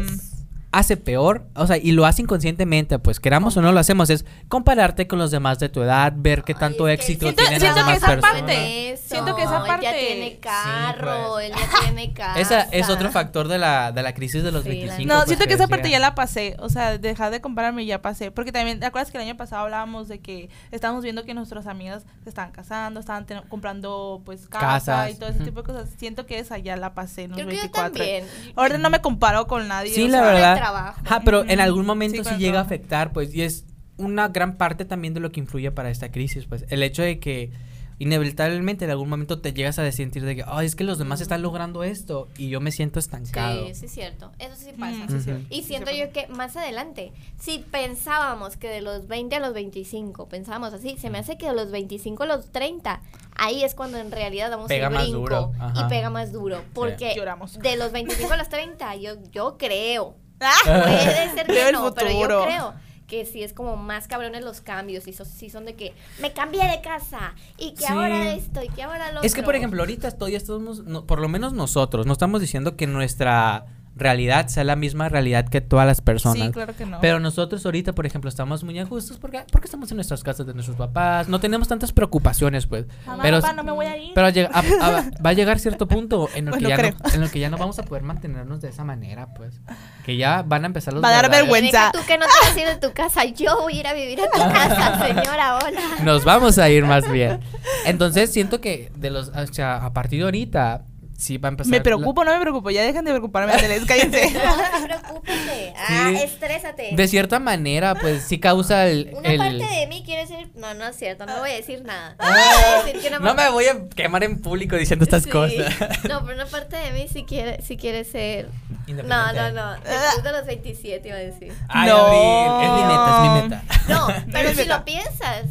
hace 0.77 0.98
peor, 0.98 1.46
o 1.55 1.65
sea, 1.67 1.77
y 1.77 1.91
lo 1.94 2.05
hace 2.05 2.22
inconscientemente, 2.22 3.00
pues 3.00 3.20
queramos 3.20 3.55
o 3.58 3.62
no 3.62 3.72
lo 3.72 3.79
hacemos, 3.79 4.10
es 4.10 4.25
compararte 4.50 5.08
con 5.08 5.20
los 5.20 5.32
demás 5.32 5.58
de 5.60 5.70
tu 5.70 5.82
edad, 5.82 6.13
ver 6.15 6.44
qué 6.44 6.53
Ay, 6.53 6.60
tanto 6.60 6.86
que 6.86 6.94
éxito 6.94 7.27
siento- 7.27 7.41
tienen 7.44 7.60
siento 7.62 7.77
las 7.79 7.86
que 7.86 7.91
demás 7.94 7.98
esa 7.98 8.08
personas. 8.08 8.41
parte- 8.41 8.89
Eso, 8.91 9.03
siento 9.08 9.36
que 9.36 9.41
esa 9.44 9.58
Él 9.58 9.62
ya 9.63 9.67
parte- 9.67 10.05
tiene 10.08 10.39
carro, 10.39 11.32
pues. 11.34 11.46
él 11.46 11.53
ya 11.55 11.79
tiene 11.86 12.13
casa. 12.13 12.39
Esa 12.39 12.62
es 12.72 12.89
otro 12.89 13.12
factor 13.12 13.48
de 13.48 13.58
la, 13.58 13.91
de 13.91 14.03
la 14.03 14.13
crisis 14.13 14.44
de 14.44 14.51
los 14.51 14.63
Sí, 14.63 14.70
la 14.70 14.75
25. 14.75 15.08
No, 15.13 15.20
pues, 15.20 15.27
siento 15.27 15.46
que 15.48 15.53
esa 15.53 15.67
parte 15.67 15.89
ya 15.89 16.00
la 16.00 16.15
pasé. 16.15 16.55
O 16.60 16.70
sea, 16.70 16.98
dejar 16.98 17.32
de 17.32 17.41
compararme 17.41 17.86
ya 17.86 18.01
pasé. 18.01 18.32
Porque 18.32 18.51
también, 18.51 18.79
¿te 18.79 18.86
acuerdas 18.86 19.12
que 19.12 19.17
el 19.17 19.24
año 19.24 19.38
pasado 19.38 19.63
hablábamos 19.63 20.08
de 20.08 20.20
que 20.20 20.50
estábamos 20.72 21.03
viendo 21.03 21.24
que 21.25 21.34
nuestras 21.34 21.67
amigas 21.67 22.03
se 22.24 22.29
estaban 22.29 22.51
casando, 22.51 23.00
estaban 23.00 23.25
ten- 23.25 23.41
comprando 23.48 24.22
pues 24.25 24.48
casa 24.48 24.65
Casas. 24.65 25.12
y 25.12 25.15
todo 25.15 25.29
ese 25.29 25.44
tipo 25.44 25.62
de 25.62 25.67
cosas? 25.74 25.89
Siento 25.98 26.25
que 26.25 26.39
esa 26.39 26.58
ya 26.58 26.75
la 26.77 26.94
pasé 26.94 27.24
en 27.24 27.32
los 27.32 27.38
Creo 27.38 27.48
que 27.50 27.55
yo 27.55 27.62
24. 27.62 27.94
también. 27.94 28.25
Ahora 28.55 28.77
no 28.77 28.89
me 28.89 29.00
comparo 29.01 29.48
con 29.48 29.67
nadie. 29.67 29.94
Sí, 29.94 30.03
o 30.03 30.08
la 30.08 30.20
sea, 30.20 30.27
verdad. 30.32 30.55
Trabajo. 30.72 31.01
Ajá, 31.05 31.22
pero 31.24 31.43
en 31.48 31.60
algún 31.60 31.86
momento 31.86 32.24
Sí, 32.24 32.36
llega 32.38 32.60
a 32.60 32.63
afectar, 32.63 33.13
pues, 33.13 33.34
y 33.34 33.41
es 33.41 33.65
una 33.98 34.27
gran 34.29 34.57
parte 34.57 34.86
también 34.86 35.13
de 35.13 35.19
lo 35.19 35.31
que 35.31 35.39
influye 35.39 35.72
para 35.72 35.89
esta 35.89 36.12
crisis, 36.12 36.45
pues, 36.45 36.65
el 36.69 36.84
hecho 36.84 37.01
de 37.01 37.19
que 37.19 37.51
inevitablemente 37.98 38.86
en 38.86 38.91
algún 38.91 39.10
momento 39.10 39.39
te 39.39 39.53
llegas 39.53 39.79
a 39.79 39.89
sentir 39.91 40.25
de 40.25 40.36
que, 40.36 40.43
ay, 40.45 40.65
es 40.65 40.75
que 40.75 40.84
los 40.84 40.98
demás 40.98 41.22
están 41.22 41.41
logrando 41.41 41.84
esto 41.84 42.27
y 42.38 42.50
yo 42.50 42.60
me 42.60 42.72
siento 42.72 43.00
estancado. 43.00 43.67
Sí, 43.67 43.75
sí 43.75 43.86
es 43.86 43.91
cierto. 43.93 44.31
Eso 44.38 44.55
sí 44.55 44.72
pasa. 44.77 45.05
Mm, 45.05 45.10
sí, 45.10 45.22
sí. 45.22 45.31
Ujú. 45.31 45.41
Y 45.50 45.63
siento 45.63 45.91
yo 45.91 46.12
que 46.12 46.27
más 46.27 46.57
adelante, 46.57 47.13
si 47.39 47.60
pensábamos 47.60 48.57
que 48.57 48.67
de 48.67 48.81
los 48.81 49.07
20 49.07 49.36
a 49.38 49.39
los 49.39 49.53
25, 49.53 50.27
pensábamos 50.27 50.74
así, 50.74 50.98
se 50.98 51.10
me 51.10 51.19
hace 51.19 51.38
que 51.38 51.48
de 51.48 51.53
los 51.53 51.72
25 51.72 52.24
a 52.24 52.25
los 52.25 52.51
30, 52.51 53.01
ahí 53.36 53.63
es 53.63 53.75
cuando 53.75 53.98
en 53.98 54.12
realidad 54.12 54.50
damos 54.50 54.67
Pega 54.67 54.88
el 54.88 54.93
más 54.93 55.03
brinco 55.03 55.19
duro, 55.19 55.51
y 55.75 55.84
pega 55.89 56.10
más 56.10 56.31
duro. 56.34 56.63
Porque 56.74 57.15
de 57.62 57.77
los 57.77 57.91
25 57.93 58.34
a 58.34 58.38
los 58.38 58.50
30, 58.50 58.95
yo, 58.98 59.13
yo 59.31 59.57
creo, 59.57 60.15
Ah, 60.39 60.54
puede 60.63 61.34
ser 61.34 61.48
que 61.48 61.72
no, 61.72 61.94
pero 61.94 62.12
yo 62.12 62.46
creo 62.46 62.74
que 63.08 63.25
sí 63.25 63.44
es 63.44 63.54
como 63.54 63.77
más 63.77 64.08
cabrones 64.08 64.44
los 64.44 64.62
cambios 64.62 65.08
y 65.08 65.13
so- 65.13 65.25
sí 65.25 65.50
son 65.51 65.65
de 65.65 65.75
que 65.75 65.94
me 66.20 66.34
cambié 66.34 66.65
de 66.68 66.82
casa 66.82 67.36
y 67.58 67.74
que 67.75 67.86
Sí. 67.86 67.94
ahora 67.94 68.34
esto 68.34 68.63
y 68.63 68.68
que 68.70 68.82
ahora 68.82 69.12
lo 69.12 69.22
Es 69.22 69.34
que, 69.36 69.42
por 69.44 69.50
otro. 69.50 69.58
ejemplo, 69.60 69.82
ahorita 69.84 70.10
todavía 70.12 70.38
estamos, 70.39 70.84
no- 70.86 71.06
por 71.06 71.20
lo 71.20 71.27
menos 71.30 71.54
nosotros, 71.54 72.06
no 72.08 72.13
estamos 72.13 72.42
diciendo 72.42 72.75
que 72.75 72.88
nuestra 72.88 73.65
realidad 73.96 74.48
sea 74.48 74.64
la 74.64 74.75
misma 74.75 75.08
realidad 75.10 75.48
que 75.48 75.62
todas 75.62 75.88
las 75.88 76.02
personas. 76.02 76.48
Sí, 76.48 76.52
claro 76.52 76.75
que 76.75 76.86
no. 76.86 77.00
Pero 77.02 77.20
nosotros 77.20 77.66
ahorita, 77.66 77.94
por 77.94 78.06
ejemplo, 78.06 78.28
estamos 78.30 78.64
muy 78.64 78.78
a 78.80 78.84
gustos 78.86 79.18
porque, 79.18 79.44
porque 79.52 79.66
estamos 79.68 79.90
en 79.92 79.96
nuestras 79.98 80.22
casas 80.24 80.46
de 80.46 80.54
nuestros 80.54 80.75
papás, 80.78 81.30
no 81.30 81.40
tenemos 81.40 81.68
tantas 81.68 81.92
preocupaciones, 81.94 82.68
pues. 82.68 82.86
Mamá, 83.06 83.24
pero 83.24 83.40
papá, 83.42 83.54
no 83.54 83.64
me 83.64 83.72
voy 83.72 83.86
a 83.86 83.98
ir. 83.98 84.12
pero 84.14 84.30
llega- 84.30 84.50
a- 84.54 84.60
a- 84.60 85.02
va 85.25 85.30
a 85.30 85.34
llegar 85.34 85.60
cierto 85.60 85.88
punto 85.88 86.28
en 86.36 86.48
el, 86.48 86.52
Bueno, 86.56 86.68
que 86.68 86.70
ya 86.70 86.78
creo. 86.78 86.92
no, 87.04 87.14
en 87.14 87.24
el 87.24 87.32
que 87.32 87.40
ya 87.40 87.50
no 87.50 87.58
vamos 87.58 87.80
a 87.80 87.84
poder 87.84 88.04
mantenernos 88.04 88.62
de 88.62 88.70
esa 88.70 88.84
manera, 88.84 89.34
pues. 89.34 89.62
Que 90.06 90.18
ya 90.18 90.44
van 90.44 90.64
a 90.64 90.68
empezar 90.68 90.94
los 90.94 91.04
Va 91.04 91.10
a 91.10 91.12
dar 91.14 91.32
vergüenza. 91.32 91.66
Deja 91.66 91.92
tú 91.94 92.00
que 92.06 92.18
no 92.18 92.25
te 92.25 92.48
vas 92.48 92.55
a 92.58 92.60
ir 92.62 92.68
de 92.68 92.75
tu 92.88 92.94
casa, 92.94 93.24
yo 93.25 93.58
voy 93.62 93.77
a 93.77 93.79
ir 93.79 93.88
a 93.88 93.94
vivir 93.94 94.20
a 94.22 94.29
tu 94.29 94.40
casa, 94.40 95.08
señora, 95.08 95.55
hola. 95.58 95.79
Nos 96.03 96.24
vamos 96.25 96.58
a 96.58 96.70
ir 96.70 96.84
más 96.86 97.10
bien. 97.10 97.40
Entonces 97.86 98.31
siento 98.34 98.60
que 98.62 98.92
de 98.96 99.10
los, 99.10 99.29
o 99.29 99.48
sea, 99.53 99.77
a 99.77 99.94
partir 99.94 100.20
de 100.20 100.25
ahorita 100.25 100.84
sí 101.18 101.38
va 101.38 101.50
a 101.50 101.51
empezar. 101.51 101.72
me 101.72 101.78
la- 101.78 101.84
preocupo, 101.84 102.24
no 102.24 102.34
me 102.34 102.40
preocupo. 102.42 102.70
Ya 102.72 102.82
dejen 102.84 103.06
de 103.06 103.12
preocuparme, 103.12 103.51
Ángeles, 103.54 103.86
cállense. 103.86 104.32
No, 104.34 104.84
preocúpate. 104.86 105.74
Ah, 105.78 106.10
Sí. 106.16 106.22
estrésate. 106.24 106.90
De 106.94 107.08
cierta 107.08 107.40
manera, 107.40 107.96
pues 107.96 108.24
sí 108.24 108.40
causa 108.40 108.88
el. 108.88 109.12
Una 109.16 109.30
el- 109.30 109.38
parte 109.38 109.66
de 109.66 109.88
mí 109.88 110.04
quiere 110.06 110.22
decir, 110.22 110.50
no, 110.56 110.74
no 110.74 110.88
es 110.88 110.96
cierto, 110.96 111.25
no 111.25 111.40
voy 111.40 111.51
a 111.51 111.56
decir 111.56 111.84
nada. 111.84 112.16
Ah, 112.20 112.30
Voy 112.30 112.40
a 112.40 112.84
decir 112.86 113.01
que 113.01 113.10
no 113.20 113.34
me 113.34 113.50
voy 113.50 113.66
a 113.66 113.88
quemar 113.96 114.24
en 114.24 114.42
público 114.42 114.75
diciendo 114.75 115.04
estas 115.04 115.24
Sí. 115.24 115.30
cosas. 115.30 115.74
No, 116.10 116.22
pero 116.24 116.36
una 116.36 116.46
parte 116.46 116.75
de 116.78 116.92
mí 116.92 117.08
sí 117.12 117.24
quiere, 117.24 117.62
sí 117.62 117.78
quiere 117.78 118.04
ser. 118.04 118.48
No, 118.88 118.92
Independiente. 118.92 119.51
no, 119.51 119.51
no. 119.51 119.74
Después 119.82 120.24
de 120.24 120.32
los 120.32 120.46
27 120.46 121.08
iba 121.08 121.18
a 121.18 121.20
decir. 121.20 121.54
Ay, 121.70 121.90
No. 121.90 121.98
Abril, 121.98 122.66
es 122.66 122.72
mi 122.72 122.84
meta, 122.88 123.16
es 123.16 123.22
mi 123.22 123.42
meta. 123.50 123.64
No, 123.88 124.08
pero 124.32 124.54
si 124.54 124.66
lo 124.66 124.86
piensas, 124.86 125.46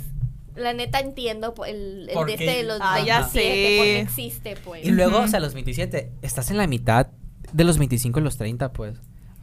la 0.56 0.72
neta 0.72 1.00
entiendo 1.00 1.54
el, 1.66 2.08
el 2.08 2.14
¿Por 2.14 2.26
de 2.26 2.34
este 2.34 2.44
de 2.44 2.62
los 2.62 2.78
Ah, 2.80 3.00
ya 3.04 3.20
27, 3.20 3.30
sé. 3.32 3.76
porque 3.78 4.00
existe, 4.00 4.56
pues. 4.64 4.84
Y 4.84 4.90
luego, 4.90 5.18
o 5.20 5.28
sea, 5.28 5.40
los 5.40 5.54
27, 5.54 6.12
estás 6.22 6.50
en 6.50 6.56
la 6.58 6.66
mitad 6.66 7.08
de 7.52 7.64
los 7.64 7.78
25 7.78 8.20
y 8.20 8.22
los 8.22 8.36
30, 8.36 8.72
pues. 8.72 8.96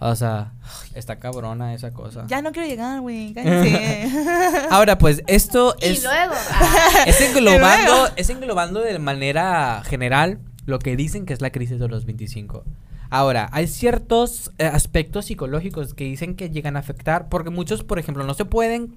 O 0.03 0.15
sea, 0.15 0.53
está 0.95 1.19
cabrona 1.19 1.75
esa 1.75 1.91
cosa. 1.93 2.25
ya 2.27 2.41
no 2.41 2.51
quiero 2.51 2.67
llegar, 2.67 3.01
güey. 3.01 3.35
Ahora, 4.71 4.97
pues, 4.97 5.21
esto 5.27 5.75
Y 5.81 5.85
es. 5.85 6.03
luego, 6.03 6.33
ah, 6.51 7.03
Es 7.05 7.21
englobando, 7.21 7.83
Y 7.83 7.85
luego. 7.99 8.07
es 8.15 8.29
englobando 8.29 8.79
de 8.81 8.97
manera 8.99 9.83
general 9.85 10.39
lo 10.65 10.79
que 10.79 10.95
dicen 10.95 11.25
que 11.25 11.33
es 11.33 11.41
la 11.41 11.51
crisis 11.51 11.79
de 11.79 11.87
los 11.87 12.05
25. 12.05 12.63
Ahora, 13.09 13.49
hay 13.51 13.67
ciertos 13.67 14.51
eh, 14.57 14.65
aspectos 14.65 15.25
psicológicos 15.25 15.93
que 15.93 16.05
dicen 16.05 16.35
que 16.35 16.49
llegan 16.49 16.77
a 16.77 16.79
afectar, 16.79 17.27
porque 17.29 17.49
muchos, 17.49 17.83
por 17.83 17.99
ejemplo, 17.99 18.23
no 18.23 18.33
se 18.33 18.45
pueden, 18.45 18.95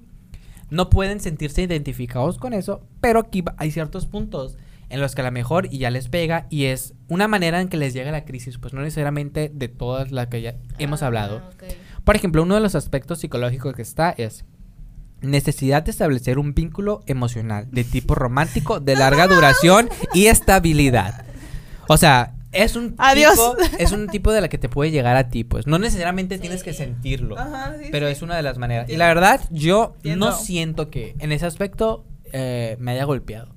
no 0.69 0.89
pueden 0.89 1.19
sentirse 1.19 1.61
identificados 1.61 2.37
con 2.37 2.53
eso, 2.53 2.81
pero 3.01 3.19
aquí 3.19 3.43
hay 3.57 3.71
ciertos 3.71 4.05
puntos 4.05 4.57
en 4.89 5.01
los 5.01 5.15
que 5.15 5.21
a 5.21 5.25
lo 5.25 5.31
mejor 5.31 5.67
y 5.71 5.79
ya 5.79 5.89
les 5.89 6.09
pega 6.09 6.47
y 6.49 6.65
es 6.65 6.93
una 7.07 7.27
manera 7.27 7.61
en 7.61 7.69
que 7.69 7.77
les 7.77 7.93
llega 7.93 8.11
la 8.11 8.25
crisis, 8.25 8.57
pues 8.57 8.73
no 8.73 8.81
necesariamente 8.81 9.51
de 9.53 9.67
todas 9.67 10.11
las 10.11 10.27
que 10.27 10.41
ya 10.41 10.55
hemos 10.77 11.03
ah, 11.03 11.07
hablado. 11.07 11.41
Por 12.03 12.15
ejemplo, 12.15 12.43
uno 12.43 12.55
de 12.55 12.61
los 12.61 12.75
aspectos 12.75 13.19
psicológicos 13.19 13.73
que 13.73 13.81
está 13.81 14.11
es 14.11 14.45
necesidad 15.21 15.83
de 15.83 15.91
establecer 15.91 16.37
un 16.37 16.53
vínculo 16.53 17.01
emocional 17.07 17.67
de 17.71 17.83
tipo 17.83 18.15
romántico 18.15 18.79
de 18.79 18.95
larga 18.95 19.27
duración 19.33 19.89
y 20.13 20.27
estabilidad. 20.27 21.25
O 21.87 21.97
sea, 21.97 22.34
es 22.55 22.75
un 22.75 22.95
Adiós. 22.97 23.33
tipo, 23.33 23.55
es 23.79 23.91
un 23.91 24.07
tipo 24.07 24.31
de 24.31 24.41
la 24.41 24.47
que 24.49 24.57
te 24.57 24.69
puede 24.69 24.91
llegar 24.91 25.15
a 25.15 25.29
ti, 25.29 25.43
pues 25.43 25.67
no 25.67 25.77
necesariamente 25.79 26.37
tienes 26.39 26.63
que 26.63 26.73
sentirlo, 26.73 27.37
Ajá, 27.37 27.75
sí, 27.79 27.89
pero 27.91 28.07
sí. 28.07 28.13
es 28.13 28.21
una 28.21 28.35
de 28.35 28.41
las 28.43 28.57
maneras. 28.57 28.89
Y 28.89 28.97
la 28.97 29.07
verdad, 29.07 29.41
yo 29.51 29.93
Entiendo. 29.97 30.27
no 30.27 30.31
siento 30.35 30.89
que 30.89 31.15
en 31.19 31.31
ese 31.31 31.45
aspecto 31.45 32.05
eh, 32.33 32.75
me 32.79 32.91
haya 32.91 33.03
golpeado, 33.05 33.53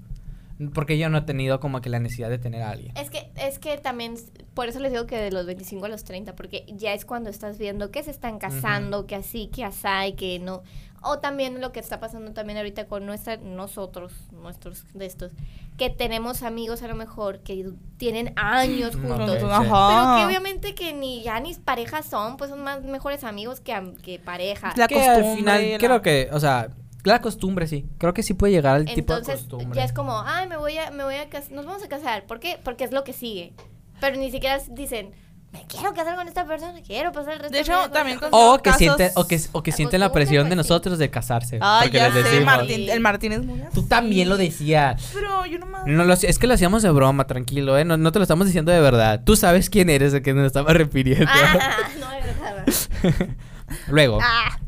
porque 0.75 0.99
yo 0.99 1.09
no 1.09 1.19
he 1.19 1.23
tenido 1.23 1.61
como 1.61 1.81
que 1.81 1.89
la 1.89 2.01
necesidad 2.01 2.29
de 2.31 2.39
tener 2.39 2.63
a 2.63 2.71
alguien. 2.71 2.93
Es 2.97 3.11
que, 3.11 3.31
es 3.37 3.59
que 3.59 3.79
también, 3.79 4.15
por 4.55 4.69
eso 4.69 4.81
les 4.81 4.91
digo 4.93 5.07
que 5.07 5.17
de 5.17 5.31
los 5.31 5.47
25 5.47 5.87
a 5.87 5.89
los 5.89 6.05
30, 6.05 6.35
porque 6.35 6.65
ya 6.69 6.93
es 6.95 7.05
cuando 7.05 7.31
estás 7.31 7.59
viendo 7.59 7.91
que 7.91 8.03
se 8.03 8.11
están 8.11 8.39
casando, 8.39 9.07
que 9.07 9.15
así, 9.15 9.49
que 9.49 9.65
así, 9.65 10.13
que 10.17 10.39
no. 10.41 10.63
O 11.03 11.19
también 11.21 11.61
lo 11.61 11.71
que 11.73 11.81
está 11.81 12.01
pasando 12.01 12.33
también 12.33 12.57
ahorita 12.59 12.87
con 12.87 13.07
nuestra, 13.07 13.37
nosotros, 13.37 14.13
nuestros 14.33 14.85
de 14.95 15.07
estos, 15.07 15.33
que 15.77 15.91
tenemos 15.91 16.43
amigos 16.43 16.83
a 16.83 16.89
lo 16.89 16.97
mejor 16.97 17.39
que 17.41 17.71
tienen 17.99 18.33
años 18.37 18.97
juntos. 18.97 19.39
sí. 19.39 19.47
Pero 19.47 20.17
que 20.19 20.27
obviamente 20.27 20.75
que 20.75 20.93
ni 20.93 21.23
ya 21.23 21.39
ni 21.41 21.55
parejas 21.55 22.07
son, 22.07 22.37
pues 22.37 22.51
son 22.51 22.63
más 22.65 22.83
mejores 22.83 23.23
amigos 23.25 23.61
que, 23.61 23.95
que 24.03 24.19
pareja. 24.19 24.73
La 24.77 24.89
que 24.89 25.01
al 25.01 25.17
costumbre, 25.23 25.37
final 25.37 25.71
la- 25.73 25.79
creo 25.79 26.03
que, 26.03 26.29
o 26.33 26.41
sea, 26.41 26.69
la 27.05 27.21
costumbre 27.21 27.69
sí, 27.69 27.87
creo 27.99 28.13
que 28.13 28.23
sí 28.25 28.35
puede 28.35 28.53
llegar 28.55 28.75
al 28.75 28.85
tipo 28.87 29.13
de 29.15 29.21
Entonces 29.21 29.41
costumbre. 29.49 29.77
ya 29.79 29.85
es 29.85 29.93
como, 29.93 30.21
ay, 30.27 30.49
me 30.49 30.57
voy 30.57 30.77
a, 30.79 30.91
me 30.91 31.05
voy 31.05 31.15
a 31.15 31.29
casar, 31.29 31.53
nos 31.53 31.65
vamos 31.65 31.83
a 31.85 31.89
casar. 31.89 32.27
¿Por 32.27 32.41
qué? 32.41 32.59
Porque 32.65 32.83
es 32.85 32.91
lo 32.93 33.05
que 33.05 33.13
sigue. 33.13 33.53
Pero 34.01 34.17
ni 34.17 34.31
siquiera 34.33 34.59
dicen, 34.71 35.13
me 35.53 35.65
quiero 35.67 35.95
casar 35.95 36.17
con 36.17 36.29
esta 36.29 36.45
persona, 36.47 36.75
quiero 36.87 37.11
pasar 37.13 37.35
el 37.35 37.39
resto 37.41 37.53
De 37.55 37.61
hecho, 37.61 37.73
mi 37.73 37.79
vida 37.79 37.85
con 37.87 37.93
también 37.93 38.15
esta 38.17 38.31
con- 38.31 38.41
O 38.51 38.59
que 38.63 38.73
sienten, 38.75 39.11
o 39.15 39.27
que, 39.27 39.41
o 39.53 39.63
que 39.63 39.73
sienten 39.73 40.01
la 40.01 40.07
Acostumbre, 40.07 40.27
presión 40.27 40.45
de 40.45 40.57
pues, 40.57 40.69
nosotros 40.69 40.99
de 40.99 41.11
casarse. 41.11 41.59
Ay, 41.63 41.89
porque 41.89 41.99
ya 41.99 42.09
les 42.11 42.27
sé. 42.27 42.41
Martín, 42.45 42.89
el 42.91 43.01
Martín 43.01 43.33
es 43.33 43.45
muy 43.45 43.63
Tú 43.73 43.83
también 43.85 44.29
lo 44.29 44.37
decías. 44.37 45.11
Pero 45.15 45.47
yo 45.47 45.59
nomás. 45.59 45.87
No 45.87 46.05
lo, 46.05 46.13
es 46.13 46.39
que 46.39 46.47
lo 46.47 46.55
hacíamos 46.55 46.83
de 46.83 46.91
broma, 46.91 47.27
tranquilo, 47.27 47.79
¿eh? 47.79 47.85
No, 47.85 47.97
no 47.97 48.13
te 48.13 48.19
lo 48.19 48.25
estamos 48.25 48.47
diciendo 48.47 48.73
de 48.73 48.81
verdad. 48.81 49.23
Tú 49.25 49.33
persona. 49.33 49.43
quién 49.71 49.89
eres, 49.91 50.13
a 50.13 50.21
quien 50.21 50.37
nos 50.37 50.47
estaba 50.47 50.73
refiriendo. 50.75 51.27
Ah, 51.29 51.77
no 52.01 52.09
me 52.11 52.21
verdad. 52.21 53.37
Luego, 53.89 54.19
Ah, 54.23 54.59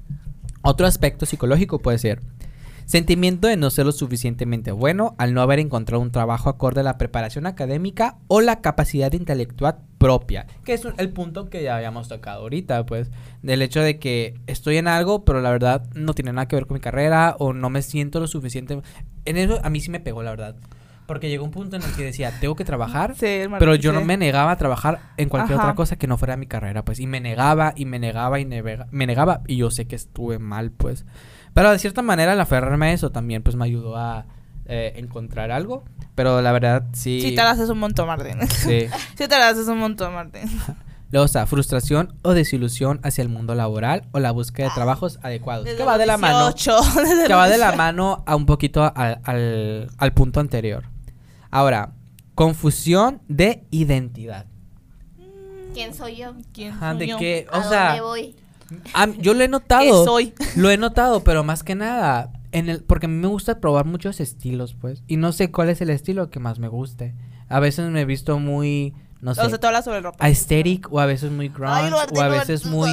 otro 0.62 0.86
aspecto 0.86 1.26
psicológico 1.26 1.78
puede 1.78 1.98
ser 1.98 2.20
sentimiento 2.86 3.46
de 3.46 3.56
no 3.56 3.70
ser 3.70 3.86
lo 3.86 3.92
suficientemente 3.92 4.72
bueno 4.72 5.14
al 5.16 5.32
no 5.32 5.42
haber 5.42 5.60
encontrado 5.60 6.02
un 6.02 6.10
trabajo 6.10 6.50
acorde 6.50 6.80
a 6.80 6.82
la 6.82 6.98
preparación 6.98 7.46
académica 7.46 8.16
o 8.26 8.40
la 8.40 8.60
capacidad 8.60 9.12
intelectual, 9.12 9.78
propia. 10.00 10.46
Que 10.64 10.72
es 10.72 10.84
un- 10.86 10.94
el 10.96 11.10
punto 11.10 11.50
que 11.50 11.62
ya 11.62 11.76
habíamos 11.76 12.08
tocado 12.08 12.40
ahorita, 12.40 12.86
pues. 12.86 13.10
Del 13.42 13.60
hecho 13.60 13.82
de 13.82 13.98
que 13.98 14.34
estoy 14.46 14.78
en 14.78 14.88
algo, 14.88 15.26
pero 15.26 15.42
la 15.42 15.50
verdad 15.50 15.86
no 15.94 16.14
tiene 16.14 16.32
nada 16.32 16.48
que 16.48 16.56
ver 16.56 16.66
con 16.66 16.74
mi 16.76 16.80
carrera 16.80 17.36
o 17.38 17.52
no 17.52 17.68
me 17.68 17.82
siento 17.82 18.18
lo 18.18 18.26
suficiente. 18.26 18.80
En 19.26 19.36
eso 19.36 19.60
a 19.62 19.68
mí 19.68 19.78
sí 19.80 19.90
me 19.90 20.00
pegó, 20.00 20.22
la 20.22 20.30
verdad. 20.30 20.56
Porque 21.06 21.28
llegó 21.28 21.44
un 21.44 21.50
punto 21.50 21.76
en 21.76 21.82
el 21.82 21.92
que 21.92 22.04
decía, 22.04 22.32
tengo 22.40 22.56
que 22.56 22.64
trabajar. 22.64 23.14
Sí, 23.14 23.42
Pero 23.58 23.74
yo 23.74 23.92
no 23.92 24.02
me 24.02 24.16
negaba 24.16 24.52
a 24.52 24.56
trabajar 24.56 25.00
en 25.18 25.28
cualquier 25.28 25.58
Ajá. 25.58 25.66
otra 25.66 25.74
cosa 25.76 25.96
que 25.96 26.06
no 26.06 26.16
fuera 26.16 26.36
mi 26.38 26.46
carrera, 26.46 26.82
pues. 26.82 26.98
Y 26.98 27.06
me 27.06 27.20
negaba, 27.20 27.74
y 27.76 27.84
me 27.84 27.98
negaba, 27.98 28.40
y 28.40 28.46
me 28.46 29.06
negaba. 29.06 29.42
Y 29.46 29.56
yo 29.56 29.70
sé 29.70 29.86
que 29.86 29.96
estuve 29.96 30.38
mal, 30.38 30.70
pues. 30.70 31.04
Pero 31.52 31.70
de 31.72 31.78
cierta 31.78 32.00
manera, 32.00 32.32
el 32.32 32.40
aferrarme 32.40 32.86
a 32.86 32.92
eso 32.92 33.10
también, 33.10 33.42
pues, 33.42 33.54
me 33.56 33.64
ayudó 33.66 33.96
a 33.98 34.24
eh, 34.66 34.92
encontrar 34.96 35.50
algo. 35.50 35.82
Pero 36.14 36.42
la 36.42 36.52
verdad, 36.52 36.84
sí. 36.92 37.20
Sí 37.22 37.30
te 37.34 37.42
la 37.42 37.50
haces 37.50 37.68
un 37.70 37.78
montón, 37.78 38.06
Martín. 38.06 38.36
sí. 38.48 38.86
Sí 39.16 39.28
te 39.28 39.38
la 39.38 39.48
haces 39.48 39.68
un 39.68 39.78
montón, 39.78 40.14
Martín. 40.14 40.42
Luego 41.12 41.26
está 41.26 41.44
frustración 41.46 42.14
o 42.22 42.34
desilusión 42.34 43.00
hacia 43.02 43.22
el 43.22 43.28
mundo 43.28 43.54
laboral 43.56 44.04
o 44.12 44.20
la 44.20 44.30
búsqueda 44.30 44.68
de 44.68 44.74
trabajos 44.74 45.18
adecuados. 45.22 45.66
Que 45.66 45.82
va 45.84 45.98
de 45.98 46.06
la 46.06 46.16
mano. 46.18 46.52
18, 46.52 46.80
desde 47.02 47.26
Que 47.26 47.34
va 47.34 47.48
de 47.48 47.58
la 47.58 47.66
18. 47.72 47.76
mano 47.76 48.22
a 48.26 48.36
un 48.36 48.46
poquito 48.46 48.92
al, 48.94 49.20
al, 49.24 49.90
al 49.98 50.12
punto 50.12 50.38
anterior. 50.38 50.84
Ahora, 51.50 51.94
confusión 52.36 53.20
de 53.26 53.64
identidad. 53.72 54.46
¿Quién 55.74 55.94
soy 55.94 56.16
yo? 56.16 56.32
¿Quién 56.52 56.72
Ajá, 56.72 56.90
soy 56.92 56.98
de 57.00 57.06
yo? 57.08 57.18
que, 57.18 57.46
¿A 57.50 57.62
sea, 57.68 57.86
dónde 57.88 58.00
voy? 58.02 58.36
Ah, 58.94 59.08
yo 59.18 59.34
lo 59.34 59.40
he 59.40 59.46
¿Qué 59.46 59.48
notado. 59.48 60.04
soy? 60.04 60.32
Lo 60.54 60.70
he 60.70 60.76
notado, 60.76 61.24
pero 61.24 61.42
más 61.42 61.64
que 61.64 61.74
nada, 61.74 62.30
en 62.52 62.68
el, 62.68 62.82
porque 62.82 63.06
a 63.06 63.08
mí 63.08 63.16
me 63.16 63.28
gusta 63.28 63.60
probar 63.60 63.84
muchos 63.86 64.20
estilos, 64.20 64.74
pues. 64.74 65.02
Y 65.06 65.16
no 65.16 65.32
sé 65.32 65.50
cuál 65.50 65.68
es 65.68 65.80
el 65.80 65.90
estilo 65.90 66.30
que 66.30 66.40
más 66.40 66.58
me 66.58 66.68
guste. 66.68 67.14
A 67.48 67.60
veces 67.60 67.90
me 67.90 68.02
he 68.02 68.04
visto 68.04 68.38
muy, 68.38 68.94
no 69.20 69.34
sé, 69.34 69.40
O 69.42 69.48
sea, 69.48 69.58
hablas 69.62 69.84
sobre 69.84 70.00
ropa. 70.00 70.24
aesthetic 70.24 70.90
o 70.92 71.00
a 71.00 71.06
veces 71.06 71.30
muy 71.32 71.48
grunge 71.48 71.92
o 72.14 72.20
a 72.20 72.28
veces 72.28 72.64
muy 72.66 72.90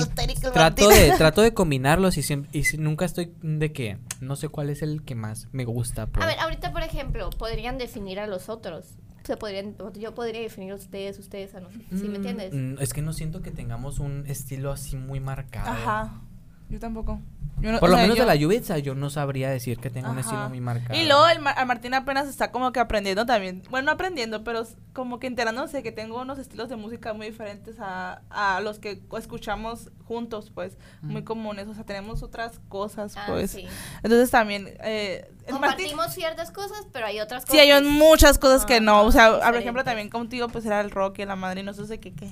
trato 0.54 0.90
de 0.90 1.12
trato 1.18 1.42
de 1.42 1.54
combinarlos 1.54 2.18
y 2.18 2.24
siempre 2.24 2.50
y 2.54 2.64
si- 2.64 2.78
nunca 2.78 3.06
estoy 3.06 3.32
de 3.42 3.72
que 3.72 3.98
no 4.20 4.36
sé 4.36 4.50
cuál 4.50 4.70
es 4.70 4.82
el 4.82 5.04
que 5.04 5.16
más 5.16 5.48
me 5.52 5.66
gusta, 5.66 6.08
pues. 6.08 6.24
A 6.24 6.28
ver, 6.28 6.40
ahorita, 6.40 6.72
por 6.72 6.82
ejemplo, 6.84 7.30
podrían 7.30 7.78
definir 7.78 8.20
a 8.20 8.28
los 8.28 8.50
otros. 8.50 8.96
Se 9.24 9.36
podrían, 9.38 9.76
yo 10.00 10.16
podría 10.16 10.40
definir 10.42 10.72
a 10.72 10.76
ustedes, 10.76 11.20
ustedes 11.20 11.54
a 11.54 11.60
nosotros. 11.60 11.86
¿Sí 12.00 12.08
me 12.08 12.16
entiendes? 12.16 12.54
Mm, 12.54 12.82
es 12.82 12.94
que 12.94 13.02
no 13.02 13.12
siento 13.14 13.42
que 13.42 13.52
tengamos 13.52 14.00
un 14.00 14.24
estilo 14.28 14.72
así 14.72 14.96
muy 14.96 15.20
marcado. 15.20 15.70
Ajá. 15.70 16.22
Yo 16.70 16.80
tampoco. 16.80 17.20
Yo 17.68 17.74
no- 17.74 17.80
Por 17.80 17.90
lo 17.90 17.96
sea, 17.96 18.04
menos 18.04 18.18
yo- 18.18 18.24
de 18.24 18.28
la 18.28 18.36
Yubitsa 18.36 18.78
yo 18.78 18.96
no 18.96 19.10
sabría 19.10 19.50
decir 19.50 19.78
que 19.78 19.90
tengo 19.90 20.08
un 20.10 20.18
Ajá. 20.20 20.22
estilo 20.30 20.48
muy 20.50 20.62
marcado. 20.62 20.98
Y 20.98 21.06
luego 21.06 21.28
el, 21.28 21.46
a 21.46 21.66
Martín 21.66 21.94
apenas 21.94 22.28
está 22.30 22.50
como 22.52 22.72
que 22.72 22.80
aprendiendo 22.80 23.26
también. 23.26 23.62
Bueno, 23.70 23.88
no 23.88 23.92
aprendiendo, 23.92 24.44
pero 24.46 24.66
como 24.94 25.20
que 25.20 25.28
enterándose 25.28 25.84
que 25.84 25.92
tengo 25.92 26.22
unos 26.22 26.40
estilos 26.40 26.70
de 26.70 26.78
música 26.78 27.14
muy 27.14 27.28
diferentes 27.28 27.76
a, 27.80 28.22
a 28.30 28.62
los 28.62 28.80
que 28.80 29.02
escuchamos 29.18 29.92
juntos, 30.06 30.50
pues, 30.56 30.78
muy 31.02 31.24
comunes. 31.24 31.68
O 31.68 31.74
sea, 31.74 31.84
tenemos 31.84 32.24
otras 32.24 32.60
cosas, 32.70 33.16
Ah, 33.18 33.26
pues. 33.28 33.52
sí. 33.52 33.66
Entonces 34.02 34.32
también, 34.32 34.68
eh, 34.84 35.30
el 35.46 35.54
Martín- 35.56 35.88
Compartimos 35.90 36.14
ciertas 36.14 36.52
cosas, 36.52 36.88
pero 36.94 37.06
hay 37.08 37.20
otras 37.20 37.44
cosas. 37.44 37.54
Sí, 37.54 37.60
hay 37.60 37.72
un- 37.78 37.92
muchas 37.92 38.38
cosas 38.40 38.66
que 38.66 38.80
no. 38.80 39.04
O 39.04 39.12
sea, 39.12 39.28
Ah, 39.44 39.48
por 39.52 39.58
ejemplo, 39.58 39.84
también 39.84 40.10
contigo, 40.10 40.48
pues 40.48 40.66
era 40.66 40.80
el 40.80 40.90
rock 40.92 41.20
y 41.20 41.26
la 41.26 41.36
madre 41.36 41.60
y 41.60 41.64
nosotros 41.64 41.90
de 41.90 42.00
que, 42.00 42.14
¿qué? 42.14 42.28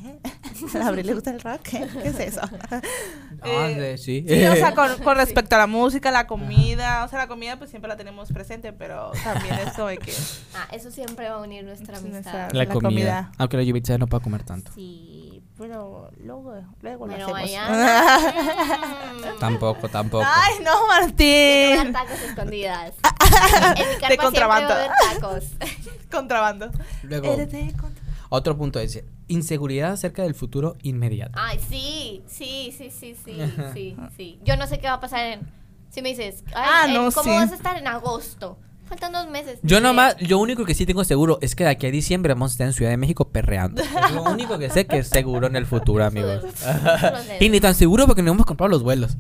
¿A 0.82 0.88
Abril 0.88 1.06
le 1.08 1.14
gusta 1.14 1.32
el 1.32 1.40
rock? 1.42 1.62
¿Qué, 1.64 1.88
¿Qué 2.02 2.08
es 2.10 2.20
eso? 2.20 2.42
Ah, 3.42 3.68
Eh, 3.70 3.98
sí, 3.98 4.26
sí. 4.28 4.36
Sí, 4.40 4.46
o 4.46 4.56
sea, 4.56 4.74
con, 4.74 4.98
con 5.04 5.18
respecto 5.24 5.56
a 5.56 5.60
la 5.60 5.68
música, 5.68 6.10
la 6.10 6.26
comida, 6.26 7.04
o 7.04 7.08
sea, 7.10 7.20
la 7.20 7.28
comida 7.28 7.58
pues 7.58 7.70
siempre 7.70 7.90
la 7.90 7.96
tenemos 7.98 8.32
presente, 8.32 8.74
pero 8.74 9.12
también 9.24 9.56
eso 9.60 9.86
de 9.88 9.98
que... 9.98 10.12
Ah, 10.56 10.68
eso 10.72 10.90
siempre 10.90 11.30
va 11.30 11.36
a 11.36 11.40
unir 11.42 11.64
nuestra 11.64 11.98
Sí, 12.00 12.06
amistad. 12.08 12.32
nuestra- 12.32 12.48
la, 12.58 12.64
la 12.66 12.74
comida. 12.74 12.90
comida. 12.90 13.32
Aunque 13.38 13.58
la 13.58 13.64
Yubitsa 13.64 13.98
no 14.00 14.08
puede 14.08 14.24
comer 14.24 14.44
tanto. 14.44 14.72
Sí, 14.74 15.44
pero 15.58 16.10
luego, 16.24 16.56
luego 16.82 17.06
Pero 17.08 17.28
lo 17.28 17.36
hacemos. 17.36 17.78
Tampoco, 19.40 19.90
tampoco. 19.90 20.26
Ay, 20.26 20.56
no, 20.64 20.88
Martín. 20.88 21.94
tacos 21.94 22.22
escondidas. 22.22 22.94
en 23.76 23.90
mi 23.90 23.96
carpa 23.96 24.08
De 24.10 24.18
contrabando. 24.18 24.74
tacos. 25.14 25.44
Contrabando. 26.12 26.72
Luego, 27.04 27.36
otro 28.30 28.58
punto 28.58 28.80
es 28.80 29.04
inseguridad 29.28 29.92
acerca 29.94 30.24
del 30.24 30.36
futuro 30.36 30.76
inmediato. 30.84 31.34
Ay, 31.42 31.60
sí, 31.60 32.24
sí, 32.28 32.74
sí, 32.78 32.90
sí, 32.92 33.16
sí, 33.24 33.38
sí, 33.74 33.96
sí. 34.16 34.40
Yo 34.44 34.56
no 34.58 34.68
sé 34.68 34.80
qué 34.80 34.88
va 34.88 34.94
a 34.94 35.00
pasar 35.00 35.26
en... 35.26 35.48
Si 35.90 36.02
me 36.02 36.10
dices, 36.10 36.44
ay, 36.54 36.54
Ah, 36.56 36.88
no, 36.94 37.12
¿cómo 37.12 37.24
sí. 37.24 37.30
vas 37.30 37.52
a 37.52 37.56
estar 37.56 37.78
en 37.78 37.88
agosto? 37.88 38.58
Faltan 38.88 39.12
dos 39.12 39.28
meses. 39.28 39.58
Yo 39.64 39.82
nomás, 39.82 40.16
lo 40.20 40.38
único 40.38 40.64
que 40.64 40.76
sí 40.76 40.86
tengo 40.86 41.04
seguro 41.04 41.40
es 41.42 41.56
que 41.56 41.64
de 41.64 41.72
aquí 41.72 41.88
a 41.88 41.92
diciembre 41.92 42.34
vamos 42.34 42.52
a 42.52 42.54
estar 42.54 42.68
en 42.68 42.74
Ciudad 42.74 42.92
de 42.92 42.98
México 42.98 43.30
perreando. 43.30 43.82
Es 43.82 44.12
lo 44.14 44.22
único 44.32 44.60
que 44.60 44.70
sé 44.70 44.86
que 44.86 45.00
es 45.00 45.08
seguro 45.10 45.48
en 45.48 45.56
el 45.56 45.66
futuro, 45.66 46.06
amigos. 46.06 46.44
y 47.40 47.50
ni 47.50 47.60
tan 47.60 47.74
seguro 47.74 48.06
porque 48.06 48.22
no 48.22 48.32
hemos 48.32 48.46
comprado 48.46 48.70
los 48.70 48.84
vuelos. 48.84 49.18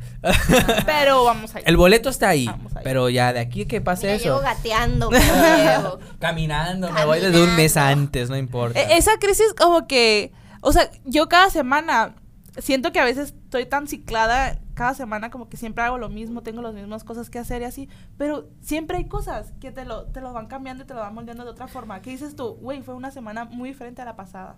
Pero 0.86 1.24
vamos 1.24 1.56
a 1.56 1.60
ir. 1.62 1.64
El 1.68 1.78
boleto 1.78 2.10
está 2.10 2.30
ahí, 2.30 2.50
pero 2.84 3.10
ya 3.10 3.34
de 3.34 3.40
aquí 3.40 3.66
que 3.66 3.82
pase 3.82 4.08
Mira, 4.08 4.18
llevo 4.20 4.36
eso. 4.38 4.46
gateando, 4.46 5.10
pero 5.10 5.24
llevo. 5.24 6.00
Caminando, 6.20 6.92
me 6.92 7.06
voy 7.06 7.20
desde 7.20 7.42
un 7.44 7.56
mes 7.56 7.76
antes, 7.78 8.30
no 8.30 8.38
importa. 8.38 8.80
E- 8.80 8.98
Esa 8.98 9.18
crisis 9.20 9.54
como 9.58 9.88
que, 9.88 10.32
o 10.62 10.72
sea, 10.74 10.90
yo 11.06 11.28
cada 11.28 11.50
semana 11.50 12.16
siento 12.60 12.92
que 12.92 13.00
a 13.00 13.04
veces 13.06 13.34
estoy 13.44 13.66
tan 13.66 13.88
ciclada, 13.88 14.60
cada 14.76 14.94
semana 14.94 15.32
como 15.32 15.50
que 15.50 15.58
siempre 15.58 15.84
hago 15.84 15.98
lo 15.98 16.10
mismo, 16.10 16.44
tengo 16.44 16.62
las 16.62 16.74
mismas 16.74 17.04
cosas 17.04 17.30
que 17.32 17.40
hacer 17.40 17.64
y 17.64 17.66
así, 17.66 17.90
pero 18.18 18.48
siempre 18.62 18.98
hay 18.98 19.06
cosas 19.06 19.54
que 19.60 19.72
te 19.72 19.86
lo, 19.86 20.06
te 20.06 20.22
lo 20.22 20.32
van 20.34 20.46
cambiando 20.48 20.84
y 20.84 20.88
te 20.88 20.94
lo 20.94 21.00
van 21.00 21.16
moldeando 21.16 21.44
de 21.46 21.50
otra 21.50 21.68
forma. 21.68 22.02
¿Qué 22.02 22.12
dices 22.12 22.36
tú? 22.36 22.56
Güey, 22.62 22.82
fue 22.84 22.94
una 22.94 23.10
semana 23.10 23.46
muy 23.46 23.70
diferente 23.70 24.02
a 24.02 24.06
la 24.06 24.16
pasada. 24.16 24.58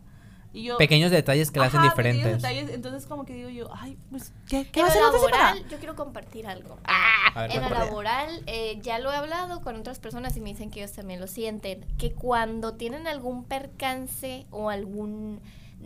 Y 0.53 0.63
yo... 0.63 0.77
Pequeños 0.77 1.11
detalles 1.11 1.51
que 1.51 1.59
la 1.59 1.67
hacen 1.67 1.81
Ajá, 1.81 1.93
pequeños 1.93 2.15
diferentes. 2.23 2.41
detalles, 2.41 2.73
entonces 2.73 3.05
como 3.05 3.25
que 3.25 3.33
digo 3.35 3.49
yo, 3.49 3.69
ay, 3.75 3.97
pues, 4.09 4.33
¿qué, 4.47 4.65
qué 4.71 4.79
En 4.79 4.85
va 4.85 4.89
a 4.89 4.93
semana? 4.93 5.11
laboral, 5.13 5.67
yo 5.69 5.77
quiero 5.77 5.95
compartir 5.95 6.47
algo. 6.47 6.79
A 6.85 7.41
ver, 7.41 7.51
en 7.51 7.61
lo 7.61 7.69
laboral, 7.69 8.43
eh, 8.47 8.79
ya 8.81 8.97
lo 8.99 9.11
he 9.11 9.15
hablado 9.15 9.61
con 9.61 9.75
otras 9.75 9.99
personas 9.99 10.35
y 10.37 10.41
me 10.41 10.49
dicen 10.49 10.71
que 10.71 10.79
ellos 10.81 10.93
también 10.93 11.19
lo 11.19 11.27
sienten, 11.27 11.85
que 11.97 12.13
cuando 12.13 12.73
tienen 12.75 13.07
algún 13.07 13.43
percance 13.43 14.47
o 14.49 14.69
algún 14.69 15.41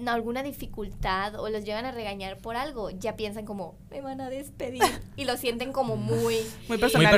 alguna 0.10 0.44
dificultad 0.44 1.36
o 1.40 1.50
los 1.50 1.64
llevan 1.66 1.86
a 1.86 1.92
regañar 1.92 2.38
por 2.38 2.56
algo, 2.56 2.90
ya 2.90 3.16
piensan 3.16 3.46
como, 3.46 3.76
me 3.90 4.02
van 4.02 4.22
a 4.22 4.30
despedir. 4.30 4.82
y 5.16 5.26
lo 5.26 5.38
sienten 5.38 5.72
como 5.72 5.96
muy... 5.96 6.36
Muy 6.68 6.78
Muy 6.78 6.78
personal. 6.78 7.12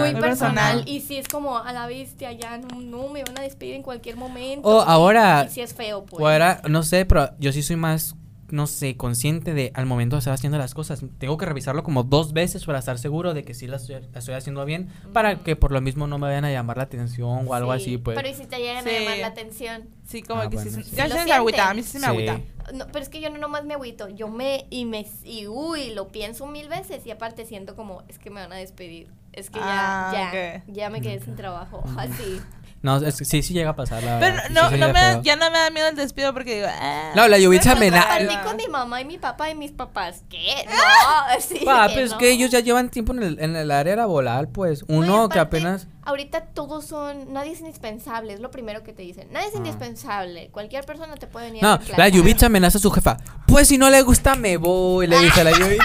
Muy 0.00 0.20
personal. 0.20 0.22
personal. 0.22 0.84
Y 0.88 1.00
si 1.00 1.16
es 1.16 1.28
como 1.28 1.58
a 1.58 1.72
la 1.72 1.86
bestia, 1.86 2.32
ya 2.32 2.58
no, 2.58 2.80
no, 2.80 3.08
me 3.08 3.22
van 3.24 3.38
a 3.38 3.42
despedir 3.42 3.74
en 3.74 3.82
cualquier 3.82 4.16
momento. 4.16 4.68
O 4.68 4.80
ahora- 4.80 5.44
Y 5.48 5.50
si 5.52 5.60
es 5.60 5.74
feo, 5.74 6.04
pues. 6.04 6.22
O 6.22 6.28
ahora, 6.28 6.60
no 6.68 6.82
sé, 6.82 7.04
pero 7.06 7.30
yo 7.38 7.52
sí 7.52 7.62
soy 7.62 7.76
más, 7.76 8.14
no 8.50 8.66
sé, 8.66 8.96
consciente 8.96 9.54
de 9.54 9.72
al 9.74 9.86
momento 9.86 10.16
de 10.16 10.18
estar 10.20 10.32
haciendo 10.34 10.58
las 10.58 10.74
cosas. 10.74 11.02
Tengo 11.18 11.36
que 11.36 11.46
revisarlo 11.46 11.82
como 11.82 12.02
dos 12.04 12.32
veces 12.32 12.64
para 12.64 12.78
estar 12.78 12.98
seguro 12.98 13.34
de 13.34 13.44
que 13.44 13.54
sí 13.54 13.66
las 13.66 13.82
estoy, 13.82 13.96
la 14.12 14.18
estoy 14.18 14.34
haciendo 14.34 14.64
bien. 14.64 14.88
Para 15.12 15.36
que 15.40 15.56
por 15.56 15.72
lo 15.72 15.80
mismo 15.80 16.06
no 16.06 16.18
me 16.18 16.26
vayan 16.28 16.44
a 16.44 16.50
llamar 16.52 16.76
la 16.76 16.84
atención 16.84 17.46
o 17.48 17.54
algo 17.54 17.74
Sí, 17.76 17.82
así, 17.82 17.98
pues. 17.98 18.16
Pero 18.16 18.28
y 18.28 18.34
si 18.34 18.46
te 18.46 18.58
llegan 18.58 18.84
Sí. 18.84 18.90
a 18.90 19.00
llamar 19.00 19.18
la 19.18 19.26
atención. 19.28 19.84
Sí, 20.06 20.22
como 20.22 20.42
Ah, 20.42 20.48
que 20.50 20.56
bueno, 20.56 20.70
sí. 20.70 20.82
sí. 20.82 20.96
Ya 20.96 21.08
se 21.08 21.24
me 21.24 21.32
agüita, 21.32 21.70
a 21.70 21.74
mí 21.74 21.82
sí 21.82 21.90
se 21.90 21.98
me 21.98 22.04
Sí. 22.04 22.10
agüita. 22.10 22.40
No, 22.74 22.86
pero 22.88 23.00
es 23.00 23.08
que 23.08 23.20
yo 23.20 23.30
no 23.30 23.38
nomás 23.38 23.64
me 23.64 23.74
agüito, 23.74 24.08
yo 24.08 24.28
me 24.28 24.66
y 24.70 24.84
me 24.86 25.06
y 25.24 25.46
uy, 25.46 25.90
lo 25.94 26.08
pienso 26.08 26.46
mil 26.46 26.68
veces 26.68 27.06
y 27.06 27.10
aparte 27.12 27.44
siento 27.46 27.76
como 27.76 28.02
es 28.08 28.18
que 28.18 28.30
me 28.30 28.40
van 28.40 28.52
a 28.52 28.56
despedir. 28.56 29.08
Es 29.32 29.50
que 29.50 29.58
ya 29.60 29.66
Ah, 29.68 30.10
ya 30.12 30.64
ya 30.66 30.90
me 30.90 31.00
quedé 31.00 31.20
sin 31.20 31.36
trabajo, 31.36 31.84
así. 31.96 32.40
No, 32.86 32.98
es 33.04 33.16
que 33.16 33.24
sí, 33.24 33.42
sí 33.42 33.52
llega 33.52 33.70
a 33.70 33.74
pasar, 33.76 34.00
la 34.04 34.20
Pero 34.20 34.36
verdad. 34.36 34.50
No, 34.50 34.70
sí 34.70 34.76
no 34.78 34.86
me 34.92 35.00
da- 35.00 35.20
ya 35.22 35.34
no 35.34 35.50
me 35.50 35.58
da 35.58 35.70
miedo 35.70 35.88
el 35.88 35.96
despido 35.96 36.32
porque 36.32 36.54
digo, 36.54 36.68
ah, 36.70 37.10
No, 37.16 37.26
la 37.26 37.36
no 37.36 37.50
me 37.50 37.90
da- 37.90 38.00
Compartí 38.06 38.36
con 38.46 38.56
mi 38.56 38.68
mamá 38.68 39.00
y 39.00 39.04
mi 39.04 39.18
papá 39.18 39.50
y 39.50 39.56
mis 39.56 39.72
papás. 39.72 40.22
¿Qué? 40.30 40.64
No, 40.68 41.40
sí. 41.40 41.62
Pa, 41.64 41.88
que 41.88 41.94
pues 41.94 42.04
es 42.06 42.10
no. 42.12 42.18
que 42.18 42.30
ellos 42.30 42.50
ya 42.50 42.60
llevan 42.60 42.88
tiempo 42.90 43.12
en 43.12 43.24
el, 43.24 43.40
en 43.40 43.56
el 43.56 43.72
área 43.72 43.96
laboral, 43.96 44.46
pues. 44.48 44.84
Uno 44.86 45.28
que 45.28 45.40
apenas. 45.40 45.88
Ahorita 46.04 46.42
todos 46.54 46.84
son. 46.86 47.32
Nadie 47.32 47.50
es 47.54 47.60
indispensable, 47.60 48.32
es 48.32 48.38
lo 48.38 48.52
primero 48.52 48.84
que 48.84 48.92
te 48.92 49.02
dicen. 49.02 49.26
Nadie 49.32 49.48
es 49.48 49.54
Ah. 49.54 49.58
indispensable. 49.58 50.50
Cualquier 50.52 50.84
persona 50.86 51.16
te 51.16 51.26
puede 51.26 51.46
venir 51.46 51.64
a 51.64 51.78
No, 51.78 51.80
la 51.96 52.08
Yubitsa 52.08 52.46
amenaza 52.46 52.78
a 52.78 52.80
su 52.80 52.92
jefa. 52.92 53.16
Pues 53.48 53.66
si 53.66 53.78
no 53.78 53.90
le 53.90 54.00
gusta, 54.02 54.36
me 54.36 54.56
voy, 54.58 55.08
le 55.08 55.18
dice 55.18 55.40
a 55.40 55.44
la 55.44 55.50
Yubitsa. 55.50 55.84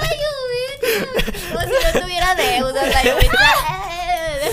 Ay, 0.00 0.16
Yubitsa. 0.24 1.52
Como 1.52 1.60
si 1.60 1.68
no 1.94 2.00
tuviera 2.00 2.34
deudas, 2.34 2.88
la 2.88 3.02
Yubitsa. 3.04 3.38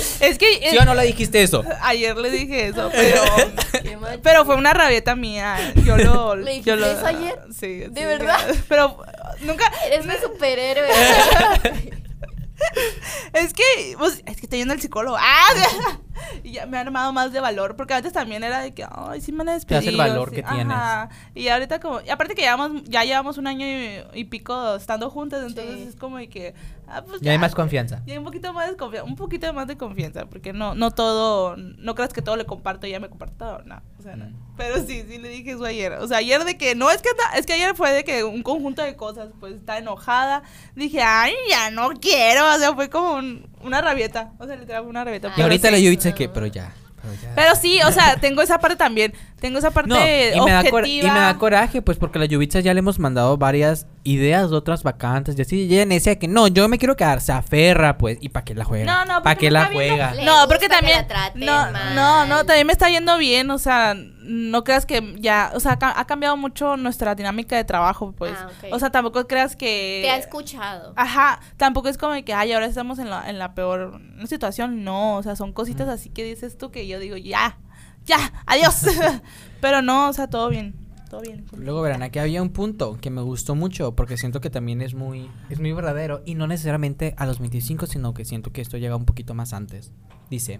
Es 0.19 0.37
que 0.37 0.69
¿Sí 0.69 0.77
o 0.77 0.85
no 0.85 0.93
le 0.93 1.03
dijiste 1.05 1.41
eso? 1.43 1.63
ayer 1.81 2.15
le 2.17 2.29
dije 2.31 2.67
eso, 2.67 2.89
pero 2.91 3.21
Qué 3.83 3.97
mal 3.97 4.19
pero 4.23 4.45
fue 4.45 4.55
una 4.55 4.73
rabieta 4.73 5.15
mía. 5.15 5.73
Yo 5.85 5.97
lo 5.97 6.35
¿Le 6.35 6.51
dijiste 6.51 6.69
yo 6.69 6.75
lo 6.75 6.85
eso 6.85 7.05
ayer? 7.05 7.39
Sí, 7.57 7.79
¿De 7.79 7.87
sí, 7.87 8.05
verdad? 8.05 8.37
Pero 8.67 8.97
nunca 9.41 9.71
Eres 9.85 10.05
mi 10.05 10.13
superhéroe. 10.21 10.89
es 13.33 13.53
que 13.53 13.95
pues, 13.97 14.21
es 14.25 14.35
que 14.35 14.41
estoy 14.43 14.59
yendo 14.59 14.73
al 14.73 14.81
psicólogo. 14.81 15.17
Ah, 15.19 15.49
y 16.43 16.51
ya 16.53 16.65
me 16.65 16.77
ha 16.77 16.81
armado 16.81 17.11
más 17.13 17.31
de 17.31 17.39
valor, 17.39 17.75
porque 17.75 17.93
antes 17.93 18.13
también 18.13 18.43
era 18.43 18.59
de 18.61 18.73
que, 18.73 18.85
ay, 18.89 19.21
sí 19.21 19.31
me 19.31 19.39
van 19.39 19.49
a 19.49 19.53
despedir. 19.53 19.81
Te 19.81 19.87
hace 19.87 19.89
el 19.89 19.97
valor 19.97 20.29
sí, 20.29 20.35
que 20.35 20.43
tienes. 20.43 20.77
Y 21.35 21.47
ahorita 21.47 21.79
como, 21.79 22.01
y 22.01 22.09
aparte 22.09 22.35
que 22.35 22.41
llevamos, 22.41 22.83
ya 22.85 23.03
llevamos 23.03 23.37
un 23.37 23.47
año 23.47 23.65
y, 23.65 24.01
y 24.13 24.23
pico 24.25 24.75
estando 24.75 25.09
juntas, 25.09 25.43
entonces 25.45 25.75
Sí. 25.75 25.85
es 25.89 25.95
como 25.95 26.17
de 26.17 26.27
que, 26.29 26.53
ah, 26.87 27.01
pues 27.05 27.21
Ya 27.21 27.31
hay 27.31 27.37
más 27.37 27.55
confianza. 27.55 28.01
y 28.05 28.11
hay 28.11 28.17
un 28.17 28.23
poquito 28.23 28.51
más 28.53 28.69
de 28.69 28.75
confianza, 28.77 29.09
un 29.09 29.15
poquito 29.15 29.53
más 29.53 29.67
de 29.67 29.77
confianza, 29.77 30.25
porque 30.25 30.53
no, 30.53 30.75
no 30.75 30.91
todo, 30.91 31.55
no 31.57 31.95
creas 31.95 32.13
que 32.13 32.21
todo 32.21 32.35
le 32.35 32.45
comparto 32.45 32.87
y 32.87 32.91
ya 32.91 32.99
me 32.99 33.09
comparto 33.09 33.35
todo, 33.37 33.61
no, 33.65 33.81
o 33.99 34.01
sea, 34.01 34.15
no. 34.15 34.25
Mm. 34.25 34.35
Pero 34.57 34.77
sí, 34.85 35.03
sí 35.07 35.17
le 35.17 35.29
dije 35.29 35.51
eso 35.51 35.65
ayer, 35.65 35.93
o 35.93 36.07
sea, 36.07 36.17
ayer 36.17 36.43
de 36.43 36.57
que, 36.57 36.75
no, 36.75 36.91
es 36.91 37.01
que, 37.01 37.09
es 37.35 37.45
que 37.45 37.53
ayer 37.53 37.75
fue 37.75 37.91
de 37.93 38.03
que 38.03 38.23
un 38.23 38.43
conjunto 38.43 38.81
de 38.83 38.95
cosas, 38.95 39.29
pues, 39.39 39.55
está 39.55 39.77
enojada, 39.77 40.43
dije, 40.75 41.01
ay, 41.01 41.33
ya 41.49 41.71
no 41.71 41.89
quiero, 41.99 42.47
o 42.53 42.57
sea, 42.59 42.73
fue 42.75 42.89
como 42.89 43.13
un- 43.15 43.49
una 43.63 43.81
rabieta, 43.81 44.31
o 44.37 44.45
sea, 44.45 44.55
literal 44.55 44.85
una 44.85 45.03
rabieta. 45.03 45.29
Ay, 45.29 45.33
Y 45.37 45.41
ahorita 45.41 45.67
sí. 45.67 45.73
la 45.73 45.79
Yubitsa 45.79 46.09
dice 46.09 46.17
que, 46.17 46.29
pero 46.29 46.45
ya. 46.47 46.73
Pero, 47.01 47.13
ya. 47.21 47.35
Pero 47.35 47.55
sí, 47.55 47.79
o 47.85 47.91
sea, 47.91 48.17
tengo 48.17 48.41
esa 48.41 48.59
parte 48.59 48.75
también, 48.75 49.13
tengo 49.41 49.59
esa 49.59 49.71
parte 49.71 49.89
No, 49.89 49.95
y 49.97 50.45
me, 50.45 50.51
da 50.51 50.59
objetiva. 50.61 50.87
y 50.87 51.01
me 51.11 51.19
da 51.19 51.37
coraje, 51.37 51.81
pues, 51.81 51.97
porque 51.97 52.17
a 52.19 52.21
la 52.21 52.25
Yubitsa 52.27 52.61
ya 52.61 52.73
le 52.73 52.79
hemos 52.79 52.99
mandado 52.99 53.37
varias 53.37 53.87
ideas 54.03 54.49
de 54.49 54.55
otras 54.55 54.83
vacantes 54.83 55.37
y 55.37 55.41
así. 55.41 55.63
Y 55.65 55.73
ella 55.73 55.85
decía 55.85 56.17
que 56.17 56.27
no, 56.27 56.47
yo 56.47 56.69
me 56.69 56.77
quiero 56.77 56.95
quedar, 56.95 57.19
se 57.21 57.31
aferra, 57.33 57.97
pues, 57.97 58.17
¿y 58.21 58.29
para 58.29 58.45
qué 58.45 58.55
la 58.55 58.63
juega? 58.63 58.85
No, 58.85 59.05
no, 59.13 59.23
¿Para 59.23 59.35
qué 59.35 59.47
me 59.47 59.51
la 59.51 59.65
juega? 59.65 60.13
Le 60.13 60.23
No, 60.23 60.31
gusta 60.33 60.47
porque 60.47 60.67
que 60.67 60.69
también. 60.69 60.97
la 60.99 61.07
traten 61.07 61.45
no, 61.45 61.51
mal. 61.71 61.95
no, 61.95 62.25
no, 62.27 62.45
también 62.45 62.67
me 62.67 62.73
está 62.73 62.89
yendo 62.89 63.17
bien. 63.17 63.49
O 63.51 63.57
sea, 63.57 63.95
no 63.95 64.63
creas 64.63 64.85
que 64.85 65.15
ya. 65.19 65.51
O 65.55 65.59
sea, 65.59 65.77
ca- 65.77 65.99
ha 65.99 66.05
cambiado 66.05 66.37
mucho 66.37 66.77
nuestra 66.77 67.15
dinámica 67.15 67.55
de 67.57 67.63
trabajo, 67.63 68.13
pues. 68.15 68.33
Ah, 68.39 68.47
ok. 68.47 68.73
O 68.73 68.79
sea, 68.79 68.91
tampoco 68.91 69.27
creas 69.27 69.55
que. 69.55 70.01
Te 70.03 70.09
ha 70.11 70.17
escuchado. 70.17 70.93
Ajá, 70.95 71.39
tampoco 71.57 71.89
es 71.89 71.97
como 71.97 72.13
de 72.13 72.23
que, 72.23 72.33
ay, 72.33 72.51
ahora 72.53 72.67
estamos 72.67 72.99
en 72.99 73.09
la, 73.09 73.27
en 73.29 73.39
la 73.39 73.55
peor 73.55 73.99
situación. 74.25 74.83
No, 74.83 75.17
o 75.17 75.23
sea, 75.23 75.35
son 75.35 75.51
cositas 75.51 75.87
así 75.89 76.09
que 76.09 76.23
dices 76.23 76.57
tú 76.57 76.69
que 76.71 76.87
yo 76.87 76.99
digo, 76.99 77.17
ya, 77.17 77.57
ya, 78.05 78.31
adiós. 78.45 78.85
Pero 79.61 79.81
no, 79.81 80.09
o 80.09 80.13
sea, 80.13 80.27
todo 80.27 80.49
bien, 80.49 80.73
todo 81.09 81.21
bien. 81.21 81.45
Luego 81.55 81.81
verán, 81.81 82.01
aquí 82.03 82.19
había 82.19 82.41
un 82.41 82.49
punto 82.49 82.97
que 82.99 83.09
me 83.09 83.21
gustó 83.21 83.53
mucho 83.55 83.95
porque 83.95 84.17
siento 84.17 84.41
que 84.41 84.49
también 84.49 84.81
es 84.81 84.93
muy, 84.93 85.29
es 85.49 85.59
muy 85.59 85.71
verdadero 85.71 86.21
y 86.25 86.35
no 86.35 86.47
necesariamente 86.47 87.13
a 87.17 87.25
los 87.25 87.39
25, 87.39 87.85
sino 87.87 88.13
que 88.13 88.25
siento 88.25 88.51
que 88.51 88.61
esto 88.61 88.77
llega 88.77 88.95
un 88.95 89.05
poquito 89.05 89.33
más 89.33 89.53
antes. 89.53 89.91
Dice, 90.29 90.59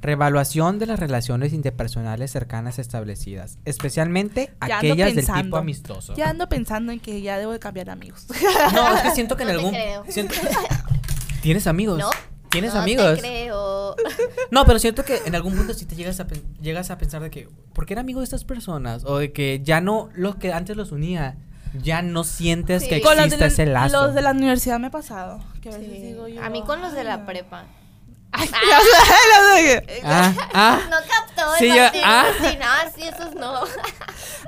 revaluación 0.00 0.78
de 0.78 0.86
las 0.86 0.98
relaciones 1.00 1.52
interpersonales 1.52 2.30
cercanas 2.30 2.78
establecidas, 2.78 3.58
especialmente 3.64 4.54
Ya 4.66 4.78
aquellas 4.78 5.14
del 5.14 5.26
tipo 5.26 5.56
amistoso. 5.56 6.14
Ya 6.14 6.30
ando 6.30 6.48
pensando 6.48 6.92
en 6.92 7.00
que 7.00 7.20
ya 7.22 7.38
debo 7.38 7.52
de 7.52 7.58
cambiar 7.58 7.86
de 7.86 7.92
amigos. 7.92 8.26
No, 8.74 8.94
es 8.96 9.02
que 9.02 9.10
siento 9.14 9.36
que 9.36 9.42
en 9.44 9.48
No 9.48 9.54
algún... 9.54 9.70
creo. 9.72 10.04
siento- 10.08 10.34
¿Tienes 11.42 11.66
amigos? 11.66 11.98
¿No? 11.98 12.10
¿Tienes 12.54 12.72
no 12.74 12.80
amigos? 12.80 13.14
Te 13.16 13.20
creo. 13.20 13.96
No, 14.50 14.64
pero 14.64 14.78
siento 14.78 15.04
que 15.04 15.18
en 15.26 15.34
algún 15.34 15.54
punto 15.56 15.74
sí 15.74 15.84
te 15.84 15.94
llegas 15.96 16.20
a, 16.20 16.26
llegas 16.62 16.90
a 16.90 16.98
pensar 16.98 17.20
de 17.22 17.30
que, 17.30 17.48
¿por 17.72 17.86
qué 17.86 17.94
era 17.94 18.00
amigo 18.02 18.20
de 18.20 18.24
estas 18.24 18.44
personas? 18.44 19.04
O 19.04 19.18
de 19.18 19.32
que 19.32 19.60
ya 19.64 19.80
no, 19.80 20.08
lo 20.14 20.38
que 20.38 20.52
antes 20.52 20.76
los 20.76 20.92
unía, 20.92 21.36
ya 21.82 22.02
no 22.02 22.22
sientes 22.24 22.84
Sí. 22.84 22.88
que 22.88 23.00
Con 23.00 23.16
los 23.16 23.26
existe 23.26 23.44
de, 23.44 23.48
ese 23.50 23.66
lazo. 23.66 24.06
los 24.06 24.14
de 24.14 24.22
la 24.22 24.30
universidad 24.30 24.78
me 24.78 24.86
ha 24.88 24.90
pasado. 24.90 25.40
Que 25.60 25.70
a 25.70 25.76
veces 25.78 25.92
Sí. 25.96 26.02
digo 26.02 26.28
yo, 26.28 26.42
A 26.42 26.48
mí 26.50 26.62
con 26.62 26.80
los 26.80 26.92
de 26.92 27.02
la 27.04 27.26
prepa. 27.26 27.64
Ay, 28.36 28.48
Ah, 30.04 30.32
ah. 30.54 30.80
No 30.90 30.96
captó 31.08 31.56
Sí, 31.58 31.66
el 31.66 31.74
yo- 31.76 31.82
Martín, 31.82 32.02
ah. 32.04 32.24
Martín, 32.40 32.58
ah, 32.62 32.84
sí, 32.94 33.02
esos 33.02 33.34
no. 33.34 33.60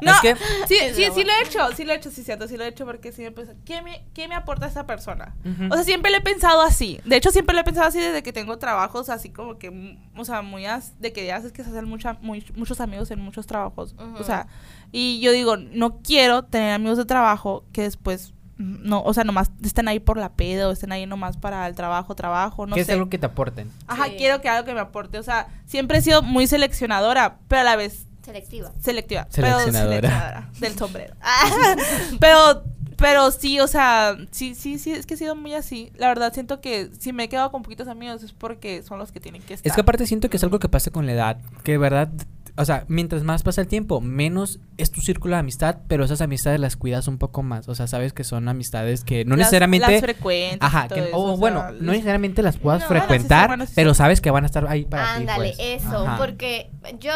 No, 0.02 0.12
Es 0.12 0.20
que- 0.20 0.36
sí, 0.68 0.76
Es 0.76 0.94
sí, 0.94 1.06
sí 1.14 1.24
lo 1.24 1.32
he 1.32 1.42
hecho, 1.42 1.72
sí 1.74 1.84
lo 1.84 1.92
he 1.92 1.96
hecho, 1.96 2.10
sí, 2.10 2.22
cierto, 2.22 2.46
sí 2.46 2.58
lo 2.58 2.64
he 2.64 2.68
hecho 2.68 2.84
porque 2.84 3.12
siempre 3.12 3.46
pensé, 3.46 3.58
¿qué 3.64 3.80
me, 3.80 4.04
qué 4.12 4.28
me 4.28 4.34
aporta 4.34 4.66
esta 4.66 4.86
persona? 4.86 5.34
O 5.70 5.74
sea, 5.74 5.84
siempre 5.84 6.10
lo 6.10 6.18
he 6.18 6.20
pensado 6.20 6.60
así. 6.60 7.00
De 7.06 7.16
hecho, 7.16 7.30
siempre 7.30 7.54
lo 7.54 7.62
he 7.62 7.64
pensado 7.64 7.86
así 7.88 7.98
desde 7.98 8.22
que 8.22 8.30
tengo 8.32 8.58
trabajos, 8.58 9.08
así 9.08 9.30
como 9.30 9.58
que, 9.58 9.96
o 10.14 10.24
sea, 10.26 10.42
muy, 10.42 10.66
as- 10.66 11.00
de 11.00 11.14
que 11.14 11.24
ya 11.24 11.36
haces 11.36 11.52
que 11.52 11.64
se 11.64 11.70
hacen 11.70 11.86
mucha, 11.88 12.14
muy- 12.20 12.44
muchos 12.56 12.80
amigos 12.82 13.10
en 13.10 13.20
muchos 13.20 13.46
trabajos. 13.46 13.94
O 14.18 14.22
sea, 14.22 14.48
y 14.92 15.18
yo 15.20 15.32
digo, 15.32 15.56
no 15.56 16.02
quiero 16.02 16.44
tener 16.44 16.74
amigos 16.74 16.98
de 16.98 17.06
trabajo 17.06 17.64
que 17.72 17.82
después, 17.82 18.34
no, 18.58 19.02
o 19.02 19.12
sea, 19.12 19.24
nomás 19.24 19.50
estén 19.62 19.86
ahí 19.88 20.00
por 20.00 20.16
la 20.16 20.30
peda 20.32 20.68
o 20.68 20.72
estén 20.72 20.90
ahí 20.92 21.04
nomás 21.06 21.36
para 21.36 21.66
el 21.68 21.74
trabajo, 21.74 22.14
trabajo, 22.14 22.66
no 22.66 22.74
que 22.74 22.80
es 22.80 22.86
sé. 22.86 22.94
algo 22.94 23.08
que 23.10 23.18
te 23.18 23.26
aporten. 23.26 23.70
Ajá, 23.86 24.06
Sí. 24.06 24.14
quiero 24.16 24.40
que 24.40 24.48
algo 24.48 24.64
que 24.66 24.72
me 24.74 24.80
aporte. 24.80 25.18
O 25.18 25.22
sea, 25.22 25.48
siempre 25.66 25.98
he 25.98 26.02
sido 26.02 26.22
muy 26.22 26.46
seleccionadora, 26.46 27.36
pero 27.48 27.60
a 27.60 27.64
la 27.64 27.76
vez 27.76 28.06
Selectiva. 28.24 28.72
selectiva. 28.80 29.26
Seleccionadora. 29.30 30.00
Pero 30.00 30.00
seleccionadora 30.00 30.50
del 30.60 30.76
sombrero. 30.78 31.14
pero, 32.20 32.64
pero 32.96 33.30
sí, 33.30 33.60
o 33.60 33.66
sea, 33.66 34.16
sí, 34.30 34.54
sí, 34.54 34.78
sí, 34.78 34.92
es 34.92 35.06
que 35.06 35.14
he 35.14 35.16
sido 35.16 35.36
muy 35.36 35.54
así. 35.54 35.92
La 35.96 36.08
verdad, 36.08 36.32
siento 36.32 36.60
que 36.60 36.90
si 36.98 37.12
me 37.12 37.24
he 37.24 37.28
quedado 37.28 37.50
con 37.52 37.62
poquitos 37.62 37.88
amigos 37.88 38.22
es 38.22 38.32
porque 38.32 38.82
son 38.82 38.98
los 38.98 39.12
que 39.12 39.20
tienen 39.20 39.42
que 39.42 39.54
estar. 39.54 39.68
Es 39.70 39.74
que 39.74 39.82
aparte 39.82 40.06
siento 40.06 40.30
que 40.30 40.38
es 40.38 40.42
algo 40.44 40.58
que 40.58 40.68
pasa 40.68 40.90
con 40.90 41.06
la 41.06 41.12
edad, 41.12 41.38
que 41.62 41.72
de 41.72 41.78
verdad, 41.78 42.08
o 42.56 42.64
sea, 42.64 42.84
mientras 42.88 43.22
más 43.22 43.42
pasa 43.42 43.60
el 43.60 43.66
tiempo, 43.68 44.00
menos 44.00 44.60
es 44.78 44.90
tu 44.90 45.00
círculo 45.00 45.34
de 45.36 45.40
amistad, 45.40 45.78
pero 45.88 46.04
esas 46.04 46.20
amistades 46.20 46.58
las 46.58 46.76
cuidas 46.76 47.06
un 47.08 47.18
poco 47.18 47.42
más. 47.42 47.68
O 47.68 47.74
sea, 47.74 47.86
sabes 47.86 48.12
que 48.12 48.24
son 48.24 48.48
amistades 48.48 49.04
que 49.04 49.24
no 49.24 49.30
Las- 49.36 49.46
necesariamente... 49.46 49.92
Las 49.92 50.00
frecuentes. 50.00 50.58
Ajá, 50.62 50.88
que, 50.88 51.00
eso, 51.08 51.16
o 51.16 51.34
o 51.34 51.36
bueno, 51.36 51.60
sea, 51.60 51.70
no 51.72 51.92
necesariamente 51.92 52.42
las 52.42 52.56
puedas 52.56 52.82
No, 52.82 52.88
frecuentar, 52.88 53.56
pero 53.74 53.94
sabes 53.94 54.20
que 54.20 54.30
van 54.30 54.44
a 54.44 54.46
estar 54.46 54.66
ahí 54.68 54.84
para 54.84 55.14
Ándale, 55.14 55.50
ti. 55.50 55.56
pues. 55.58 55.82
eso, 55.84 56.06
Ajá. 56.06 56.16
porque 56.18 56.70
yo, 57.00 57.12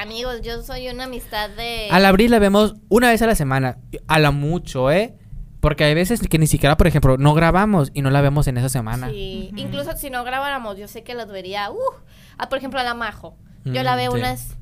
amigos, 0.00 0.40
yo 0.42 0.62
soy 0.62 0.88
una 0.88 1.04
amistad 1.04 1.50
de... 1.50 1.88
A 1.90 1.98
la 2.00 2.08
abril 2.08 2.30
la 2.30 2.38
vemos 2.38 2.74
una 2.88 3.08
vez 3.10 3.22
a 3.22 3.26
la 3.26 3.34
semana, 3.34 3.78
a 4.06 4.18
la 4.18 4.30
mucho, 4.30 4.90
¿eh? 4.90 5.14
Porque 5.66 5.82
hay 5.82 5.94
veces 5.94 6.20
que 6.28 6.38
ni 6.38 6.46
siquiera, 6.46 6.76
por 6.76 6.86
ejemplo, 6.86 7.16
no 7.18 7.34
grabamos 7.34 7.90
y 7.92 8.00
no 8.02 8.10
la 8.10 8.20
vemos 8.20 8.46
en 8.46 8.56
esa 8.56 8.68
semana. 8.68 9.08
Sí, 9.10 9.50
incluso 9.56 9.96
si 9.96 10.10
no 10.10 10.22
grabáramos, 10.22 10.78
yo 10.78 10.86
sé 10.86 11.02
que 11.02 11.14
los 11.14 11.26
vería, 11.26 11.72
uh, 11.72 11.76
ah, 12.38 12.48
por 12.48 12.58
ejemplo, 12.58 12.78
a 12.78 12.84
la 12.84 12.94
Majo. 12.94 13.34
Yo 13.64 13.82
la 13.82 13.94
Mm, 13.94 13.96
veo 13.96 14.12
sí. 14.12 14.18
unas 14.18 14.56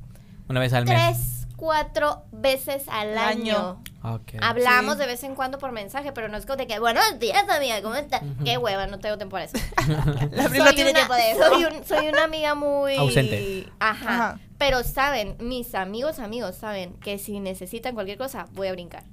Una 0.48 0.60
vez 0.60 0.72
al 0.72 0.86
mes. 0.86 0.94
tres, 0.94 1.46
cuatro 1.56 2.22
veces 2.32 2.84
al 2.88 3.18
año. 3.18 3.54
año. 4.02 4.14
Ok. 4.16 4.32
Hablamos 4.40 4.94
Sí. 4.94 5.00
de 5.00 5.06
vez 5.06 5.22
en 5.24 5.34
cuando 5.34 5.58
por 5.58 5.72
mensaje, 5.72 6.10
pero 6.12 6.28
no 6.28 6.38
es 6.38 6.46
como 6.46 6.56
de 6.56 6.66
que, 6.66 6.78
buenos 6.78 7.04
días, 7.20 7.46
amiga, 7.50 7.82
¿cómo 7.82 7.96
estás? 7.96 8.22
Qué 8.42 8.56
hueva, 8.56 8.86
no 8.86 8.98
tengo 8.98 9.18
tiempo 9.18 9.32
para 9.34 9.44
eso. 9.44 9.58
La 10.32 10.48
no 10.48 10.64
soy, 10.64 10.74
tiene 10.74 10.90
una, 10.92 11.00
tiempo 11.00 11.12
de 11.14 11.30
eso. 11.32 11.42
soy, 11.50 11.64
un- 11.64 11.84
soy 11.84 12.08
una 12.08 12.24
amiga 12.24 12.54
muy... 12.54 12.96
Ausente. 12.96 13.68
Ajá. 13.78 14.08
Ajá. 14.08 14.38
Pero 14.56 14.82
saben, 14.84 15.36
mis 15.38 15.74
amigos, 15.74 16.18
amigos, 16.18 16.56
saben 16.56 16.94
que 16.94 17.18
si 17.18 17.40
necesitan 17.40 17.92
cualquier 17.94 18.16
cosa, 18.16 18.46
voy 18.52 18.68
a 18.68 18.72
brincar. 18.72 19.04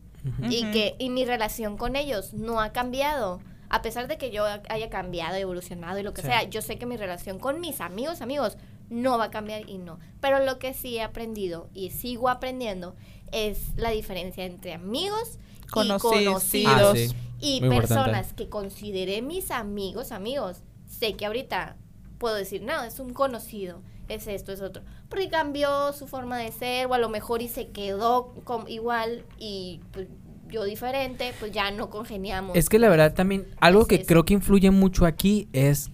Y 0.50 0.70
que 0.72 0.96
y 1.00 1.10
mi 1.10 1.26
relación 1.26 1.78
con 1.78 1.96
ellos 1.96 2.34
no 2.34 2.60
ha 2.62 2.72
cambiado. 2.72 3.42
A 3.70 3.82
pesar 3.82 4.08
de 4.08 4.18
que 4.18 4.32
yo 4.32 4.46
haya 4.46 4.90
cambiado, 4.90 5.36
evolucionado 5.36 5.98
y 6.00 6.04
lo 6.04 6.14
que 6.14 6.22
Sí. 6.22 6.28
sea, 6.28 6.44
yo 6.44 6.62
sé 6.62 6.78
que 6.78 6.86
mi 6.86 6.98
relación 6.98 7.40
con 7.40 7.60
mis 7.62 7.80
amigos, 7.82 8.22
amigos, 8.22 8.58
no 8.90 9.18
va 9.18 9.26
a 9.26 9.32
cambiar 9.32 9.70
y 9.70 9.78
no. 9.78 9.98
Pero 10.20 10.44
lo 10.44 10.60
que 10.60 10.74
sí 10.74 10.98
he 10.98 11.02
aprendido 11.02 11.70
y 11.74 11.92
sigo 11.92 12.28
aprendiendo 12.30 12.96
es 13.32 13.70
la 13.78 13.92
diferencia 13.92 14.44
entre 14.46 14.74
amigos 14.74 15.40
Conocidos. 15.72 16.54
y 16.54 16.66
Ah, 16.66 16.74
conocidos. 16.74 16.98
sí. 17.00 17.16
Y 17.40 17.62
Muy 17.62 17.70
personas 17.78 18.08
importante. 18.08 18.36
que 18.36 18.50
consideré 18.50 19.22
mis 19.22 19.50
amigos, 19.52 20.12
amigos, 20.12 20.58
sé 20.88 21.16
que 21.16 21.26
ahorita 21.26 21.78
puedo 22.20 22.36
decir, 22.36 22.62
no, 22.62 22.84
es 22.84 23.00
un 23.00 23.14
conocido, 23.14 23.82
es 24.08 24.28
esto, 24.28 24.52
es 24.52 24.62
otro. 24.62 24.84
Porque 25.10 25.30
cambió 25.30 25.94
su 25.94 26.08
forma 26.08 26.38
de 26.38 26.52
ser, 26.52 26.88
o 26.88 26.94
a 26.94 26.98
lo 26.98 27.10
mejor 27.10 27.42
y 27.42 27.48
se 27.48 27.68
quedó 27.70 28.34
com- 28.44 28.68
igual 28.68 29.24
y 29.38 29.82
pues, 29.92 30.08
yo 30.50 30.64
diferente, 30.66 31.34
pues 31.40 31.52
ya 31.52 31.72
no 31.72 31.90
congeniamos. 31.90 32.56
Es 32.58 32.68
que 32.70 32.78
la 32.80 32.90
verdad 32.90 33.14
también, 33.14 33.48
algo 33.62 33.82
Es 33.84 33.88
que 33.88 33.96
eso. 33.96 34.06
creo 34.08 34.26
que 34.26 34.34
influye 34.34 34.70
mucho 34.72 35.06
aquí 35.06 35.48
es 35.54 35.90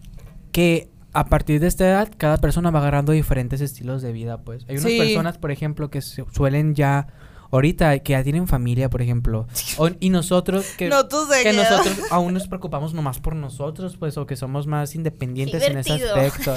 que 0.52 0.90
a 1.14 1.26
partir 1.26 1.60
de 1.60 1.68
esta 1.68 1.88
edad, 1.88 2.12
cada 2.18 2.38
persona 2.38 2.70
va 2.72 2.80
agarrando 2.80 3.12
diferentes 3.12 3.62
estilos 3.62 4.02
de 4.02 4.12
vida, 4.12 4.40
pues. 4.42 4.64
Hay 4.68 4.78
unas 4.78 4.92
Sí. 4.92 4.98
personas, 5.00 5.38
por 5.38 5.52
ejemplo, 5.52 5.90
que 5.90 6.02
se- 6.02 6.24
suelen 6.32 6.76
ya, 6.76 7.08
ahorita, 7.52 8.00
que 8.00 8.14
ya 8.14 8.24
tienen 8.24 8.48
familia, 8.48 8.90
por 8.90 9.02
ejemplo. 9.02 9.48
o- 9.78 9.90
y 10.00 10.10
nosotros, 10.10 10.66
que, 10.78 10.90
No, 10.90 11.08
tú 11.08 11.18
que 11.44 11.54
nosotros 11.54 11.98
aún 12.12 12.34
nos 12.34 12.48
preocupamos 12.48 12.94
nomás 12.94 13.20
por 13.20 13.36
nosotros, 13.36 13.98
pues, 13.98 14.18
o 14.18 14.26
que 14.26 14.36
somos 14.36 14.68
más 14.68 14.96
independientes 14.96 15.64
en 15.64 15.78
ese 15.78 15.94
aspecto. 15.94 16.54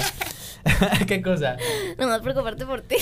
¿Qué 1.07 1.21
cosa? 1.21 1.57
Nomás 1.97 2.21
preocuparte 2.21 2.65
por 2.65 2.81
ti. 2.81 2.95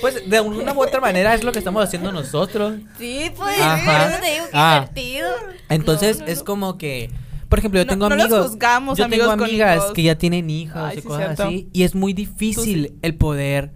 Pues 0.00 0.28
de 0.28 0.40
una 0.40 0.72
u 0.74 0.82
otra 0.82 1.00
manera 1.00 1.34
es 1.34 1.42
lo 1.44 1.52
que 1.52 1.58
estamos 1.58 1.82
haciendo 1.84 2.12
nosotros. 2.12 2.74
sí, 2.98 3.30
pues, 3.36 3.58
Ajá. 3.60 4.08
eso 4.08 4.20
te 4.20 4.30
digo 4.32 4.44
Ah. 4.52 4.86
divertido. 4.94 5.28
Entonces 5.68 6.18
No, 6.20 6.26
no, 6.26 6.32
es 6.32 6.42
como 6.42 6.78
que, 6.78 7.10
por 7.48 7.58
ejemplo, 7.58 7.80
yo 7.80 7.84
No- 7.86 7.90
tengo 7.90 8.08
no 8.08 8.16
los 8.16 8.24
amigos. 8.26 8.46
juzgamos, 8.48 8.98
yo 8.98 9.04
amigos 9.04 9.26
tengo 9.28 9.38
con 9.38 9.48
amigas 9.48 9.76
hijos. 9.78 9.92
que 9.92 10.02
ya 10.02 10.16
tienen 10.18 10.50
hijos 10.50 10.76
Ay, 10.82 10.98
y 10.98 11.00
sí, 11.00 11.06
cosas 11.06 11.24
cierto. 11.24 11.42
así. 11.44 11.68
Y 11.72 11.82
es 11.84 11.94
muy 11.94 12.12
difícil 12.12 12.88
sí. 12.88 12.98
el 13.02 13.14
poder, 13.16 13.72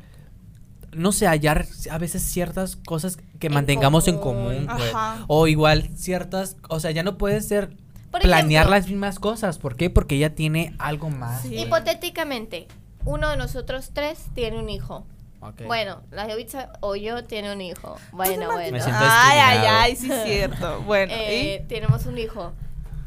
no 0.96 1.12
sé, 1.12 1.26
hallar 1.26 1.66
a 1.90 1.98
veces 1.98 2.22
ciertas 2.22 2.76
cosas 2.76 3.18
que 3.38 3.50
mantengamos 3.50 4.08
en 4.08 4.18
común. 4.18 4.66
pues. 4.66 4.94
Ajá. 4.94 5.24
O 5.28 5.46
igual 5.46 5.88
ciertas, 5.96 6.56
o 6.68 6.80
sea, 6.80 6.90
ya 6.90 7.02
no 7.02 7.18
puede 7.18 7.40
ser 7.40 7.70
Por 8.10 8.22
planear 8.22 8.62
ejemplo, 8.62 8.70
las 8.76 8.86
mismas 8.88 9.18
cosas. 9.18 9.58
¿Por 9.58 9.76
qué? 9.76 9.90
Porque 9.90 10.16
ella 10.16 10.34
tiene 10.34 10.74
algo 10.78 11.10
más. 11.10 11.42
Sí. 11.42 11.56
Hipotéticamente, 11.56 12.66
uno 13.04 13.28
de 13.30 13.36
nosotros 13.36 13.90
tres 13.92 14.18
tiene 14.34 14.58
un 14.58 14.68
hijo. 14.70 15.06
Ok. 15.40 15.62
Bueno, 15.66 16.00
la 16.10 16.24
Jovitza 16.24 16.72
o 16.80 16.96
yo 16.96 17.24
tiene 17.24 17.52
un 17.52 17.60
hijo. 17.60 17.96
Bueno, 18.12 18.46
bueno. 18.52 18.72
Me 18.72 18.80
siento 18.80 19.02
Ay, 19.02 19.38
ay, 19.40 19.66
ay, 19.68 19.96
sí 19.96 20.10
es 20.10 20.24
cierto. 20.24 20.80
Bueno, 20.86 21.12
Eh, 21.14 21.60
¿y? 21.62 21.68
tenemos 21.68 22.06
un 22.06 22.16
hijo. 22.16 22.52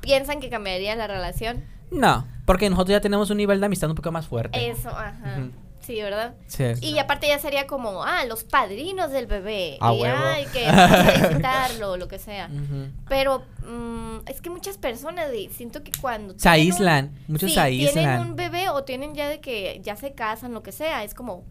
¿Piensan 0.02 0.40
que 0.40 0.50
cambiaría 0.50 0.96
la 0.96 1.08
relación? 1.08 1.64
No, 1.90 2.28
porque 2.46 2.70
nosotros 2.70 2.92
ya 2.92 3.02
tenemos 3.02 3.30
un 3.32 3.38
nivel 3.38 3.60
de 3.60 3.66
amistad 3.66 3.90
un 3.90 3.96
poco 3.96 4.12
más 4.12 4.28
fuerte. 4.28 4.70
Eso, 4.70 4.90
ajá. 4.90 5.40
Sí, 5.88 6.02
¿verdad? 6.02 6.36
Sí. 6.48 6.66
Y 6.82 7.00
aparte 7.00 7.30
ya 7.30 7.40
sería 7.40 7.66
como, 7.66 8.04
ah, 8.04 8.26
los 8.26 8.44
padrinos 8.44 9.10
del 9.10 9.26
bebé. 9.26 9.78
Y 9.80 9.86
huevo. 9.86 10.18
ay, 10.22 10.46
que 10.52 10.66
visitarlo, 11.30 11.96
lo 11.96 12.10
que 12.10 12.20
sea. 12.20 12.50
Pero 13.08 13.46
mm, 13.66 14.18
es 14.28 14.42
que 14.42 14.50
muchas 14.50 14.78
personas, 14.78 15.32
de- 15.32 15.50
siento 15.56 15.84
que 15.84 15.92
cuando... 16.02 16.38
Se 16.38 16.50
aíslan, 16.50 17.18
muchos 17.30 17.52
sí, 17.52 17.56
se 17.56 17.72
tienen 17.94 18.20
un 18.20 18.36
bebé 18.36 18.68
o 18.70 18.84
tienen 18.84 19.16
ya 19.16 19.30
de 19.30 19.40
que 19.40 19.80
ya 19.82 19.96
se 19.96 20.12
casan, 20.14 20.54
lo 20.54 20.62
que 20.62 20.74
sea, 20.74 21.06
es 21.06 21.14
como... 21.14 21.46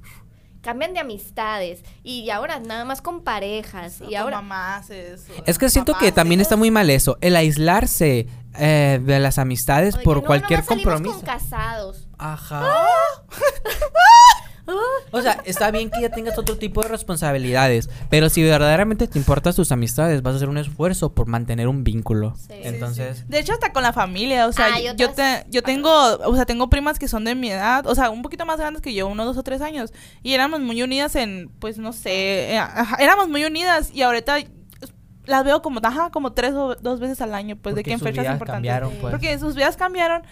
Cambian 0.67 0.93
de 0.95 0.99
amistades 1.01 1.83
y 2.03 2.29
ahora 2.31 2.59
nada 2.59 2.85
más 2.85 3.01
con 3.01 3.23
parejas 3.23 4.01
y 4.01 4.05
Con 4.07 4.17
ahora 4.17 4.43
mamás, 4.43 4.91
eso, 4.91 5.33
Es 5.47 5.59
que 5.59 5.71
siento 5.71 5.95
que 5.97 6.11
también 6.11 6.41
está 6.41 6.57
muy 6.57 6.71
mal 6.73 6.91
eso, 6.91 7.19
el 7.21 7.37
aislarse 7.37 8.27
eh, 8.59 9.01
de 9.03 9.19
las 9.21 9.39
amistades 9.39 9.95
o 9.95 9.99
de 9.99 10.03
que, 10.03 10.05
por 10.05 10.17
"No, 10.17 10.23
cualquier 10.25 10.65
compromiso. 10.65 11.15
con 11.17 11.25
casados. 11.25 12.09
Ajá. 12.19 12.63
O 15.13 15.23
sea, 15.23 15.41
está 15.45 15.71
bien 15.71 15.91
que 15.91 16.01
ya 16.03 16.11
tengas 16.11 16.37
otro 16.39 16.57
tipo 16.59 16.83
de 16.83 16.89
responsabilidades, 16.89 17.89
pero 18.11 18.29
si 18.29 18.43
verdaderamente 18.43 19.07
te 19.07 19.19
importan 19.19 19.55
tus 19.55 19.71
amistades, 19.73 20.23
vas 20.23 20.35
a 20.35 20.37
hacer 20.37 20.49
un 20.49 20.59
esfuerzo 20.59 21.15
por 21.15 21.27
mantener 21.29 21.69
un 21.69 21.85
vínculo. 21.85 22.35
Sí. 22.37 22.47
Sí, 22.49 22.55
Entonces, 22.65 23.29
De 23.29 23.39
hecho, 23.39 23.53
hasta 23.53 23.73
con 23.73 23.83
la 23.83 23.93
familia, 23.93 24.47
o 24.47 24.53
sea, 24.53 24.67
Ah, 24.75 24.81
yo, 24.81 25.11
te- 25.13 25.45
yo 25.51 25.63
tengo, 25.63 25.91
o 26.25 26.35
sea, 26.35 26.45
tengo 26.47 26.69
primas 26.69 26.99
que 26.99 27.07
son 27.09 27.25
de 27.25 27.35
mi 27.35 27.51
edad, 27.51 27.87
o 27.87 27.95
sea, 27.95 28.11
un 28.11 28.23
poquito 28.23 28.45
más 28.47 28.59
grandes 28.59 28.83
que 28.83 28.93
yo, 28.93 29.07
uno, 29.07 29.25
dos 29.25 29.37
o 29.37 29.43
tres 29.43 29.61
años, 29.63 29.93
y 30.23 30.33
éramos 30.35 30.61
muy 30.61 30.83
unidas 30.83 31.15
en, 31.17 31.49
pues, 31.61 31.79
no 31.79 31.93
sé, 31.93 32.55
eh, 32.57 32.61
éramos 32.99 33.29
muy 33.29 33.45
unidas, 33.45 33.91
y 33.95 34.03
ahorita 34.03 34.39
las 35.27 35.45
veo 35.45 35.61
como, 35.63 35.81
ajá, 35.83 36.11
como 36.11 36.33
tres 36.33 36.55
o 36.55 36.77
dos 36.77 37.01
veces 37.01 37.21
al 37.21 37.35
año, 37.35 37.57
pues, 37.57 37.75
de 37.75 37.83
que 37.83 37.93
en 37.93 37.99
fechas 38.01 38.25
importantes. 38.35 38.63
pues. 39.01 39.11
Porque 39.13 39.39
sus 39.39 39.55
vidas 39.57 39.77
cambiaron. 39.77 40.23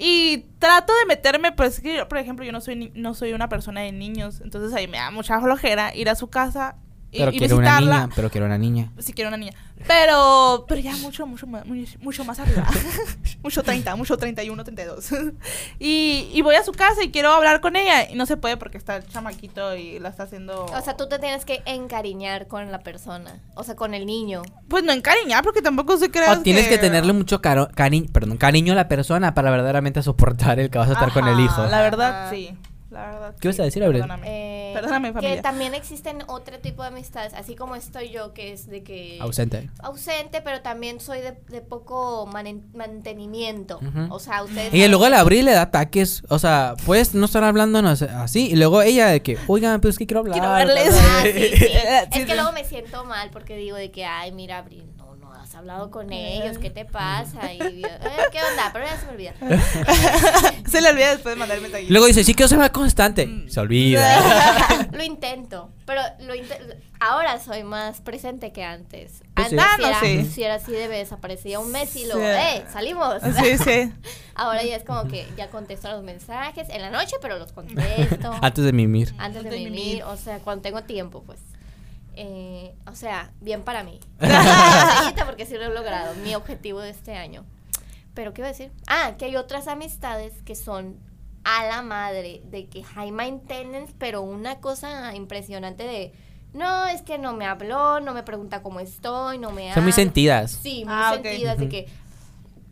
Y 0.00 0.46
trato 0.60 0.92
de 1.00 1.06
meterme, 1.06 1.50
pues 1.50 1.80
que, 1.80 1.96
yo, 1.96 2.08
por 2.08 2.18
ejemplo, 2.18 2.44
yo 2.44 2.52
no 2.52 2.60
soy 2.60 2.92
no 2.94 3.14
soy 3.14 3.32
una 3.32 3.48
persona 3.48 3.80
de 3.80 3.90
niños, 3.90 4.40
entonces 4.40 4.72
ahí 4.72 4.86
me 4.86 4.98
da 4.98 5.10
mucha 5.10 5.40
flojera 5.40 5.92
ir 5.94 6.08
a 6.08 6.14
su 6.14 6.30
casa 6.30 6.76
pero 7.12 7.32
y 7.32 7.38
quiero 7.38 7.56
una 7.56 7.68
visitarla. 7.78 8.00
niña, 8.02 8.12
pero 8.14 8.30
quiero 8.30 8.46
una 8.46 8.58
niña. 8.58 8.90
Si 8.98 9.12
quiero 9.12 9.28
una 9.28 9.36
niña. 9.36 9.52
Pero, 9.86 10.64
pero 10.68 10.80
ya 10.80 10.96
mucho, 10.96 11.24
mucho, 11.26 11.46
mucho 11.46 12.24
más 12.24 12.38
arriba. 12.40 12.66
mucho 13.42 13.62
30, 13.62 13.94
mucho 13.96 14.16
31, 14.16 14.64
32. 14.64 15.10
y, 15.78 16.30
y 16.34 16.42
voy 16.42 16.56
a 16.56 16.64
su 16.64 16.72
casa 16.72 17.02
y 17.04 17.10
quiero 17.10 17.30
hablar 17.32 17.60
con 17.60 17.76
ella. 17.76 18.10
Y 18.10 18.16
no 18.16 18.26
se 18.26 18.36
puede 18.36 18.56
porque 18.56 18.76
está 18.76 18.96
el 18.96 19.06
chamaquito 19.06 19.76
y 19.76 19.98
la 20.00 20.08
está 20.08 20.24
haciendo. 20.24 20.64
O 20.66 20.80
sea, 20.82 20.96
tú 20.96 21.08
te 21.08 21.18
tienes 21.18 21.44
que 21.44 21.62
encariñar 21.64 22.48
con 22.48 22.70
la 22.72 22.80
persona, 22.80 23.40
o 23.54 23.62
sea, 23.64 23.76
con 23.76 23.94
el 23.94 24.04
niño. 24.04 24.42
Pues 24.68 24.82
no 24.84 24.92
encariñar 24.92 25.44
porque 25.44 25.62
tampoco 25.62 25.96
se 25.96 26.10
crea. 26.10 26.32
O 26.32 26.40
tienes 26.40 26.66
que 26.68 26.78
tenerle 26.78 27.12
mucho 27.12 27.40
caro, 27.40 27.68
cari- 27.70 28.10
perdón, 28.10 28.36
cariño 28.36 28.72
a 28.72 28.76
la 28.76 28.88
persona 28.88 29.34
para 29.34 29.50
verdaderamente 29.50 30.02
soportar 30.02 30.58
el 30.60 30.70
que 30.70 30.78
vas 30.78 30.88
a 30.90 30.94
estar 30.94 31.12
con 31.12 31.26
el 31.28 31.38
hijo. 31.40 31.64
La 31.66 31.80
verdad, 31.82 32.22
Ajá. 32.26 32.30
sí. 32.30 32.56
La 32.90 33.06
verdad. 33.10 33.34
¿Qué 33.38 33.48
vas 33.48 33.60
a 33.60 33.64
decir, 33.64 33.84
Abril? 33.84 34.00
Perdóname. 34.00 34.26
Eh, 34.70 34.72
Perdóname, 34.74 35.12
Que 35.20 35.42
también 35.42 35.74
existen 35.74 36.22
otro 36.26 36.58
tipo 36.58 36.82
de 36.82 36.88
amistades, 36.88 37.34
así 37.34 37.54
como 37.54 37.76
estoy 37.76 38.08
yo, 38.10 38.32
que 38.32 38.52
es 38.52 38.66
de 38.66 38.82
que... 38.82 39.18
Ausente. 39.20 39.68
Ausente, 39.80 40.40
pero 40.40 40.62
también 40.62 40.98
soy 41.00 41.20
de, 41.20 41.32
de 41.48 41.60
poco 41.60 42.26
mantenimiento. 42.72 43.80
O 44.10 44.18
sea, 44.18 44.42
ustedes... 44.42 44.72
Y 44.72 44.86
luego 44.88 45.06
que- 45.06 45.14
abril 45.14 45.44
le 45.44 45.52
da 45.52 45.62
ataques. 45.62 46.22
O 46.28 46.38
sea, 46.38 46.74
puedes 46.86 47.14
no 47.14 47.26
estar 47.26 47.44
hablándonos 47.44 48.02
así. 48.02 48.48
Y 48.50 48.56
luego 48.56 48.82
ella 48.82 49.08
de 49.08 49.22
que, 49.22 49.38
oigan, 49.46 49.80
pues 49.80 49.94
es 49.94 49.98
que 49.98 50.06
quiero 50.06 50.20
hablar. 50.20 50.66
Quiero. 50.66 50.90
Ah, 50.98 51.22
sí, 51.24 51.32
sí. 51.32 51.48
Sí, 51.58 51.64
Es 51.66 52.08
sí. 52.12 52.24
que 52.24 52.34
luego 52.34 52.52
me 52.52 52.64
siento 52.64 53.04
mal 53.04 53.30
porque 53.30 53.56
digo 53.56 53.76
de 53.76 53.90
que, 53.90 54.04
ay, 54.04 54.32
mira, 54.32 54.58
Abril, 54.58 54.84
hablado 55.58 55.90
con 55.90 56.12
ellos, 56.12 56.58
¿qué 56.58 56.70
te 56.70 56.84
pasa? 56.84 57.52
Y 57.52 57.58
yo, 57.82 57.88
"Eh, 57.88 58.00
¿qué 58.32 58.38
onda? 58.50 58.70
Pero 58.72 58.86
ya 58.86 58.96
se 58.98 59.06
me 59.06 59.12
olvida. 59.12 59.34
se 60.70 60.80
le 60.80 60.88
olvida 60.90 61.10
después 61.12 61.34
de 61.34 61.38
mandar 61.38 61.56
el 61.58 61.62
mensaje. 61.62 61.86
Luego 61.88 62.06
dice, 62.06 62.24
sí 62.24 62.34
quiero 62.34 62.48
ser 62.48 62.58
más 62.58 62.70
constante. 62.70 63.28
Se 63.48 63.60
olvida. 63.60 64.88
lo 64.92 65.02
intento, 65.02 65.70
pero 65.86 66.00
lo 66.20 66.34
inte- 66.34 66.58
ahora 67.00 67.38
soy 67.40 67.62
más 67.64 68.00
presente 68.00 68.52
que 68.52 68.64
antes. 68.64 69.22
Pues 69.34 69.48
sí. 69.48 69.56
Antes 69.58 69.60
Ah, 69.60 69.74
si, 69.76 69.82
no, 69.82 69.88
era, 69.88 70.00
sí. 70.00 70.30
si 70.32 70.42
era 70.42 70.54
así 70.54 70.72
de 70.72 70.88
desaparecía 70.88 71.58
un 71.60 71.70
mes 71.72 71.94
y 71.96 72.04
luego, 72.06 72.20
Sí. 72.20 72.26
¡eh! 72.26 72.64
¡Salimos! 72.72 73.14
Sí, 73.42 73.58
sí. 73.58 73.92
Ahora 74.34 74.62
ya 74.62 74.76
es 74.76 74.84
como 74.84 75.08
que 75.08 75.26
ya 75.36 75.48
contesto 75.48 75.90
los 75.90 76.02
mensajes 76.02 76.68
en 76.70 76.80
la 76.82 76.90
noche, 76.90 77.16
pero 77.20 77.38
los 77.38 77.52
contesto. 77.52 78.32
Antes 78.40 78.64
de 78.64 78.72
mimir. 78.72 79.14
antes 79.18 79.42
de 79.44 79.50
de 79.50 79.56
mimir, 79.58 79.72
mimir. 79.72 80.02
o 80.04 80.16
sea, 80.16 80.38
cuando 80.38 80.62
tengo 80.62 80.82
tiempo, 80.82 81.22
pues. 81.24 81.40
Eh, 82.20 82.74
o 82.86 82.96
sea, 82.96 83.30
bien 83.40 83.62
para 83.62 83.84
mí. 83.84 84.00
Porque 85.26 85.46
sí 85.46 85.54
lo 85.54 85.62
he 85.66 85.68
logrado, 85.74 86.16
mi 86.16 86.34
objetivo 86.34 86.80
de 86.80 86.90
este 86.90 87.14
año. 87.14 87.44
Pero, 88.14 88.34
¿qué 88.34 88.40
iba 88.40 88.48
a 88.48 88.50
decir? 88.50 88.72
Ah, 88.88 89.14
que 89.16 89.26
hay 89.26 89.36
otras 89.36 89.68
amistades 89.68 90.32
que 90.44 90.56
son 90.56 90.96
a 91.44 91.64
la 91.66 91.82
madre, 91.82 92.42
de 92.46 92.66
que 92.66 92.82
high 92.82 93.12
maintenance, 93.12 93.94
pero 93.98 94.22
una 94.22 94.58
cosa 94.60 95.14
impresionante 95.14 95.84
de, 95.84 96.12
no, 96.52 96.86
es 96.88 97.02
que 97.02 97.18
no 97.18 97.34
me 97.34 97.46
habló, 97.46 98.00
no 98.00 98.12
me 98.14 98.24
pregunta 98.24 98.62
cómo 98.62 98.80
estoy, 98.80 99.38
no 99.38 99.52
me 99.52 99.72
Son 99.72 99.84
muy 99.84 99.92
habla". 99.92 99.92
sentidas. 99.92 100.50
Sí, 100.60 100.84
muy 100.84 100.94
Ah, 100.96 101.12
sentidas, 101.14 101.56
de 101.58 101.64
Ujú. 101.66 101.70
que 101.70 101.88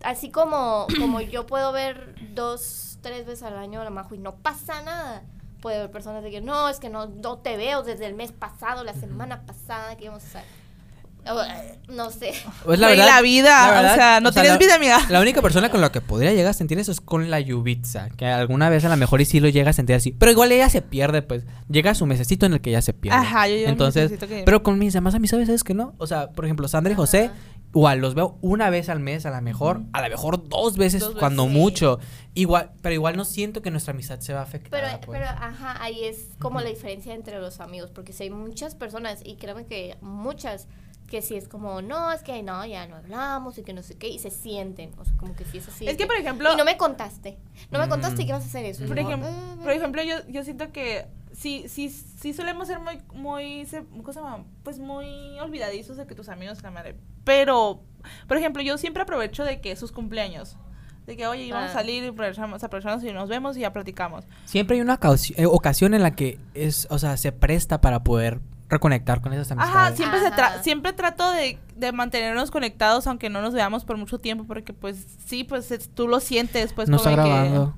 así 0.02 0.30
como, 0.30 0.88
como 0.98 1.20
yo 1.20 1.46
puedo 1.46 1.70
ver 1.70 2.16
dos, 2.34 2.98
tres 3.00 3.24
veces 3.26 3.44
al 3.44 3.56
año 3.56 3.80
a 3.80 3.84
la 3.84 3.90
Majo 3.90 4.16
y 4.16 4.18
no 4.18 4.34
pasa 4.34 4.82
nada. 4.82 5.22
Puede 5.66 5.78
haber 5.78 5.90
personas 5.90 6.22
de 6.22 6.30
que 6.30 6.40
no, 6.40 6.68
es 6.68 6.78
que 6.78 6.88
no, 6.88 7.06
no 7.08 7.38
te 7.38 7.56
veo 7.56 7.82
desde 7.82 8.06
el 8.06 8.14
mes 8.14 8.30
pasado, 8.30 8.84
la 8.84 8.92
semana 8.94 9.42
pasada 9.46 9.96
que 9.96 10.04
íbamos 10.04 10.22
a. 10.36 11.32
O, 11.34 11.42
eh, 11.42 11.76
No 11.88 12.12
sé. 12.12 12.34
Pues 12.64 12.78
Güey, 12.78 12.96
la 12.96 13.20
vida, 13.20 13.80
o 13.92 13.94
sea, 13.96 14.20
no 14.20 14.30
tienes 14.30 14.52
la- 14.52 14.58
vida, 14.58 14.76
amiga. 14.76 15.00
La 15.08 15.20
única 15.20 15.42
persona 15.42 15.68
con 15.68 15.80
la 15.80 15.90
que 15.90 16.00
podría 16.00 16.32
llegar 16.32 16.50
a 16.50 16.54
sentir 16.54 16.78
eso 16.78 16.92
es 16.92 17.00
con 17.00 17.32
la 17.32 17.40
Yubitsa. 17.40 18.10
Que 18.10 18.26
alguna 18.26 18.70
vez 18.70 18.84
a 18.84 18.88
lo 18.88 18.96
mejor 18.96 19.20
y 19.20 19.24
sí 19.24 19.40
lo 19.40 19.48
llega 19.48 19.70
a 19.70 19.72
sentir 19.72 19.96
así. 19.96 20.12
Pero 20.12 20.30
igual 20.30 20.52
ella 20.52 20.70
se 20.70 20.82
pierde, 20.82 21.22
pues. 21.22 21.42
Llega 21.68 21.90
a 21.90 21.94
su 21.96 22.06
mesecito 22.06 22.46
en 22.46 22.52
el 22.52 22.60
que 22.60 22.70
ya 22.70 22.80
se 22.80 22.92
pierde. 22.92 23.18
Ajá, 23.18 23.48
yo 23.48 23.54
llevo 23.56 23.66
mi 23.66 23.72
Entonces, 23.72 24.12
que- 24.20 24.42
pero 24.46 24.62
con 24.62 24.78
mis 24.78 24.92
demás 24.92 25.16
amistades, 25.16 25.46
¿sabes 25.48 25.64
que 25.64 25.74
no? 25.74 25.94
O 25.98 26.06
sea, 26.06 26.30
por 26.30 26.44
ejemplo, 26.44 26.68
Sandra 26.68 26.92
y 26.92 26.94
José, 26.96 27.24
Ajá. 27.24 27.34
Igual 27.74 27.98
los 27.98 28.14
veo 28.14 28.38
una 28.40 28.70
vez 28.70 28.88
al 28.88 29.00
mes, 29.00 29.26
a 29.26 29.30
lo 29.30 29.42
mejor, 29.42 29.82
a 29.92 30.02
lo 30.02 30.08
mejor 30.08 30.48
dos 30.48 30.76
veces, 30.76 31.00
Dos 31.00 31.10
veces, 31.10 31.20
cuando 31.20 31.44
sí. 31.44 31.50
mucho. 31.50 31.98
Igual, 32.34 32.72
pero 32.82 32.94
igual 32.94 33.16
no 33.16 33.24
siento 33.24 33.62
que 33.62 33.70
nuestra 33.70 33.92
amistad 33.92 34.20
se 34.20 34.32
va 34.32 34.40
a 34.40 34.42
afectar. 34.42 34.70
Pero, 34.70 35.00
pues. 35.04 35.18
pero, 35.18 35.30
ajá, 35.30 35.82
ahí 35.82 36.04
es 36.04 36.30
como 36.38 36.60
la 36.60 36.68
diferencia 36.68 37.14
entre 37.14 37.38
los 37.40 37.60
amigos, 37.60 37.90
porque 37.90 38.12
si 38.12 38.24
hay 38.24 38.30
muchas 38.30 38.74
personas, 38.74 39.20
y 39.24 39.36
créeme 39.36 39.66
que 39.66 39.96
muchas, 40.00 40.68
que 41.08 41.22
sí 41.22 41.36
es 41.36 41.46
como, 41.48 41.82
no, 41.82 42.10
es 42.12 42.22
que 42.22 42.42
no, 42.42 42.64
ya 42.66 42.86
no 42.88 42.96
hablamos 42.96 43.56
y 43.58 43.62
que 43.62 43.72
no 43.72 43.82
sé 43.82 43.96
qué, 43.96 44.08
y 44.08 44.18
se 44.18 44.30
sienten, 44.30 44.92
o 44.98 45.04
sea, 45.04 45.14
como 45.16 45.34
que 45.36 45.44
sí 45.44 45.58
es 45.58 45.68
así. 45.68 45.86
Es 45.86 45.96
que, 45.96 46.06
por 46.06 46.16
ejemplo- 46.16 46.52
Y 46.52 46.56
no 46.56 46.64
me 46.64 46.76
contaste, 46.76 47.38
no 47.70 47.78
me 47.78 47.88
contaste 47.88 48.16
Mm. 48.16 48.26
que 48.26 48.28
ibas 48.30 48.42
a 48.42 48.46
hacer 48.46 48.64
eso. 48.64 48.84
Por, 48.86 48.96
yo, 48.96 49.02
ejem- 49.08 49.22
"Ah, 49.24 49.56
por 49.62 49.72
ejemplo, 49.72 50.02
yo, 50.02 50.16
yo 50.28 50.42
siento 50.44 50.72
que 50.72 51.06
sí, 51.32 51.66
sí, 51.68 51.88
sí 51.90 52.32
solemos 52.32 52.66
ser 52.68 52.80
muy, 52.80 52.98
muy, 53.14 53.66
se- 53.66 53.84
¿cómo 53.84 54.12
se 54.12 54.20
llama? 54.20 54.44
Pues 54.64 54.78
muy 54.78 55.38
olvidadizos 55.38 55.96
de 55.96 56.06
que 56.06 56.14
tus 56.14 56.28
amigos 56.28 56.62
la 56.62 56.70
madre. 56.72 56.96
Pero, 57.24 57.82
por 58.26 58.36
ejemplo, 58.36 58.62
yo 58.62 58.76
siempre 58.78 59.02
aprovecho 59.02 59.44
de 59.44 59.60
que 59.60 59.76
sus 59.76 59.92
cumpleaños. 59.92 60.56
De 61.06 61.16
que, 61.16 61.24
oye, 61.28 61.52
vamos 61.52 61.68
Ah. 61.68 61.70
a 61.70 61.74
salir 61.74 62.02
y 62.02 62.08
aprovechamos, 62.08 62.64
aprovechamos 62.64 63.04
y 63.04 63.12
nos 63.12 63.28
vemos 63.28 63.56
y 63.56 63.60
ya 63.60 63.72
platicamos. 63.72 64.24
Siempre 64.44 64.74
hay 64.76 64.80
una 64.82 64.98
eh, 65.36 65.46
ocasión 65.46 65.94
en 65.94 66.02
la 66.02 66.16
que 66.16 66.40
es, 66.54 66.88
o 66.90 66.98
sea, 66.98 67.16
se 67.16 67.30
presta 67.30 67.80
para 67.80 68.02
poder 68.02 68.40
reconectar 68.68 69.20
con 69.20 69.32
esas 69.32 69.50
amistades. 69.52 69.76
Ajá, 69.76 69.96
siempre, 69.96 70.20
se 70.20 70.30
tra- 70.32 70.62
siempre 70.62 70.92
trato 70.92 71.30
de, 71.30 71.58
de 71.76 71.92
mantenernos 71.92 72.50
conectados 72.50 73.06
aunque 73.06 73.30
no 73.30 73.40
nos 73.42 73.54
veamos 73.54 73.84
por 73.84 73.96
mucho 73.96 74.18
tiempo 74.18 74.44
porque 74.44 74.72
pues 74.72 75.06
sí, 75.26 75.44
pues 75.44 75.70
es- 75.70 75.88
tú 75.94 76.08
lo 76.08 76.20
sientes 76.20 76.72
pues 76.72 76.88
no 76.88 76.96
está 76.96 77.10
como 77.10 77.22
de 77.22 77.28
que- 77.28 77.30
grabando. 77.34 77.76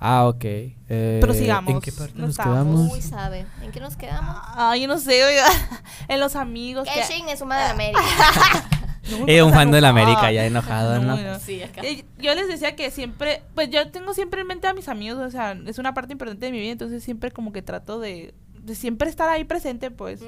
Ah, 0.00 0.26
ok. 0.26 0.44
Eh, 0.44 1.18
Prosigamos, 1.22 1.72
¿En 1.74 1.80
qué 1.80 1.90
parte 1.92 2.12
no 2.14 2.22
nos 2.22 2.30
estamos. 2.30 2.54
quedamos? 2.54 2.92
Uy, 2.92 3.00
sabe. 3.00 3.46
¿En 3.62 3.70
qué 3.72 3.80
nos 3.80 3.96
quedamos? 3.96 4.36
Ay, 4.54 4.82
yo 4.82 4.88
no 4.88 4.98
sé, 4.98 5.24
oiga, 5.24 5.46
en 6.08 6.20
los 6.20 6.36
amigos. 6.36 6.86
Que 6.86 6.94
que- 7.00 7.32
es 7.32 7.40
una 7.40 7.56
de 7.58 7.70
América. 7.70 8.00
No, 9.10 9.18
Eh, 9.28 9.42
un 9.42 9.48
está 9.50 9.60
fan 9.60 9.70
de 9.70 9.82
la. 9.82 9.90
América 9.90 10.32
ya 10.32 10.46
enojado, 10.46 10.98
¿no? 10.98 11.14
no. 11.18 11.38
sí, 11.38 11.62
acá. 11.62 11.82
Eh, 11.84 12.06
Yo 12.16 12.34
les 12.34 12.48
decía 12.48 12.74
que 12.74 12.90
siempre, 12.90 13.42
pues 13.54 13.68
yo 13.68 13.90
tengo 13.90 14.14
siempre 14.14 14.40
en 14.40 14.46
mente 14.46 14.66
a 14.66 14.72
mis 14.72 14.88
amigos, 14.88 15.18
o 15.20 15.30
sea, 15.30 15.52
es 15.66 15.78
una 15.78 15.92
parte 15.92 16.12
importante 16.14 16.46
de 16.46 16.52
mi 16.52 16.58
vida, 16.58 16.72
entonces 16.72 17.04
siempre 17.04 17.30
como 17.30 17.52
que 17.52 17.60
trato 17.60 18.00
de, 18.00 18.32
de 18.64 18.74
siempre 18.74 19.08
estar 19.10 19.28
ahí 19.28 19.44
presente, 19.44 19.90
pues. 19.90 20.20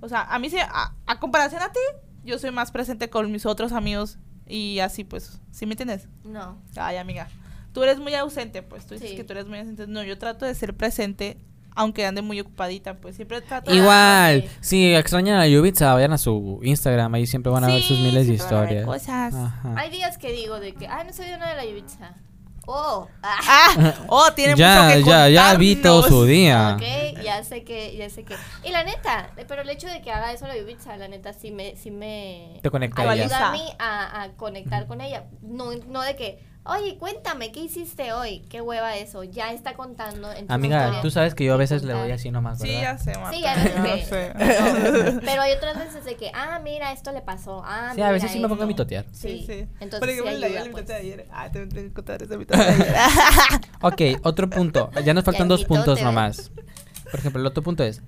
O 0.00 0.08
sea, 0.08 0.22
a 0.22 0.38
mí 0.38 0.48
se, 0.50 0.60
a, 0.60 0.94
a 1.06 1.18
comparación 1.20 1.62
a 1.62 1.72
ti, 1.72 1.80
yo 2.24 2.38
soy 2.38 2.50
más 2.50 2.70
presente 2.70 3.10
con 3.10 3.30
mis 3.32 3.44
otros 3.46 3.72
amigos 3.72 4.18
y 4.46 4.78
así, 4.80 5.04
pues, 5.04 5.40
¿sí 5.50 5.66
me 5.66 5.72
entiendes? 5.72 6.08
No. 6.24 6.58
Ay, 6.76 6.96
amiga, 6.96 7.28
tú 7.72 7.82
eres 7.82 7.98
muy 7.98 8.14
ausente, 8.14 8.62
pues, 8.62 8.86
tú 8.86 8.94
dices 8.94 9.10
Sí. 9.10 9.16
que 9.16 9.24
tú 9.24 9.32
eres 9.32 9.46
muy 9.46 9.58
ausente. 9.58 9.86
No, 9.86 10.02
yo 10.04 10.18
trato 10.18 10.44
de 10.46 10.54
ser 10.54 10.76
presente, 10.76 11.38
aunque 11.74 12.04
ande 12.06 12.22
muy 12.22 12.38
ocupadita, 12.38 12.98
pues, 12.98 13.16
siempre 13.16 13.40
trato 13.40 13.70
de... 13.70 13.76
Igual, 13.78 14.42
sí. 14.42 14.48
si 14.60 14.94
extrañan 14.94 15.40
a 15.40 15.46
Yubitsa, 15.48 15.94
vayan 15.94 16.12
a 16.12 16.18
su 16.18 16.60
Instagram, 16.62 17.14
ahí 17.14 17.26
siempre 17.26 17.50
van 17.50 17.64
a 17.64 17.68
ver 17.68 17.82
sus 17.82 17.96
Sí, 17.96 18.02
miles 18.02 18.26
de 18.26 18.34
historias. 18.34 18.84
cosas. 18.84 19.34
Ajá. 19.34 19.74
Hay 19.76 19.90
días 19.90 20.18
que 20.18 20.32
digo 20.32 20.60
de 20.60 20.74
que, 20.74 20.86
ay, 20.86 21.06
no 21.06 21.12
soy 21.12 21.26
una 21.34 21.48
de 21.48 21.56
la 21.56 21.64
Yubitsa. 21.64 22.14
Oh, 22.66 23.08
ah. 23.22 23.38
Ah, 23.48 23.94
oh, 24.08 24.32
tiene 24.34 24.54
ya, 24.54 24.82
mucho 24.84 24.94
que 24.96 25.02
ya, 25.10 25.28
ya 25.28 25.54
vi 25.54 25.76
todo 25.76 26.02
su 26.04 26.24
día. 26.24 26.76
Ok, 26.76 27.22
ya 27.22 27.42
sé 27.42 27.64
que, 27.64 27.96
ya 27.96 28.08
sé 28.08 28.24
que. 28.24 28.36
Y 28.62 28.70
la 28.70 28.84
neta, 28.84 29.30
pero 29.48 29.62
el 29.62 29.68
hecho 29.70 29.88
de 29.88 30.00
que 30.00 30.12
haga 30.12 30.32
eso 30.32 30.46
la 30.46 30.56
Yubitsa, 30.56 30.96
la 30.96 31.08
neta 31.08 31.32
sí 31.32 31.50
me, 31.50 31.74
sí 31.76 31.90
me 31.90 32.60
Te 32.62 32.70
conecta 32.70 33.02
a 33.02 33.14
ella. 33.14 33.24
ayuda 33.24 33.48
a 33.48 33.52
mí 33.52 33.64
a, 33.78 34.22
a 34.22 34.28
conectar 34.32 34.86
con 34.86 35.00
ella. 35.00 35.24
No, 35.40 35.72
no 35.88 36.02
de 36.02 36.14
que, 36.14 36.38
Oye, 36.64 36.96
cuéntame, 36.96 37.50
¿qué 37.50 37.58
hiciste 37.58 38.12
hoy? 38.12 38.38
¿Qué 38.48 38.60
hueva 38.60 38.96
eso? 38.96 39.24
Ya 39.24 39.52
está 39.52 39.74
contando 39.74 40.30
en 40.32 40.46
tu 40.46 40.52
Amiga, 40.52 40.78
historia. 40.82 41.02
tú 41.02 41.10
sabes 41.10 41.34
que 41.34 41.44
yo 41.44 41.54
a 41.54 41.56
veces 41.56 41.82
le 41.82 41.92
voy 41.92 42.12
así 42.12 42.30
nomás, 42.30 42.60
Sí, 42.60 42.68
¿verdad? 42.68 42.82
ya 42.82 42.98
sé, 42.98 43.18
Marta. 43.18 43.32
Sí, 43.36 43.42
ya 43.42 43.54
sé. 43.96 44.04
sé. 44.04 45.20
Pero 45.24 45.42
hay 45.42 45.52
otras 45.54 45.76
veces 45.76 46.04
de 46.04 46.14
que, 46.14 46.30
ah, 46.32 46.60
mira, 46.62 46.92
esto 46.92 47.10
le 47.10 47.20
pasó. 47.20 47.62
Ah, 47.64 47.90
Sí, 47.96 48.00
a 48.00 48.12
veces 48.12 48.30
mira 48.30 48.32
sí 48.34 48.38
me 48.38 48.48
pongo 48.48 48.62
a 48.62 48.64
esto. 48.64 48.68
mitotear. 48.68 49.06
Sí, 49.10 49.38
Sí, 49.40 49.44
sí. 49.46 49.52
Entonces, 49.80 49.98
Por 49.98 50.08
sí 50.08 50.14
ejemplo, 50.14 50.38
la, 50.38 50.46
ayuda, 50.46 50.64
la 50.66 50.70
pues. 50.70 50.86
de 50.86 50.94
ayer. 50.94 51.26
Ah, 51.32 51.50
te 51.50 51.66
tengo 51.66 51.88
que 51.88 51.92
contar 51.94 52.22
esa 52.22 52.36
mitad 52.36 52.56
de 52.56 52.64
ayer. 52.64 52.94
Ok, 53.82 54.00
otro 54.22 54.48
punto. 54.48 54.90
Ya 55.04 55.14
nos 55.14 55.24
faltan 55.24 55.48
Ya 55.48 55.56
dos 55.56 55.64
puntos 55.64 56.00
nomás. 56.00 56.52
Por 57.10 57.18
ejemplo, 57.18 57.40
el 57.40 57.46
otro 57.46 57.64
punto 57.64 57.82
es... 57.82 58.00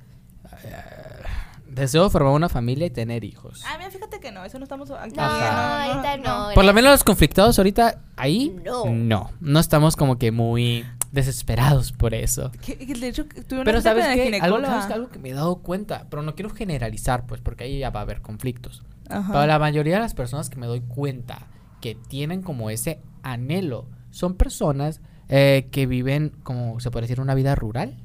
deseo 1.75 2.09
formar 2.11 2.33
una 2.33 2.49
familia 2.49 2.87
y 2.87 2.91
tener 2.91 3.25
hijos. 3.25 3.63
Ah, 3.67 3.77
mira, 3.79 3.91
fíjate 3.91 4.21
que 4.21 4.31
no, 4.33 4.45
eso 4.45 4.59
no 4.59 4.65
estamos 4.65 4.91
aquí. 4.91 5.15
No, 5.17 5.23
Ajá. 5.23 5.85
ahorita 5.85 6.17
no. 6.19 6.55
Por 6.55 6.65
lo 6.65 6.73
menos 6.73 6.91
los 6.93 7.05
conflictados 7.05 7.59
ahorita, 7.59 8.01
ahí, 8.17 8.57
No. 8.65 8.87
no. 8.87 9.31
No 9.41 9.61
estamos 9.61 9.97
como 9.97 10.19
que 10.19 10.31
muy 10.33 10.85
desesperados 11.13 11.93
por 11.93 12.15
eso. 12.15 12.51
Que- 12.65 12.77
que 12.79 12.95
De 12.95 13.09
hecho, 13.09 13.25
tuve 13.27 13.61
una 13.61 13.65
Pero 13.65 13.81
¿sabes 13.81 14.07
qué? 14.15 14.39
Algo 14.41 15.09
que 15.11 15.19
me 15.19 15.31
he 15.31 15.35
dado 15.35 15.57
cuenta, 15.57 16.07
pero 16.11 16.23
no 16.23 16.35
quiero 16.35 16.51
generalizar, 16.51 17.27
pues, 17.27 17.41
porque 17.41 17.65
ahí 17.65 17.79
ya 17.79 17.91
va 17.91 18.01
a 18.01 18.03
haber 18.03 18.21
conflictos. 18.23 18.83
Ajá. 19.09 19.33
Pero 19.33 19.47
la 19.47 19.59
mayoría 19.59 19.95
de 19.95 20.01
las 20.01 20.15
personas 20.15 20.51
que 20.51 20.57
me 20.57 20.67
doy 20.67 20.81
cuenta 20.81 21.47
que 21.81 21.95
tienen 21.95 22.43
como 22.43 22.71
ese 22.71 23.01
anhelo 23.23 23.87
son 24.11 24.35
personas 24.35 25.01
eh, 25.29 25.69
que 25.71 25.87
viven, 25.87 26.33
como 26.43 26.79
se 26.81 26.91
puede 26.91 27.05
decir, 27.07 27.21
una 27.21 27.35
vida 27.35 27.55
rural. 27.55 27.97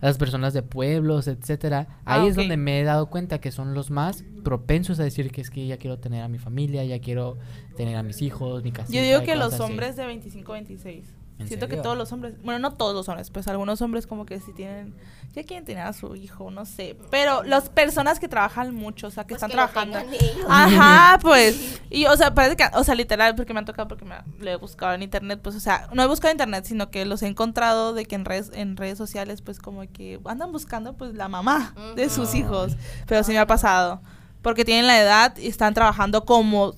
Las 0.00 0.18
personas 0.18 0.52
de 0.52 0.62
pueblos, 0.62 1.26
etcétera. 1.26 1.86
Ah, 2.04 2.20
Ahí 2.20 2.28
es 2.28 2.36
donde 2.36 2.56
me 2.56 2.80
he 2.80 2.84
dado 2.84 3.08
cuenta 3.08 3.40
que 3.40 3.50
son 3.50 3.74
los 3.74 3.90
más 3.90 4.24
propensos 4.44 5.00
a 5.00 5.04
decir 5.04 5.30
que 5.30 5.40
es 5.40 5.50
que 5.50 5.66
ya 5.66 5.78
quiero 5.78 5.98
tener 5.98 6.22
a 6.22 6.28
mi 6.28 6.38
familia, 6.38 6.84
ya 6.84 7.00
quiero 7.00 7.38
tener 7.76 7.96
a 7.96 8.02
mis 8.02 8.20
hijos, 8.22 8.62
mi 8.62 8.72
casita. 8.72 8.98
Yo 8.98 9.02
digo 9.04 9.22
que 9.22 9.36
los 9.36 9.54
así. 9.54 9.62
hombres 9.62 9.96
de 9.96 10.06
25 10.06 10.52
26. 10.52 11.14
¿En 11.38 11.48
Siento 11.48 11.68
que 11.68 11.76
todos 11.76 11.98
los 11.98 12.12
hombres, 12.12 12.34
bueno, 12.42 12.58
no 12.60 12.72
todos 12.74 12.94
los 12.94 13.08
hombres, 13.10 13.28
pues 13.30 13.46
algunos 13.46 13.82
hombres 13.82 14.06
como 14.06 14.24
que 14.24 14.40
sí 14.40 14.54
tienen, 14.54 14.94
ya 15.34 15.44
quieren 15.44 15.66
tener 15.66 15.84
a 15.86 15.92
su 15.92 16.16
hijo, 16.16 16.50
no 16.50 16.64
sé. 16.64 16.96
Pero 17.10 17.42
las 17.42 17.68
personas 17.68 18.18
que 18.18 18.26
trabajan 18.26 18.74
mucho, 18.74 19.08
o 19.08 19.10
sea, 19.10 19.24
que 19.24 19.34
Pues 19.34 19.42
están 19.42 19.50
que 19.50 19.56
trabajando. 19.56 19.98
Ajá, 20.48 21.18
pues. 21.20 21.82
Y, 21.90 22.06
o 22.06 22.16
sea, 22.16 22.34
parece 22.34 22.56
que, 22.56 22.64
o 22.72 22.82
sea, 22.84 22.94
literal, 22.94 23.34
porque 23.34 23.52
me 23.52 23.58
han 23.58 23.66
tocado, 23.66 23.86
porque 23.86 24.06
me 24.06 24.14
lo 24.38 24.50
he 24.50 24.56
buscado 24.56 24.94
en 24.94 25.02
internet, 25.02 25.40
pues, 25.42 25.56
o 25.56 25.60
sea, 25.60 25.88
no 25.92 26.02
he 26.02 26.06
buscado 26.06 26.30
en 26.30 26.36
internet, 26.36 26.64
sino 26.64 26.90
que 26.90 27.04
los 27.04 27.22
he 27.22 27.26
encontrado 27.26 27.92
de 27.92 28.06
que 28.06 28.14
en 28.14 28.24
redes, 28.24 28.50
en 28.54 28.78
redes 28.78 28.96
sociales, 28.96 29.42
pues, 29.42 29.58
como 29.58 29.82
que 29.92 30.18
andan 30.24 30.52
buscando, 30.52 30.94
pues, 30.94 31.14
la 31.14 31.28
mamá 31.28 31.74
de 31.96 32.08
sus 32.08 32.34
hijos. 32.34 32.76
Pero 33.06 33.22
sí 33.24 33.32
me 33.32 33.38
ha 33.38 33.46
pasado. 33.46 34.00
Porque 34.40 34.64
tienen 34.64 34.86
la 34.86 34.98
edad 34.98 35.36
y 35.36 35.48
están 35.48 35.74
trabajando 35.74 36.24
como. 36.24 36.74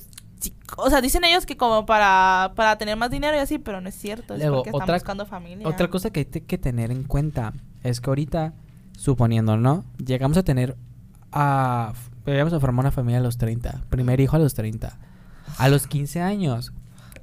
O 0.76 0.91
sea, 0.91 1.01
dicen 1.01 1.24
ellos 1.24 1.47
que 1.47 1.57
como 1.57 1.86
para, 1.86 2.53
para 2.55 2.76
tener 2.78 2.97
más 2.97 3.11
dinero 3.11 3.36
y 3.36 3.41
así, 3.41 3.59
pero 3.59 3.80
no 3.80 3.89
es 3.89 3.95
cierto. 3.95 4.34
Es 4.34 4.41
Luego, 4.41 4.57
porque 4.57 4.70
están 4.70 4.82
otra- 4.82 4.95
buscando 4.97 5.26
familia. 5.26 5.66
Otra 5.68 5.89
cosa 5.89 6.11
que 6.11 6.20
hay 6.20 6.26
que 6.43 6.59
tener 6.59 6.91
en 6.91 7.05
cuenta 7.05 7.53
es 7.82 8.01
que 8.01 8.11
ahorita, 8.11 8.53
suponiendo, 8.97 9.57
¿no? 9.57 9.84
Llegamos 10.05 10.36
a 10.36 10.43
tener 10.43 10.76
a... 11.32 11.93
Llegamos 12.26 12.53
a 12.53 12.61
formar 12.61 12.84
una 12.84 12.91
familia 12.93 13.18
a 13.20 13.22
los 13.22 13.39
30. 13.39 13.84
Primer 13.89 14.20
hijo 14.20 14.36
a 14.36 14.39
los 14.39 14.53
30. 14.55 14.99
A 15.57 15.68
los 15.68 15.86
15 15.86 16.20
años, 16.20 16.72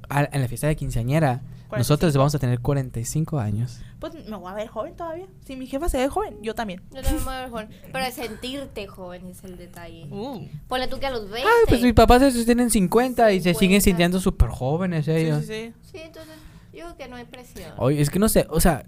a- 0.08 0.24
en 0.32 0.40
la 0.40 0.48
fiesta 0.48 0.66
de 0.66 0.74
quinceañera, 0.76 1.42
nosotros 1.70 2.12
45. 2.12 2.18
vamos 2.18 2.34
a 2.34 2.38
tener 2.38 2.60
45 2.60 3.38
años. 3.38 3.80
Pues 3.98 4.14
me 4.28 4.36
voy 4.36 4.50
a 4.50 4.54
ver 4.54 4.68
joven 4.68 4.94
todavía. 4.96 5.26
Si 5.44 5.56
mi 5.56 5.66
jefa 5.66 5.88
se 5.88 5.98
ve 5.98 6.08
joven, 6.08 6.36
yo 6.42 6.54
también. 6.54 6.82
Yo 6.94 7.02
también 7.02 7.24
me 7.24 7.30
veo 7.40 7.50
joven. 7.50 7.68
Pero 7.92 8.10
sentirte 8.12 8.86
joven 8.86 9.26
es 9.26 9.42
el 9.44 9.56
detalle. 9.56 10.06
Uh. 10.10 10.46
Ponle 10.68 10.88
tú 10.88 10.98
que 10.98 11.06
a 11.06 11.10
los 11.10 11.22
20. 11.30 11.38
Ay, 11.40 11.64
pues 11.68 11.82
mis 11.82 11.94
papás 11.94 12.22
esos 12.22 12.44
tienen 12.44 12.70
50 12.70 13.32
y 13.32 13.40
se 13.40 13.54
siguen 13.54 13.80
50. 13.80 13.84
sintiendo 13.84 14.20
súper 14.20 14.48
jóvenes 14.50 15.04
Sí, 15.06 15.10
ellos. 15.12 15.44
sí, 15.44 15.72
sí. 15.82 15.90
Sí, 15.92 15.98
entonces, 15.98 16.34
yo 16.72 16.84
creo 16.84 16.96
que 16.96 17.08
no 17.08 17.16
hay 17.16 17.24
presión. 17.24 17.72
Oye, 17.78 18.00
es 18.00 18.10
que 18.10 18.18
no 18.18 18.28
sé, 18.28 18.46
o 18.50 18.60
sea, 18.60 18.84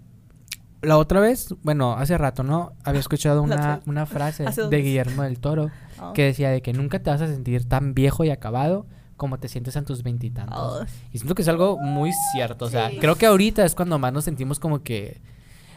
la 0.81 0.97
otra 0.97 1.19
vez, 1.19 1.53
bueno, 1.63 1.93
hace 1.93 2.17
rato, 2.17 2.43
¿no? 2.43 2.73
Había 2.83 3.01
escuchado 3.01 3.41
una, 3.43 3.81
una 3.85 4.05
frase 4.05 4.45
de. 4.69 4.77
Guillermo 4.81 5.23
del 5.23 5.39
Toro 5.39 5.69
Ah. 6.01 6.13
que 6.15 6.23
decía 6.23 6.49
de 6.49 6.61
que 6.61 6.71
nunca 6.71 6.99
te 6.99 7.09
vas 7.09 7.21
a 7.21 7.27
sentir 7.27 7.67
tan 7.67 7.93
viejo 7.93 8.23
y 8.23 8.29
acabado 8.29 8.85
como 9.19 9.37
te 9.37 9.47
sientes 9.47 9.75
en 9.75 9.85
tus 9.85 10.01
veintitantos. 10.01 10.87
Y 11.13 11.19
siento 11.19 11.35
que 11.35 11.43
es 11.43 11.47
algo 11.47 11.77
muy 11.77 12.11
cierto, 12.33 12.65
o 12.65 12.69
sea, 12.71 12.89
Sí. 12.89 12.97
creo 12.97 13.13
que 13.15 13.27
ahorita 13.27 13.63
es 13.63 13.75
cuando 13.75 13.99
más 13.99 14.11
nos 14.11 14.23
sentimos 14.23 14.57
como 14.59 14.81
que 14.81 15.21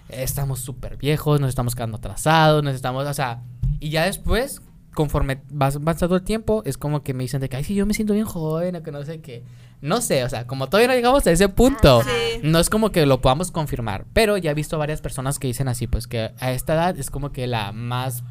estamos 0.08 0.60
súper 0.60 0.96
viejos, 0.96 1.40
nos 1.40 1.50
estamos 1.50 1.74
quedando 1.74 1.98
atrasados, 1.98 2.62
nos 2.64 2.74
estamos, 2.74 3.06
o 3.06 3.12
sea, 3.14 3.42
y 3.80 3.90
ya 3.90 4.04
después, 4.04 4.62
conforme 4.94 5.42
vas 5.50 5.76
avanzando 5.76 6.16
el 6.16 6.22
tiempo, 6.22 6.62
es 6.64 6.78
como 6.78 7.02
que 7.02 7.12
me 7.14 7.24
dicen 7.24 7.40
de 7.40 7.48
que, 7.48 7.56
ay, 7.56 7.64
sí, 7.64 7.74
yo 7.74 7.84
me 7.86 7.94
siento 7.94 8.14
bien 8.14 8.24
joven, 8.26 8.76
o 8.76 8.82
que 8.82 8.92
no 8.92 9.02
sé 9.04 9.20
qué. 9.20 9.42
No 9.80 10.00
sé, 10.00 10.22
o 10.22 10.28
sea, 10.28 10.46
como 10.46 10.68
todavía 10.68 10.88
no 10.88 10.94
llegamos 10.94 11.26
a 11.26 11.30
ese 11.32 11.48
punto. 11.48 12.02
Sí. 12.02 12.40
no 12.44 12.58
es 12.60 12.70
como 12.70 12.90
que 12.90 13.04
lo 13.06 13.20
podamos 13.20 13.50
confirmar, 13.50 14.06
pero 14.12 14.36
ya 14.36 14.52
he 14.52 14.54
visto 14.54 14.78
varias 14.78 15.00
personas 15.00 15.38
que 15.38 15.48
dicen 15.48 15.66
así, 15.68 15.86
pues 15.88 16.06
que 16.06 16.30
a 16.38 16.52
esta 16.52 16.74
edad 16.74 16.96
es 16.98 17.10
como 17.10 17.32
que 17.32 17.46
la 17.46 17.72
más 17.72 18.22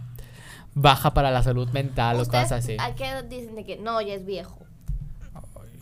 baja 0.73 1.13
para 1.13 1.31
la 1.31 1.43
salud 1.43 1.67
mental 1.71 2.17
o 2.17 2.21
¿Ustedes 2.21 2.43
cosas 2.45 2.63
así. 2.63 2.77
¿A 2.79 2.95
qué 2.95 3.09
edad 3.09 3.25
dicen 3.25 3.55
de 3.55 3.65
que 3.65 3.75
no, 3.77 3.99
ya 4.01 4.13
es 4.13 4.25
viejo? 4.25 4.59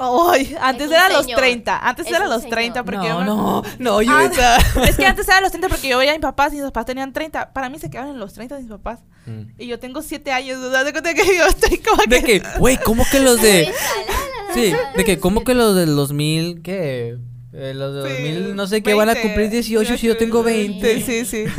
Ay, 0.02 0.56
antes 0.62 0.90
era 0.90 1.10
los 1.10 1.26
señor. 1.26 1.40
30. 1.40 1.78
Antes 1.78 2.06
Es 2.08 2.14
era 2.14 2.26
los 2.28 2.42
señor. 2.42 2.56
30 2.56 2.84
porque 2.86 3.08
yo 3.08 3.24
No, 3.26 3.62
me- 3.62 3.70
no, 3.80 3.98
no, 3.98 4.02
yo 4.02 4.12
Ah, 4.14 4.58
Es 4.88 4.96
que 4.96 5.06
antes 5.06 5.28
era 5.28 5.42
los 5.42 5.52
30 5.52 5.68
porque 5.68 5.90
yo 5.90 5.98
veía 5.98 6.12
a 6.12 6.16
mis 6.16 6.22
papás 6.22 6.54
y 6.54 6.56
mis 6.56 6.64
papás 6.66 6.86
tenían 6.86 7.12
30. 7.12 7.52
Para 7.52 7.70
mí 7.70 7.80
se 7.80 7.90
quedaron 7.90 8.12
en 8.12 8.20
los 8.20 8.34
30 8.34 8.56
de 8.56 8.62
mis 8.62 8.72
papás. 8.72 9.00
Mm. 9.26 9.42
Y 9.58 9.68
yo 9.68 9.78
tengo 9.80 10.02
7 10.02 10.32
años. 10.32 10.58
O 10.60 10.72
sea, 10.72 10.84
de 10.86 10.92
cuenta 10.94 11.14
que 11.14 11.24
yo 11.38 11.46
estoy 11.48 11.78
como 11.80 12.02
De 12.08 12.24
que, 12.24 12.42
güey, 12.60 12.78
¿cómo 12.78 13.04
que 13.12 13.20
los 13.20 13.42
de... 13.42 13.74
Sí, 14.54 14.74
de 14.96 15.06
que, 15.06 15.20
¿cómo 15.20 15.44
que 15.44 15.54
los 15.54 15.76
del 15.76 15.96
2000, 15.96 16.62
qué? 16.64 17.18
Eh, 17.52 17.74
los 17.74 17.96
de 18.04 18.16
Sí, 18.16 18.24
2000, 18.34 18.56
no 18.56 18.68
sé 18.68 18.84
qué, 18.84 18.94
van 18.94 19.10
a 19.10 19.14
20, 19.14 19.28
cumplir 19.28 19.50
18 19.50 19.98
si 19.98 20.06
yo 20.08 20.18
tengo 20.18 20.44
20. 20.44 21.02
Sí, 21.02 21.26
sí, 21.26 21.26
sí. 21.26 21.52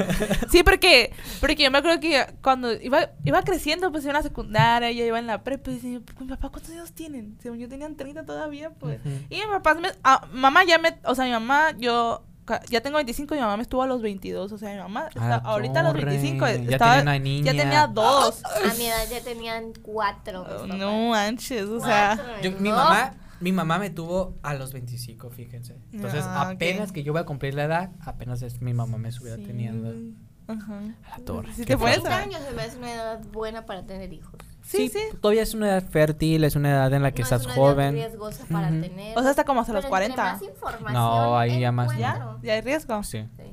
Sí, 0.49 0.63
porque, 0.63 1.13
porque 1.41 1.57
yo 1.65 1.71
me 1.73 1.79
acuerdo 1.79 1.99
que 1.99 2.27
cuando 2.43 2.73
iba, 2.73 3.11
iba 3.25 3.43
creciendo, 3.43 3.91
pues 3.91 4.05
iba 4.05 4.13
en 4.13 4.17
la 4.19 4.23
secundaria, 4.23 4.93
ya 4.93 5.05
iba 5.05 5.19
en 5.19 5.27
la 5.27 5.43
prepa, 5.43 5.71
y 5.73 5.75
decía, 5.75 6.01
mi 6.21 6.27
papá, 6.29 6.49
¿cuántos 6.51 6.71
años 6.71 6.93
tienen? 6.93 7.37
Según 7.43 7.59
yo 7.59 7.69
tenían 7.69 7.97
30 7.97 8.25
todavía, 8.25 8.71
pues. 8.71 9.01
Ujú. 9.01 9.09
Y 9.31 9.37
mi 9.37 9.47
papá, 9.51 9.75
me, 9.75 9.89
ah, 10.05 10.29
mamá 10.33 10.63
ya 10.65 10.79
me, 10.79 10.97
o 11.05 11.15
sea, 11.17 11.25
mi 11.25 11.33
mamá, 11.33 11.73
yo 11.77 12.23
ya 12.69 12.81
tengo 12.81 12.97
25 12.97 13.35
y 13.35 13.39
mi 13.39 13.43
mamá 13.43 13.57
me 13.57 13.63
estuvo 13.63 13.83
a 13.83 13.87
los 13.87 14.01
22, 14.03 14.51
o 14.53 14.59
sea, 14.59 14.71
mi 14.73 14.79
mamá, 14.79 15.07
está- 15.09 15.29
la 15.29 15.37
ahorita 15.37 15.81
a 15.81 15.83
los 15.85 15.93
torre, 15.93 16.05
25, 16.05 16.47
ya 16.47 16.53
estaba, 16.53 16.97
tenía 16.99 17.03
una 17.03 17.19
niña. 17.19 17.53
ya 17.53 17.63
tenía 17.63 17.87
dos. 17.89 18.43
A 18.45 18.75
mi 18.75 18.87
edad 18.87 19.09
ya 19.11 19.21
tenían 19.23 19.73
cuatro. 19.83 20.47
Oh, 20.63 20.67
no 20.67 21.09
manches, 21.11 21.63
o 21.65 21.81
sea. 21.81 22.15
Cuatro, 22.17 22.43
Yo- 22.43 22.53
mi 22.61 22.71
mamá, 22.71 23.15
mi 23.41 23.53
mamá 23.53 23.79
me 23.79 23.91
tuvo 23.91 24.39
a 24.43 24.55
los 24.55 24.73
25, 24.73 25.31
fíjense. 25.31 25.77
Entonces, 25.93 26.25
Ah, 26.27 26.51
apenas 26.51 26.93
que 26.93 27.03
yo 27.03 27.13
voy 27.13 27.21
a 27.23 27.25
cumplir 27.25 27.55
la 27.55 27.65
edad, 27.65 27.91
apenas 28.01 28.43
es 28.43 28.61
mi 28.61 28.75
mamá 28.75 28.99
me 28.99 29.09
estuviera 29.09 29.37
sí, 29.37 29.45
teniendo 29.45 29.93
Ajá. 30.47 30.81
a 31.05 31.19
la 31.19 31.25
torre. 31.25 31.53
Si 31.55 31.65
te 31.65 31.77
pones 31.77 31.95
30 32.03 32.17
a- 32.17 32.23
años 32.23 32.41
se 32.49 32.55
me 32.55 32.63
hace 32.63 32.79
una 32.79 32.93
edad 32.93 33.21
buena 33.33 33.67
para 33.67 33.85
tener 33.87 34.13
hijos. 34.13 34.35
Sí, 34.63 34.89
sí. 34.89 35.01
Todavía 35.21 35.43
es 35.43 35.55
una 35.55 35.69
edad 35.71 35.83
fértil, 35.89 36.45
es 36.45 36.55
una 36.55 36.71
edad 36.71 36.93
en 36.93 37.03
la 37.03 37.11
que 37.13 37.23
No 37.23 37.25
estás 37.25 37.41
es 37.41 37.47
una 37.47 37.55
joven. 37.57 37.97
edad 37.97 38.09
riesgosa 38.09 38.45
para 38.51 38.69
tener. 38.69 39.19
O 39.19 39.21
sea, 39.23 39.31
hasta 39.31 39.45
como 39.45 39.61
hasta 39.63 39.73
los 39.73 39.83
Pero 39.85 39.91
40. 39.91 40.33
Entre 40.33 40.47
más 40.49 40.55
información 40.57 40.93
No, 41.03 41.37
ahí 41.39 41.61
ya 41.61 41.73
más. 41.73 41.97
¿Ya? 41.99 42.37
¿Ya 42.43 42.55
hay 42.55 42.61
riesgo? 42.61 43.03
Sí. 43.03 43.25
Sí. 43.37 43.50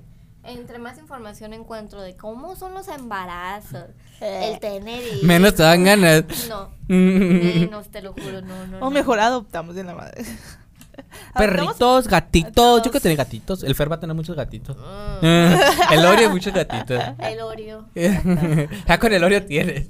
Entre 0.47 0.79
más 0.79 0.97
información 0.97 1.53
encuentro 1.53 2.01
de 2.01 2.15
cómo 2.15 2.55
son 2.55 2.73
los 2.73 2.87
embarazos, 2.87 3.85
Eh. 4.21 4.51
el 4.53 4.59
tener 4.59 5.03
hijos. 5.05 5.23
Menos 5.23 5.53
te 5.55 5.61
dan 5.63 5.83
ganas. 5.83 6.23
No, 6.49 6.69
menos 6.87 7.89
te 7.89 8.01
lo 8.01 8.13
juro, 8.13 8.41
no, 8.41 8.65
no. 8.67 8.77
O 8.77 8.79
no. 8.79 8.91
mejor 8.91 9.19
adoptamos 9.19 9.75
de 9.75 9.83
la 9.83 9.93
madre. 9.93 10.23
Perritos, 11.37 12.07
gatitos. 12.07 12.77
Yo 12.83 12.91
quiero 12.91 13.01
tener 13.01 13.17
gatitos. 13.17 13.61
El 13.63 13.75
Fer 13.75 13.91
va 13.91 13.95
a 13.95 13.99
tener 13.99 14.15
muchos 14.15 14.35
gatitos. 14.35 14.75
Mm, 15.21 15.23
el 15.93 16.05
Oreo, 16.05 16.29
muchos 16.31 16.53
gatitos. 16.53 16.99
el 17.19 17.41
Oreo. 17.41 17.85
ya 17.93 18.97
con 18.99 19.13
el 19.13 19.23
Oreo 19.23 19.45
tienes. 19.45 19.87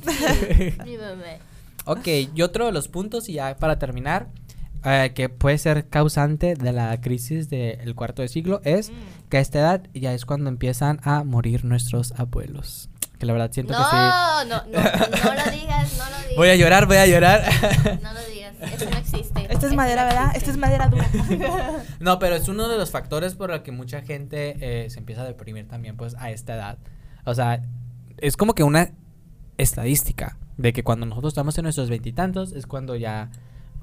Mi 0.84 0.98
bebé. 0.98 1.40
ok, 1.86 2.08
y 2.36 2.42
otro 2.42 2.66
de 2.66 2.72
los 2.74 2.88
puntos, 2.90 3.30
y 3.30 3.34
ya 3.34 3.56
para 3.56 3.80
terminar, 3.80 4.28
eh, 4.88 5.12
que 5.14 5.30
puede 5.30 5.58
ser 5.58 5.88
causante 5.90 6.56
de 6.56 6.72
la 6.72 7.00
crisis 7.02 7.50
del 7.50 7.94
cuarto 7.96 8.22
de 8.22 8.28
siglo, 8.28 8.62
es 8.64 8.92
que 9.30 9.38
a 9.38 9.40
esta 9.42 9.60
edad 9.60 9.82
ya 9.94 10.14
es 10.14 10.26
cuando 10.26 10.50
empiezan 10.50 11.00
a 11.04 11.24
morir 11.24 11.66
nuestros 11.66 12.14
abuelos. 12.14 12.90
Que 13.20 13.26
la 13.26 13.34
verdad 13.34 13.52
siento 13.52 13.74
No, 13.74 13.80
que 13.80 13.86
sí. 13.90 13.96
no, 13.96 14.46
no, 14.46 14.64
no 14.66 15.34
lo 15.34 15.52
digas, 15.52 15.98
no 15.98 16.04
lo 16.06 16.18
digas. 16.20 16.36
Voy 16.38 16.50
a 16.50 16.56
llorar, 16.56 16.86
voy 16.86 16.98
a 16.98 17.08
llorar. 17.08 17.44
No 18.04 18.14
lo 18.14 18.20
digas, 18.32 18.54
eso 18.74 18.90
no 18.90 18.98
existe. 18.98 19.42
Esta 19.42 19.54
es 19.54 19.64
Eso 19.64 19.76
madera, 19.76 20.04
no 20.04 20.08
¿verdad? 20.10 20.32
Esta 20.36 20.52
es 20.52 20.58
madera 20.58 20.88
dura. 20.88 21.10
No, 22.00 22.20
pero 22.20 22.36
es 22.36 22.48
uno 22.48 22.68
de 22.68 22.78
los 22.78 22.92
factores 22.92 23.34
por 23.34 23.52
el 23.52 23.64
que 23.64 23.72
mucha 23.72 24.02
gente 24.04 24.56
eh, 24.86 24.90
se 24.92 25.00
empieza 25.00 25.22
a 25.24 25.26
deprimir 25.26 25.68
también, 25.68 25.98
pues, 25.98 26.16
a 26.20 26.30
esta 26.30 26.54
edad. 26.56 26.78
O 27.26 27.34
sea, 27.34 27.62
es 28.20 28.38
como 28.38 28.54
que 28.54 28.62
una 28.64 28.92
estadística 29.58 30.38
de 30.58 30.74
que 30.74 30.84
cuando 30.84 31.06
nosotros 31.06 31.32
estamos 31.34 31.58
en 31.58 31.64
nuestros 31.64 31.90
veintitantos 31.90 32.54
es 32.54 32.68
cuando 32.68 32.96
ya 32.96 33.30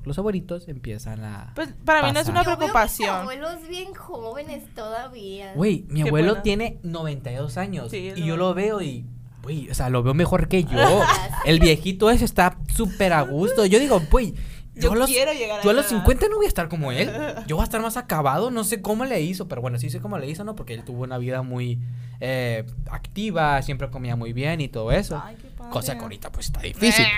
los 0.05 0.19
abuelitos 0.19 0.69
empiezan 0.69 1.25
a... 1.25 1.53
Pues 1.55 1.69
para 1.85 2.03
mí 2.07 2.13
no 2.13 2.21
es 2.21 2.29
una 2.29 2.43
Yo 2.43 2.51
veo 2.51 2.57
mis 2.57 2.59
preocupación. 2.59 3.11
abuelos 3.11 3.67
bien 3.69 3.95
jóvenes 3.95 4.63
todavía. 4.75 5.53
Güey, 5.55 5.85
mi 5.89 6.03
Qué 6.03 6.09
abuelo 6.09 6.29
buena. 6.33 6.43
tiene 6.43 6.79
92 6.83 7.57
años 7.59 7.91
Sí, 7.91 8.13
y 8.15 8.25
yo 8.25 8.37
lo- 8.37 8.49
lo 8.49 8.55
veo 8.55 8.81
y... 8.83 9.05
Güey, 9.43 9.69
o 9.71 9.75
sea, 9.75 9.91
lo 9.91 10.03
veo 10.03 10.15
mejor 10.15 10.49
que 10.49 10.65
yo. 10.65 10.79
El 11.45 11.61
viejito 11.61 12.11
ese 12.11 12.25
está 12.25 12.57
súper 12.75 13.13
a 13.13 13.21
gusto. 13.23 13.67
Yo 13.67 13.79
digo, 13.79 14.01
güey, 14.11 14.35
Yo 14.77 14.95
los, 14.95 15.09
quiero 15.09 15.33
llegar 15.33 15.61
a 15.61 15.62
yo 15.62 15.70
a 15.70 15.72
los 15.72 15.87
esa 15.87 15.95
edad. 15.95 16.05
50 16.05 16.29
no 16.29 16.37
voy 16.37 16.47
a 16.47 16.49
estar 16.49 16.68
como 16.68 16.91
él. 16.91 17.11
Yo 17.47 17.57
voy 17.57 17.62
a 17.62 17.64
estar 17.64 17.81
más 17.81 17.97
acabado. 17.97 18.51
No 18.51 18.64
sé 18.64 18.83
cómo 18.83 19.05
le 19.05 19.20
hizo, 19.20 19.47
pero 19.47 19.61
bueno, 19.61 19.79
sí 19.79 19.89
sé 19.89 20.01
cómo 20.01 20.18
le 20.18 20.29
hizo, 20.29 20.43
¿no? 20.45 20.57
Porque 20.57 20.75
él 20.75 20.85
tuvo 20.85 21.05
una 21.05 21.18
vida 21.18 21.43
muy 21.43 21.81
eh, 22.20 22.64
activa, 22.91 23.62
siempre 23.62 23.89
comía 23.91 24.16
muy 24.16 24.33
bien 24.33 24.61
y 24.61 24.68
todo 24.68 24.91
eso. 24.91 25.20
Ay, 25.25 25.37
qué 25.41 25.49
padre. 25.49 25.70
Cosa 25.70 25.95
que 25.95 26.01
ahorita 26.01 26.33
pues 26.33 26.47
está 26.47 26.61
difícil. 26.61 27.07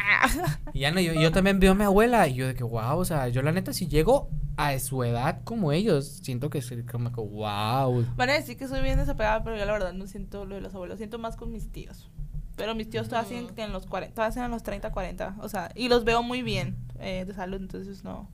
Y 0.73 0.81
ya 0.81 0.91
no, 0.91 1.01
yo, 1.01 1.15
yo 1.15 1.33
también 1.33 1.59
veo 1.59 1.73
a 1.73 1.75
mi 1.75 1.85
abuela 1.85 2.29
y 2.29 2.35
yo 2.35 2.47
de 2.47 2.55
que, 2.55 2.65
wow, 2.65 2.99
o 2.99 3.05
sea, 3.05 3.29
yo 3.29 3.41
la 3.41 3.53
neta, 3.53 3.73
si 3.73 3.87
llego 3.87 4.29
a 4.57 4.79
su 4.79 5.03
edad 5.05 5.41
como 5.45 5.73
ellos, 5.73 6.21
siento 6.23 6.51
que 6.51 6.61
soy 6.61 6.83
como 6.83 7.13
que, 7.13 7.21
wow. 7.21 8.05
Van 8.17 8.31
a 8.31 8.35
decir 8.35 8.59
que 8.59 8.69
soy 8.69 8.83
bien 8.83 8.99
desapegada, 8.99 9.43
pero 9.43 9.57
yo 9.57 9.65
la 9.65 9.73
verdad 9.73 9.93
no 9.95 10.07
siento 10.07 10.45
lo 10.45 10.57
de 10.57 10.61
los 10.61 10.75
abuelos. 10.75 10.99
Siento 10.99 11.19
más 11.19 11.37
con 11.37 11.51
mis 11.51 11.71
tíos. 11.73 12.11
Pero 12.57 12.75
mis 12.75 12.89
tíos 12.89 13.09
todavía 13.09 13.29
siguen 13.29 13.45
Ujú. 13.45 13.61
en 13.61 13.73
los 13.73 13.87
40, 13.87 14.15
todavía 14.15 14.33
siguen 14.33 14.45
en 14.47 14.51
los 14.53 14.63
30, 14.63 14.91
40. 14.93 15.37
O 15.41 15.49
sea, 15.49 15.71
y 15.75 15.89
los 15.89 16.05
veo 16.05 16.23
muy 16.23 16.43
bien 16.43 16.77
eh, 17.01 17.25
de 17.27 17.35
salud, 17.35 17.61
entonces 17.61 18.03
no. 18.03 18.29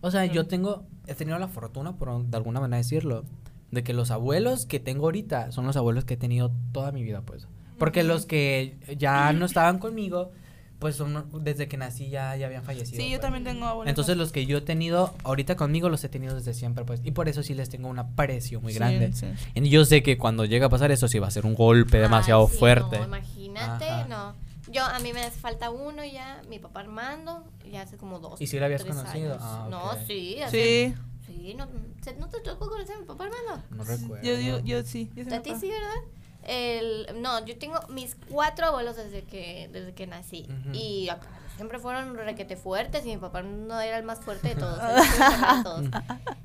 O 0.00 0.10
sea, 0.10 0.24
yo 0.26 0.42
Ujú. 0.42 0.48
tengo, 0.48 0.86
he 1.06 1.14
tenido 1.14 1.38
la 1.38 1.48
fortuna, 1.48 1.96
por 1.96 2.24
de 2.24 2.36
alguna 2.36 2.60
manera 2.60 2.76
decirlo, 2.78 3.24
de 3.72 3.82
que 3.82 3.92
los 3.92 4.10
abuelos 4.10 4.66
que 4.66 4.78
tengo 4.78 5.06
ahorita 5.06 5.50
son 5.52 5.66
los 5.66 5.76
abuelos 5.76 6.04
que 6.04 6.14
he 6.14 6.16
tenido 6.16 6.52
toda 6.72 6.92
mi 6.92 7.02
vida, 7.02 7.22
pues. 7.22 7.48
Porque 7.78 8.04
los 8.04 8.24
que 8.24 8.78
ya 8.96 9.32
no 9.32 9.44
estaban 9.44 9.78
conmigo, 9.78 10.30
pues 10.78 10.96
son, 10.96 11.26
desde 11.42 11.68
que 11.68 11.76
nací 11.76 12.08
ya, 12.10 12.36
ya 12.36 12.46
habían 12.46 12.62
fallecido. 12.62 12.98
Sí, 13.02 13.04
yo 13.08 13.16
pues. 13.16 13.20
también 13.22 13.44
tengo 13.44 13.64
abuelos. 13.66 13.88
Entonces 13.88 14.16
los 14.16 14.30
que 14.32 14.44
yo 14.46 14.58
he 14.58 14.60
tenido 14.60 15.14
ahorita 15.24 15.56
conmigo 15.56 15.88
los 15.88 16.04
he 16.04 16.08
tenido 16.08 16.34
desde 16.34 16.52
siempre, 16.54 16.84
pues. 16.84 17.00
Y 17.04 17.12
por 17.12 17.28
eso 17.28 17.42
sí 17.42 17.54
les 17.54 17.68
tengo 17.70 17.88
un 17.88 17.98
aprecio 17.98 18.60
muy 18.60 18.72
Sí, 18.72 18.78
grande. 18.78 19.12
sí. 19.12 19.26
Y 19.54 19.68
yo 19.70 19.84
sé 19.84 20.02
que 20.02 20.18
cuando 20.18 20.44
llega 20.44 20.66
a 20.66 20.68
pasar 20.68 20.90
eso 20.90 21.08
sí 21.08 21.18
va 21.18 21.28
a 21.28 21.30
ser 21.30 21.46
un 21.46 21.54
golpe 21.54 21.98
demasiado 21.98 22.42
Ay, 22.46 22.52
sí, 22.52 22.58
fuerte. 22.58 22.98
No, 22.98 23.04
imagínate, 23.04 23.88
Ajá. 23.88 24.06
no. 24.08 24.34
Yo, 24.70 24.84
a 24.84 24.98
mí 24.98 25.12
me 25.12 25.20
hace 25.22 25.38
falta 25.38 25.70
uno 25.70 26.04
ya, 26.04 26.42
mi 26.48 26.58
papá 26.58 26.80
Armando, 26.80 27.44
ya 27.70 27.82
hace 27.82 27.96
como 27.96 28.18
dos. 28.18 28.40
¿Y 28.40 28.46
si 28.48 28.58
lo 28.58 28.64
habías 28.64 28.84
conocido? 28.84 29.38
Ah, 29.40 29.68
No, 29.70 29.92
sí. 30.06 30.42
hace- 30.42 30.94
Sí, 30.94 30.94
Sí, 31.26 31.54
no, 31.54 31.66
¿se- 32.02 32.14
¿no 32.16 32.28
te 32.28 32.40
tocó 32.40 32.68
conocer 32.68 32.96
a 32.96 33.00
mi 33.00 33.06
papá 33.06 33.24
Armando? 33.24 33.62
No 33.70 33.84
recuerdo. 33.84 34.24
yo, 34.24 34.34
yo, 34.40 34.58
yo 34.64 34.82
sí. 34.84 35.10
yo 35.14 35.22
A 35.34 35.40
ti 35.42 35.52
sí, 35.60 35.68
¿verdad? 35.68 36.02
El, 36.48 37.08
no, 37.20 37.44
yo 37.44 37.58
tengo 37.58 37.80
mis 37.88 38.14
cuatro 38.30 38.66
abuelos 38.66 38.94
desde 38.96 39.24
que, 39.24 39.68
desde 39.72 39.94
que 39.94 40.06
nací. 40.06 40.46
Y 40.72 41.08
acá 41.08 41.26
siempre 41.56 41.78
fueron 41.80 42.14
requete 42.16 42.54
fuertes 42.56 43.04
y 43.04 43.08
mi 43.08 43.16
papá 43.16 43.42
no 43.42 43.80
era 43.80 43.98
el 43.98 44.04
más 44.04 44.20
fuerte 44.20 44.50
de 44.50 44.54
todos. 44.54 44.78
de. 45.64 45.90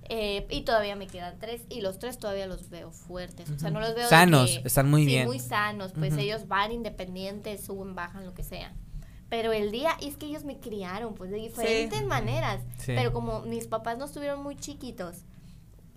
Eh, 0.09 0.47
y 0.49 0.61
todavía 0.61 0.95
me 0.95 1.05
quedan 1.07 1.37
tres 1.39 1.61
y 1.69 1.81
los 1.81 1.99
tres 1.99 2.17
todavía 2.17 2.47
los 2.47 2.69
veo 2.69 2.91
fuertes. 2.91 3.49
O 3.51 3.59
sea, 3.59 3.69
no 3.69 3.79
los 3.79 3.93
veo 3.93 4.09
Sanos, 4.09 4.49
que- 4.59 4.67
están 4.67 4.89
muy 4.89 5.01
sí, 5.01 5.07
bien. 5.07 5.27
muy 5.27 5.39
sanos. 5.39 5.91
Pues 5.93 6.17
ellos 6.17 6.47
van 6.47 6.71
independientes, 6.71 7.63
suben, 7.63 7.93
bajan, 7.95 8.25
lo 8.25 8.33
que 8.33 8.43
sea. 8.43 8.73
Pero 9.29 9.53
el 9.53 9.71
día, 9.71 9.95
y 10.01 10.07
es 10.09 10.17
que 10.17 10.25
ellos 10.25 10.43
me 10.43 10.59
criaron, 10.59 11.13
pues 11.13 11.29
de 11.31 11.37
diferentes 11.37 11.99
Sí. 11.99 12.05
maneras. 12.05 12.59
Sí. 12.79 12.93
Pero 12.95 13.13
como 13.13 13.41
mis 13.41 13.67
papás 13.67 13.97
no 13.97 14.05
estuvieron 14.05 14.41
muy 14.43 14.57
chiquitos, 14.57 15.17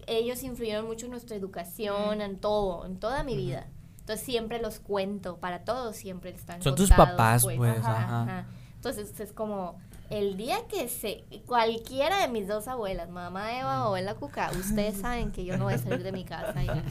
ellos 0.07 0.43
influyeron 0.43 0.87
mucho 0.87 1.07
en 1.07 1.13
nuestra 1.13 1.35
educación, 1.35 2.21
en 2.21 2.39
todo, 2.39 2.85
en 2.87 2.99
toda 3.01 3.25
mi 3.25 3.35
vida. 3.37 3.67
Entonces 4.05 4.27
siempre 4.27 4.61
los 4.61 4.81
cuento, 4.81 5.39
para 5.39 5.61
todos 5.65 5.97
siempre 5.97 6.29
están 6.31 6.61
Son 6.63 6.75
tus 6.75 6.91
papás, 6.91 7.43
pues, 7.43 7.79
Ajá, 7.79 7.97
ajá. 7.97 8.23
ajá. 8.23 8.47
Entonces 8.77 9.19
es 9.19 9.33
como 9.33 9.79
el 10.11 10.37
día 10.37 10.59
que 10.69 10.91
se 10.91 11.25
cualquiera 11.47 12.19
de 12.21 12.29
mis 12.29 12.47
dos 12.47 12.69
abuelas, 12.69 13.09
mamá 13.09 13.59
Eva 13.59 13.81
o 13.83 13.87
abuela 13.87 14.15
Cuca, 14.15 14.51
ustedes 14.51 14.97
saben 15.01 15.33
que 15.33 15.47
yo 15.47 15.57
no 15.57 15.65
voy 15.65 15.73
a 15.75 15.79
salir 15.79 16.03
de 16.03 16.13
mi 16.13 16.25
casa 16.27 16.63
y 16.63 16.67
ya. 16.67 16.85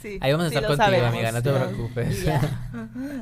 Sí, 0.00 0.18
Ahí 0.20 0.30
vamos 0.30 0.46
a 0.46 0.50
sí 0.50 0.54
estar 0.54 0.70
lo 0.70 0.76
contigo, 0.76 0.86
sabemos. 1.00 1.08
amiga, 1.08 1.32
no 1.32 1.42
te 1.42 1.52
preocupes. 1.52 2.26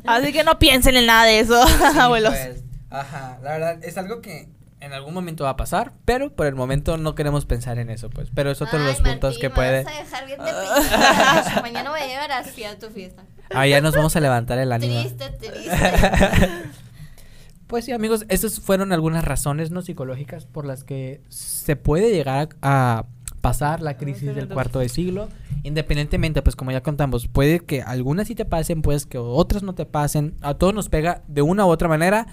Así 0.06 0.32
que 0.34 0.44
no 0.44 0.58
piensen 0.58 0.96
en 0.96 1.06
nada 1.06 1.24
de 1.24 1.40
eso, 1.40 1.62
abuelos. 1.98 2.34
pues, 2.34 2.62
ajá, 2.90 3.38
la 3.42 3.52
verdad 3.52 3.84
es 3.84 3.96
algo 3.96 4.20
que 4.20 4.50
en 4.80 4.92
algún 4.92 5.14
momento 5.14 5.44
va 5.44 5.50
a 5.50 5.56
pasar, 5.56 5.92
pero 6.04 6.32
por 6.32 6.46
el 6.46 6.54
momento 6.54 6.96
no 6.96 7.14
queremos 7.14 7.44
pensar 7.44 7.78
en 7.78 7.90
eso, 7.90 8.08
pues. 8.10 8.30
Pero 8.34 8.50
es 8.50 8.62
otro 8.62 8.78
de 8.78 8.86
los 8.86 9.00
puntos 9.00 9.38
que 9.38 9.48
me 9.48 9.54
puede. 9.54 9.84
vas 9.84 9.94
a 9.94 9.98
dejar 9.98 10.26
bien 10.26 10.38
deprimida. 10.38 11.60
Mañana 11.62 11.90
voy 11.90 12.00
a 12.00 12.06
llevar 12.06 12.32
así 12.32 12.64
a 12.64 12.78
tu 12.78 12.88
fiesta. 12.88 13.22
Ah, 13.54 13.66
ya 13.66 13.80
nos 13.80 13.94
vamos 13.94 14.16
a 14.16 14.20
levantar 14.20 14.58
el 14.58 14.72
ánimo. 14.72 15.00
Triste, 15.00 15.30
triste. 15.38 15.70
Pues 17.66 17.84
sí, 17.84 17.92
amigos, 17.92 18.24
esas 18.28 18.58
fueron 18.60 18.92
algunas 18.92 19.24
razones 19.24 19.70
no 19.70 19.82
psicológicas 19.82 20.46
por 20.46 20.64
las 20.66 20.82
que 20.82 21.20
se 21.28 21.76
puede 21.76 22.10
llegar 22.10 22.48
a, 22.62 22.98
a 22.98 23.06
pasar 23.40 23.80
la 23.80 23.96
crisis 23.96 24.34
del 24.34 24.48
cuarto 24.48 24.78
de 24.78 24.88
siglo. 24.88 25.28
Independientemente, 25.62 26.42
pues 26.42 26.56
como 26.56 26.70
ya 26.70 26.82
contamos, 26.82 27.28
puede 27.28 27.60
que 27.60 27.82
algunas 27.82 28.28
sí 28.28 28.34
te 28.34 28.44
pasen, 28.44 28.82
pues 28.82 29.06
que 29.06 29.18
otras 29.18 29.62
no 29.62 29.74
te 29.74 29.86
pasen. 29.86 30.36
A 30.40 30.54
todos 30.54 30.74
nos 30.74 30.88
pega 30.88 31.22
de 31.28 31.42
una 31.42 31.66
u 31.66 31.68
otra 31.68 31.86
manera, 31.88 32.26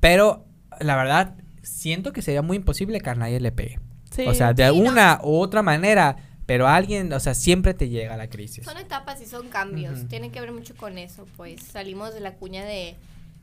pero 0.00 0.44
la 0.80 0.96
verdad, 0.96 1.34
siento 1.66 2.12
que 2.12 2.22
sería 2.22 2.42
muy 2.42 2.56
imposible 2.56 3.00
que 3.00 3.10
a 3.10 3.14
nadie 3.14 3.40
le 3.40 3.52
pegue. 3.52 3.78
Sí. 4.10 4.26
O 4.26 4.34
sea, 4.34 4.52
de 4.54 4.68
Sí, 4.70 4.80
no. 4.80 4.90
una 4.90 5.20
u 5.22 5.38
otra 5.38 5.62
manera, 5.62 6.16
pero 6.46 6.68
alguien, 6.68 7.12
o 7.12 7.20
sea, 7.20 7.34
siempre 7.34 7.74
te 7.74 7.88
llega 7.88 8.16
la 8.16 8.28
crisis. 8.28 8.64
Son 8.64 8.78
etapas 8.78 9.20
y 9.20 9.26
son 9.26 9.48
cambios. 9.48 9.98
Ujú. 9.98 10.08
Tienen 10.08 10.30
que 10.30 10.40
ver 10.40 10.52
mucho 10.52 10.74
con 10.76 10.96
eso. 10.98 11.26
Pues 11.36 11.62
salimos 11.62 12.14
de 12.14 12.20
la 12.20 12.34
cuña 12.34 12.64
de 12.64 12.96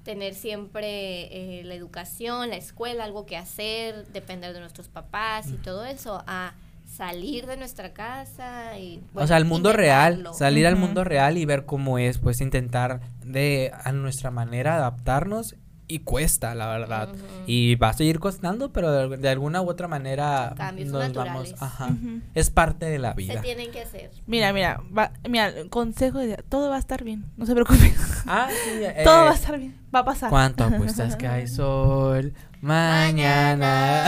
tener 0.03 0.33
siempre 0.33 1.59
eh, 1.59 1.63
la 1.63 1.75
educación, 1.75 2.49
la 2.49 2.57
escuela, 2.57 3.03
algo 3.05 3.25
que 3.25 3.37
hacer, 3.37 4.05
depender 4.07 4.53
de 4.53 4.59
nuestros 4.59 4.87
papás 4.89 5.47
y 5.49 5.53
todo 5.57 5.85
eso, 5.85 6.23
a 6.27 6.53
salir 6.97 7.45
de 7.47 7.57
nuestra 7.57 7.93
casa 7.93 8.77
y... 8.77 9.01
o 9.15 9.25
sea, 9.25 9.37
al 9.37 9.45
mundo 9.45 9.71
real, 9.73 10.27
salir 10.37 10.67
al 10.67 10.75
mundo 10.75 11.03
real 11.03 11.37
y 11.37 11.45
ver 11.45 11.65
cómo 11.65 11.97
es, 11.97 12.17
pues 12.19 12.41
intentar 12.41 12.99
de 13.25 13.71
a 13.83 13.91
nuestra 13.93 14.29
manera 14.29 14.75
adaptarnos 14.75 15.55
y 15.87 15.99
cuesta, 15.99 16.55
la 16.55 16.67
verdad. 16.67 17.09
Y 17.45 17.75
va 17.75 17.89
a 17.89 17.93
seguir 17.93 18.19
costando, 18.19 18.71
pero 18.71 18.91
de, 19.09 19.17
de 19.17 19.29
alguna 19.29 19.61
u 19.61 19.69
otra 19.69 19.87
manera 19.87 20.53
cambios 20.55 20.89
nos 20.89 21.01
naturales. 21.03 21.55
vamos, 21.59 21.61
ajá. 21.61 21.89
Es 22.33 22.49
parte 22.49 22.85
de 22.87 22.99
la 22.99 23.11
Se 23.11 23.17
vida. 23.17 23.41
tienen 23.41 23.69
que 23.71 23.81
hacer. 23.81 24.11
Mira, 24.25 24.53
mira, 24.53 24.81
va- 24.97 25.11
mira, 25.29 25.51
consejo 25.69 26.19
de 26.19 26.37
todo 26.49 26.69
va 26.69 26.77
a 26.77 26.79
estar 26.79 27.03
bien, 27.03 27.25
no 27.37 27.45
se 27.45 27.53
preocupen. 27.53 27.93
Ah, 28.25 28.47
sí, 28.49 28.69
eh, 28.81 29.01
todo 29.03 29.25
va 29.25 29.31
a 29.31 29.35
estar 29.35 29.57
bien, 29.59 29.77
va 29.93 29.99
a 29.99 30.05
pasar. 30.05 30.29
¿Cuánto 30.29 30.63
apuestas 30.63 31.15
que 31.15 31.27
hay 31.27 31.47
sol 31.47 32.33
mañana? 32.61 34.05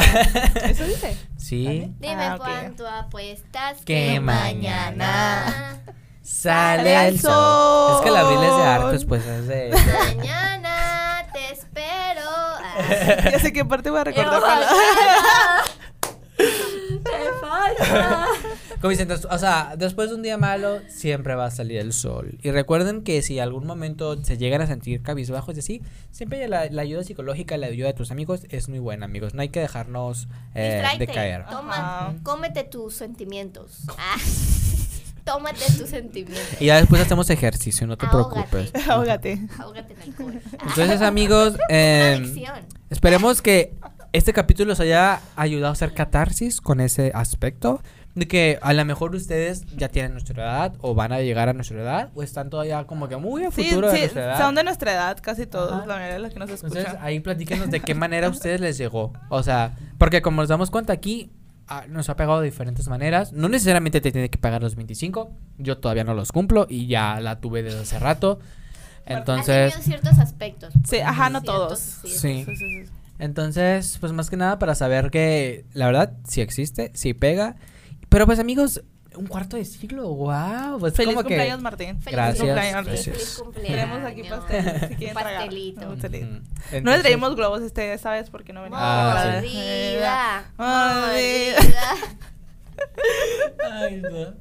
Eso 0.63 0.85
dice. 0.85 1.17
sí. 1.37 1.93
Dime 1.99 2.15
Ah, 2.23 2.35
cuánto 2.37 2.87
apuestas 2.87 3.77
Que 3.85 4.13
que, 4.13 4.19
mañana. 4.19 5.81
Sale 6.21 7.07
el 7.09 7.19
sol. 7.19 7.95
Es 7.97 8.01
que 8.01 8.09
el 8.09 8.15
abril 8.15 8.39
es 8.43 8.57
de 8.57 8.63
artes, 8.63 9.05
pues 9.05 9.25
es 9.25 9.47
de... 9.47 9.71
Mañana. 10.17 10.64
Ya 13.31 13.39
sé 13.39 13.53
qué 13.53 13.65
parte 13.65 13.89
voy 13.89 13.99
a 13.99 14.03
recordar. 14.03 14.41
Te 16.37 17.11
falta. 17.39 18.27
Como 18.81 18.89
dicen, 18.89 19.09
o 19.11 19.37
sea, 19.37 19.75
después 19.77 20.09
de 20.09 20.15
un 20.15 20.21
día 20.21 20.37
malo, 20.37 20.81
siempre 20.89 21.35
va 21.35 21.45
a 21.45 21.51
salir 21.51 21.77
el 21.79 21.93
sol. 21.93 22.37
Y 22.41 22.51
recuerden 22.51 23.03
que 23.03 23.21
si 23.21 23.39
algún 23.39 23.65
momento 23.65 24.21
se 24.23 24.37
llegan 24.37 24.61
a 24.61 24.67
sentir 24.67 25.01
cabizbajos 25.01 25.55
y 25.55 25.59
así, 25.59 25.81
siempre 26.11 26.47
la, 26.47 26.65
la 26.69 26.81
ayuda 26.81 27.03
psicológica, 27.03 27.57
la 27.57 27.67
ayuda 27.67 27.87
de 27.87 27.93
tus 27.93 28.11
amigos 28.11 28.45
es 28.49 28.69
muy 28.69 28.79
buena, 28.79 29.05
amigos. 29.05 29.33
No 29.33 29.41
hay 29.41 29.49
que 29.49 29.59
dejarnos 29.61 30.27
eh, 30.55 30.73
Distráete. 30.81 31.05
decaer. 31.07 31.45
Toma, 31.49 31.73
Ajá. 31.75 32.13
cómete 32.23 32.63
tus 32.63 32.95
sentimientos. 32.95 33.83
Ah. 33.97 34.17
Tómate 35.25 35.59
tus 35.77 35.89
sentimientos. 35.89 36.61
Y 36.61 36.65
ya 36.67 36.77
después 36.77 37.01
hacemos 37.01 37.29
ejercicio, 37.29 37.85
no 37.87 37.97
te 37.97 38.05
Ahógate. 38.05 38.47
preocupes. 38.49 38.87
Ahógate. 38.89 39.39
Ahógate 39.59 39.93
en 39.93 40.01
alcohol. 40.01 40.39
Entonces, 40.53 41.01
amigos, 41.01 41.53
Una 41.55 41.63
eh, 41.69 42.65
esperemos 42.89 43.41
que 43.41 43.73
este 44.13 44.31
capítulo 44.33 44.73
os 44.73 44.79
haya 44.79 45.19
ayudado 45.35 45.69
a 45.69 45.73
hacer 45.73 45.93
catarsis 45.93 46.61
con 46.61 46.79
ese 46.79 47.11
aspecto. 47.13 47.81
De 48.13 48.29
que 48.29 48.59
a 48.61 48.71
lo 48.71 48.85
mejor 48.85 49.13
ustedes 49.13 49.65
ya 49.75 49.89
tienen 49.89 50.13
nuestra 50.13 50.41
edad 50.41 50.73
o 50.79 50.95
van 50.95 51.11
a 51.11 51.19
llegar 51.19 51.49
a 51.49 51.53
nuestra 51.53 51.81
edad 51.81 52.11
o 52.15 52.23
están 52.23 52.49
todavía 52.49 52.81
como 52.85 53.09
que 53.09 53.17
muy 53.17 53.43
a 53.43 53.51
Sí, 53.51 53.65
futuro 53.65 53.87
de 53.89 53.93
sí, 53.95 53.99
nuestra 54.03 54.23
edad. 54.23 54.37
son 54.37 54.55
de 54.55 54.63
nuestra 54.63 54.93
edad, 54.93 55.17
casi 55.21 55.45
todos, 55.47 55.73
Ajá. 55.73 55.85
la 55.85 55.95
mayoría 55.95 56.13
de 56.13 56.19
los 56.19 56.31
que 56.33 56.39
nos 56.39 56.49
Entonces 56.49 56.79
escuchan. 56.85 57.03
ahí 57.03 57.19
platíquenos 57.19 57.69
de 57.71 57.81
qué 57.81 57.93
manera 57.93 58.27
a 58.27 58.29
ustedes 58.29 58.61
les 58.61 58.77
llegó. 58.77 59.11
O 59.27 59.43
sea, 59.43 59.75
porque 59.97 60.21
como 60.21 60.41
nos 60.41 60.47
damos 60.47 60.71
cuenta 60.71 60.93
aquí, 60.93 61.29
nos 61.89 62.09
ha 62.09 62.15
pegado 62.15 62.39
de 62.41 62.45
diferentes 62.45 62.87
maneras. 62.87 63.33
No 63.33 63.49
necesariamente 63.49 64.01
te 64.01 64.11
tiene 64.11 64.29
que 64.29 64.37
pagar 64.37 64.61
los 64.61 64.75
25. 64.75 65.31
Yo 65.57 65.77
todavía 65.77 66.03
no 66.03 66.13
los 66.13 66.31
cumplo 66.31 66.67
y 66.69 66.87
ya 66.87 67.19
la 67.19 67.39
tuve 67.39 67.63
desde 67.63 67.79
hace 67.81 67.99
rato. 67.99 68.39
Entonces, 69.05 69.73
tenido 69.73 69.81
ciertos 69.99 70.19
aspectos. 70.19 70.73
Sí, 70.87 70.99
ajá, 70.99 71.29
no 71.29 71.41
Ciertos, 71.41 71.67
todos. 71.67 71.79
sí. 72.11 72.45
Entonces, 73.19 73.97
pues 73.99 74.11
más 74.11 74.29
que 74.29 74.37
nada 74.37 74.59
para 74.59 74.75
saber 74.75 75.09
que 75.09 75.65
la 75.73 75.85
verdad 75.85 76.13
sí 76.27 76.41
existe, 76.41 76.91
sí 76.93 77.13
pega. 77.13 77.55
Pero 78.09 78.25
pues 78.25 78.39
amigos, 78.39 78.83
un 79.17 79.27
cuarto 79.27 79.57
de 79.57 79.65
siglo, 79.65 80.07
wow. 80.13 80.79
Pues 80.79 80.93
Feliz 80.93 81.13
como 81.13 81.27
que... 81.27 81.35
cumpleaños, 81.35 81.61
Martín. 81.61 81.99
Feliz 82.01 82.11
Gracias, 82.15 82.37
cumpleaños, 82.43 82.85
gracias. 82.85 83.15
Feliz 83.15 83.39
cumpleaños. 83.43 83.79
Tenemos 83.79 84.11
aquí 84.11 84.23
pastel, 84.23 84.89
si 84.89 84.95
quieren 84.95 85.15
tragar. 85.15 85.35
Pastelito. 85.41 85.81
Un 85.81 85.87
pastelito. 85.99 86.25
No 86.25 86.39
le 86.71 86.77
Entonces- 86.77 87.01
traímos 87.01 87.35
globos 87.35 87.61
este, 87.61 87.93
esta 87.93 88.11
vez 88.11 88.29
porque 88.29 88.53
no 88.53 88.63
venía. 88.63 88.77
Ah, 88.79 89.41
sí. 89.41 89.47
Mordida. 89.47 90.51
Mordida. 90.57 91.95
Ay, 93.71 94.01
no. 94.01 94.33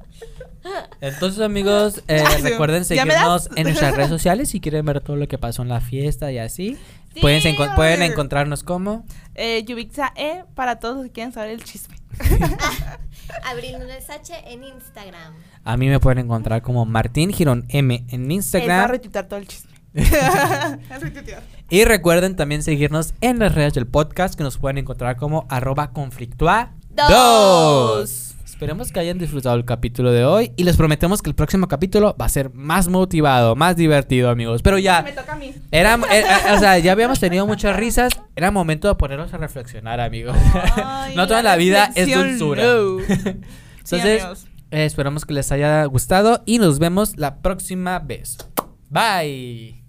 Entonces, 0.99 1.41
amigos, 1.41 2.03
eh, 2.07 2.23
recuerden 2.41 2.85
seguirnos 2.85 3.49
en 3.55 3.63
nuestras 3.63 3.95
redes 3.95 4.09
sociales 4.09 4.49
si 4.49 4.59
quieren 4.59 4.85
ver 4.85 4.99
todo 5.01 5.15
lo 5.15 5.27
que 5.27 5.37
pasó 5.37 5.61
en 5.61 5.69
la 5.69 5.79
fiesta 5.81 6.31
y 6.31 6.39
así. 6.39 6.77
Sí, 7.13 7.21
pueden, 7.21 7.41
se 7.41 7.53
encon- 7.55 7.75
pueden 7.75 8.01
encontrarnos 8.01 8.63
como 8.63 9.05
Eh, 9.35 9.63
Yubixa 9.65 10.11
E 10.17 10.43
para 10.53 10.79
todos 10.79 10.97
los 10.97 11.05
que 11.05 11.11
quieran 11.11 11.31
saber 11.33 11.51
el 11.51 11.63
chisme. 11.63 11.95
Abril 13.45 13.79
Nunes 13.79 14.09
H 14.09 14.33
en 14.45 14.63
Instagram. 14.63 15.33
A 15.63 15.77
mí 15.77 15.87
me 15.87 15.99
pueden 15.99 16.19
encontrar 16.25 16.61
como 16.61 16.85
Martín 16.85 17.31
Girón 17.33 17.65
M 17.69 18.05
en 18.09 18.21
Él 18.23 18.27
va 18.27 18.31
a 18.31 18.33
Instagram. 18.33 18.91
retuitar 18.91 19.27
todo 19.27 19.39
el 19.39 19.47
chisme. 19.47 19.71
Retuitear. 20.99 21.43
Y 21.69 21.85
recuerden 21.85 22.35
también 22.35 22.63
seguirnos 22.63 23.13
en 23.21 23.39
las 23.39 23.55
redes 23.55 23.73
del 23.73 23.87
podcast 23.87 24.35
que 24.35 24.43
nos 24.43 24.57
pueden 24.57 24.77
encontrar 24.77 25.15
como 25.17 25.45
arroba 25.49 25.91
conflictua 25.91 26.73
Dos. 26.89 28.24
Esperemos 28.55 28.89
que 28.93 29.01
hayan 29.01 29.17
disfrutado 29.17 29.57
el 29.57 29.65
capítulo 29.65 30.13
de 30.13 30.23
hoy 30.23 30.53
y 30.55 30.63
les 30.63 30.77
prometemos 30.77 31.21
que 31.21 31.29
el 31.29 31.35
próximo 31.35 31.67
capítulo 31.67 32.15
va 32.19 32.25
a 32.27 32.29
ser 32.29 32.53
más 32.53 32.87
motivado, 32.87 33.53
más 33.57 33.75
divertido, 33.75 34.29
amigos. 34.29 34.61
Pero 34.61 34.77
Me 34.77 34.81
ya, 34.81 35.03
toca 35.13 35.33
a 35.33 35.35
mí. 35.35 35.53
era, 35.71 35.99
o 36.53 36.57
sea, 36.57 36.79
ya 36.79 36.93
habíamos 36.93 37.19
tenido 37.19 37.45
muchas 37.45 37.75
risas. 37.75 38.13
Era 38.33 38.51
momento 38.51 38.87
de 38.87 38.95
ponernos 38.95 39.33
a 39.33 39.37
reflexionar, 39.37 39.99
amigos. 39.99 40.37
Ay, 40.81 41.13
no 41.17 41.27
toda 41.27 41.43
la 41.43 41.57
vida 41.57 41.91
es 41.95 42.07
dulzura. 42.09 42.63
no. 42.63 42.99
Entonces, 43.79 44.23
eh, 44.71 44.85
esperamos 44.85 45.25
que 45.25 45.33
les 45.33 45.51
haya 45.51 45.83
gustado 45.83 46.41
y 46.45 46.59
nos 46.59 46.79
vemos 46.79 47.17
la 47.17 47.41
próxima 47.41 47.99
vez. 47.99 48.37
Bye. 48.89 49.84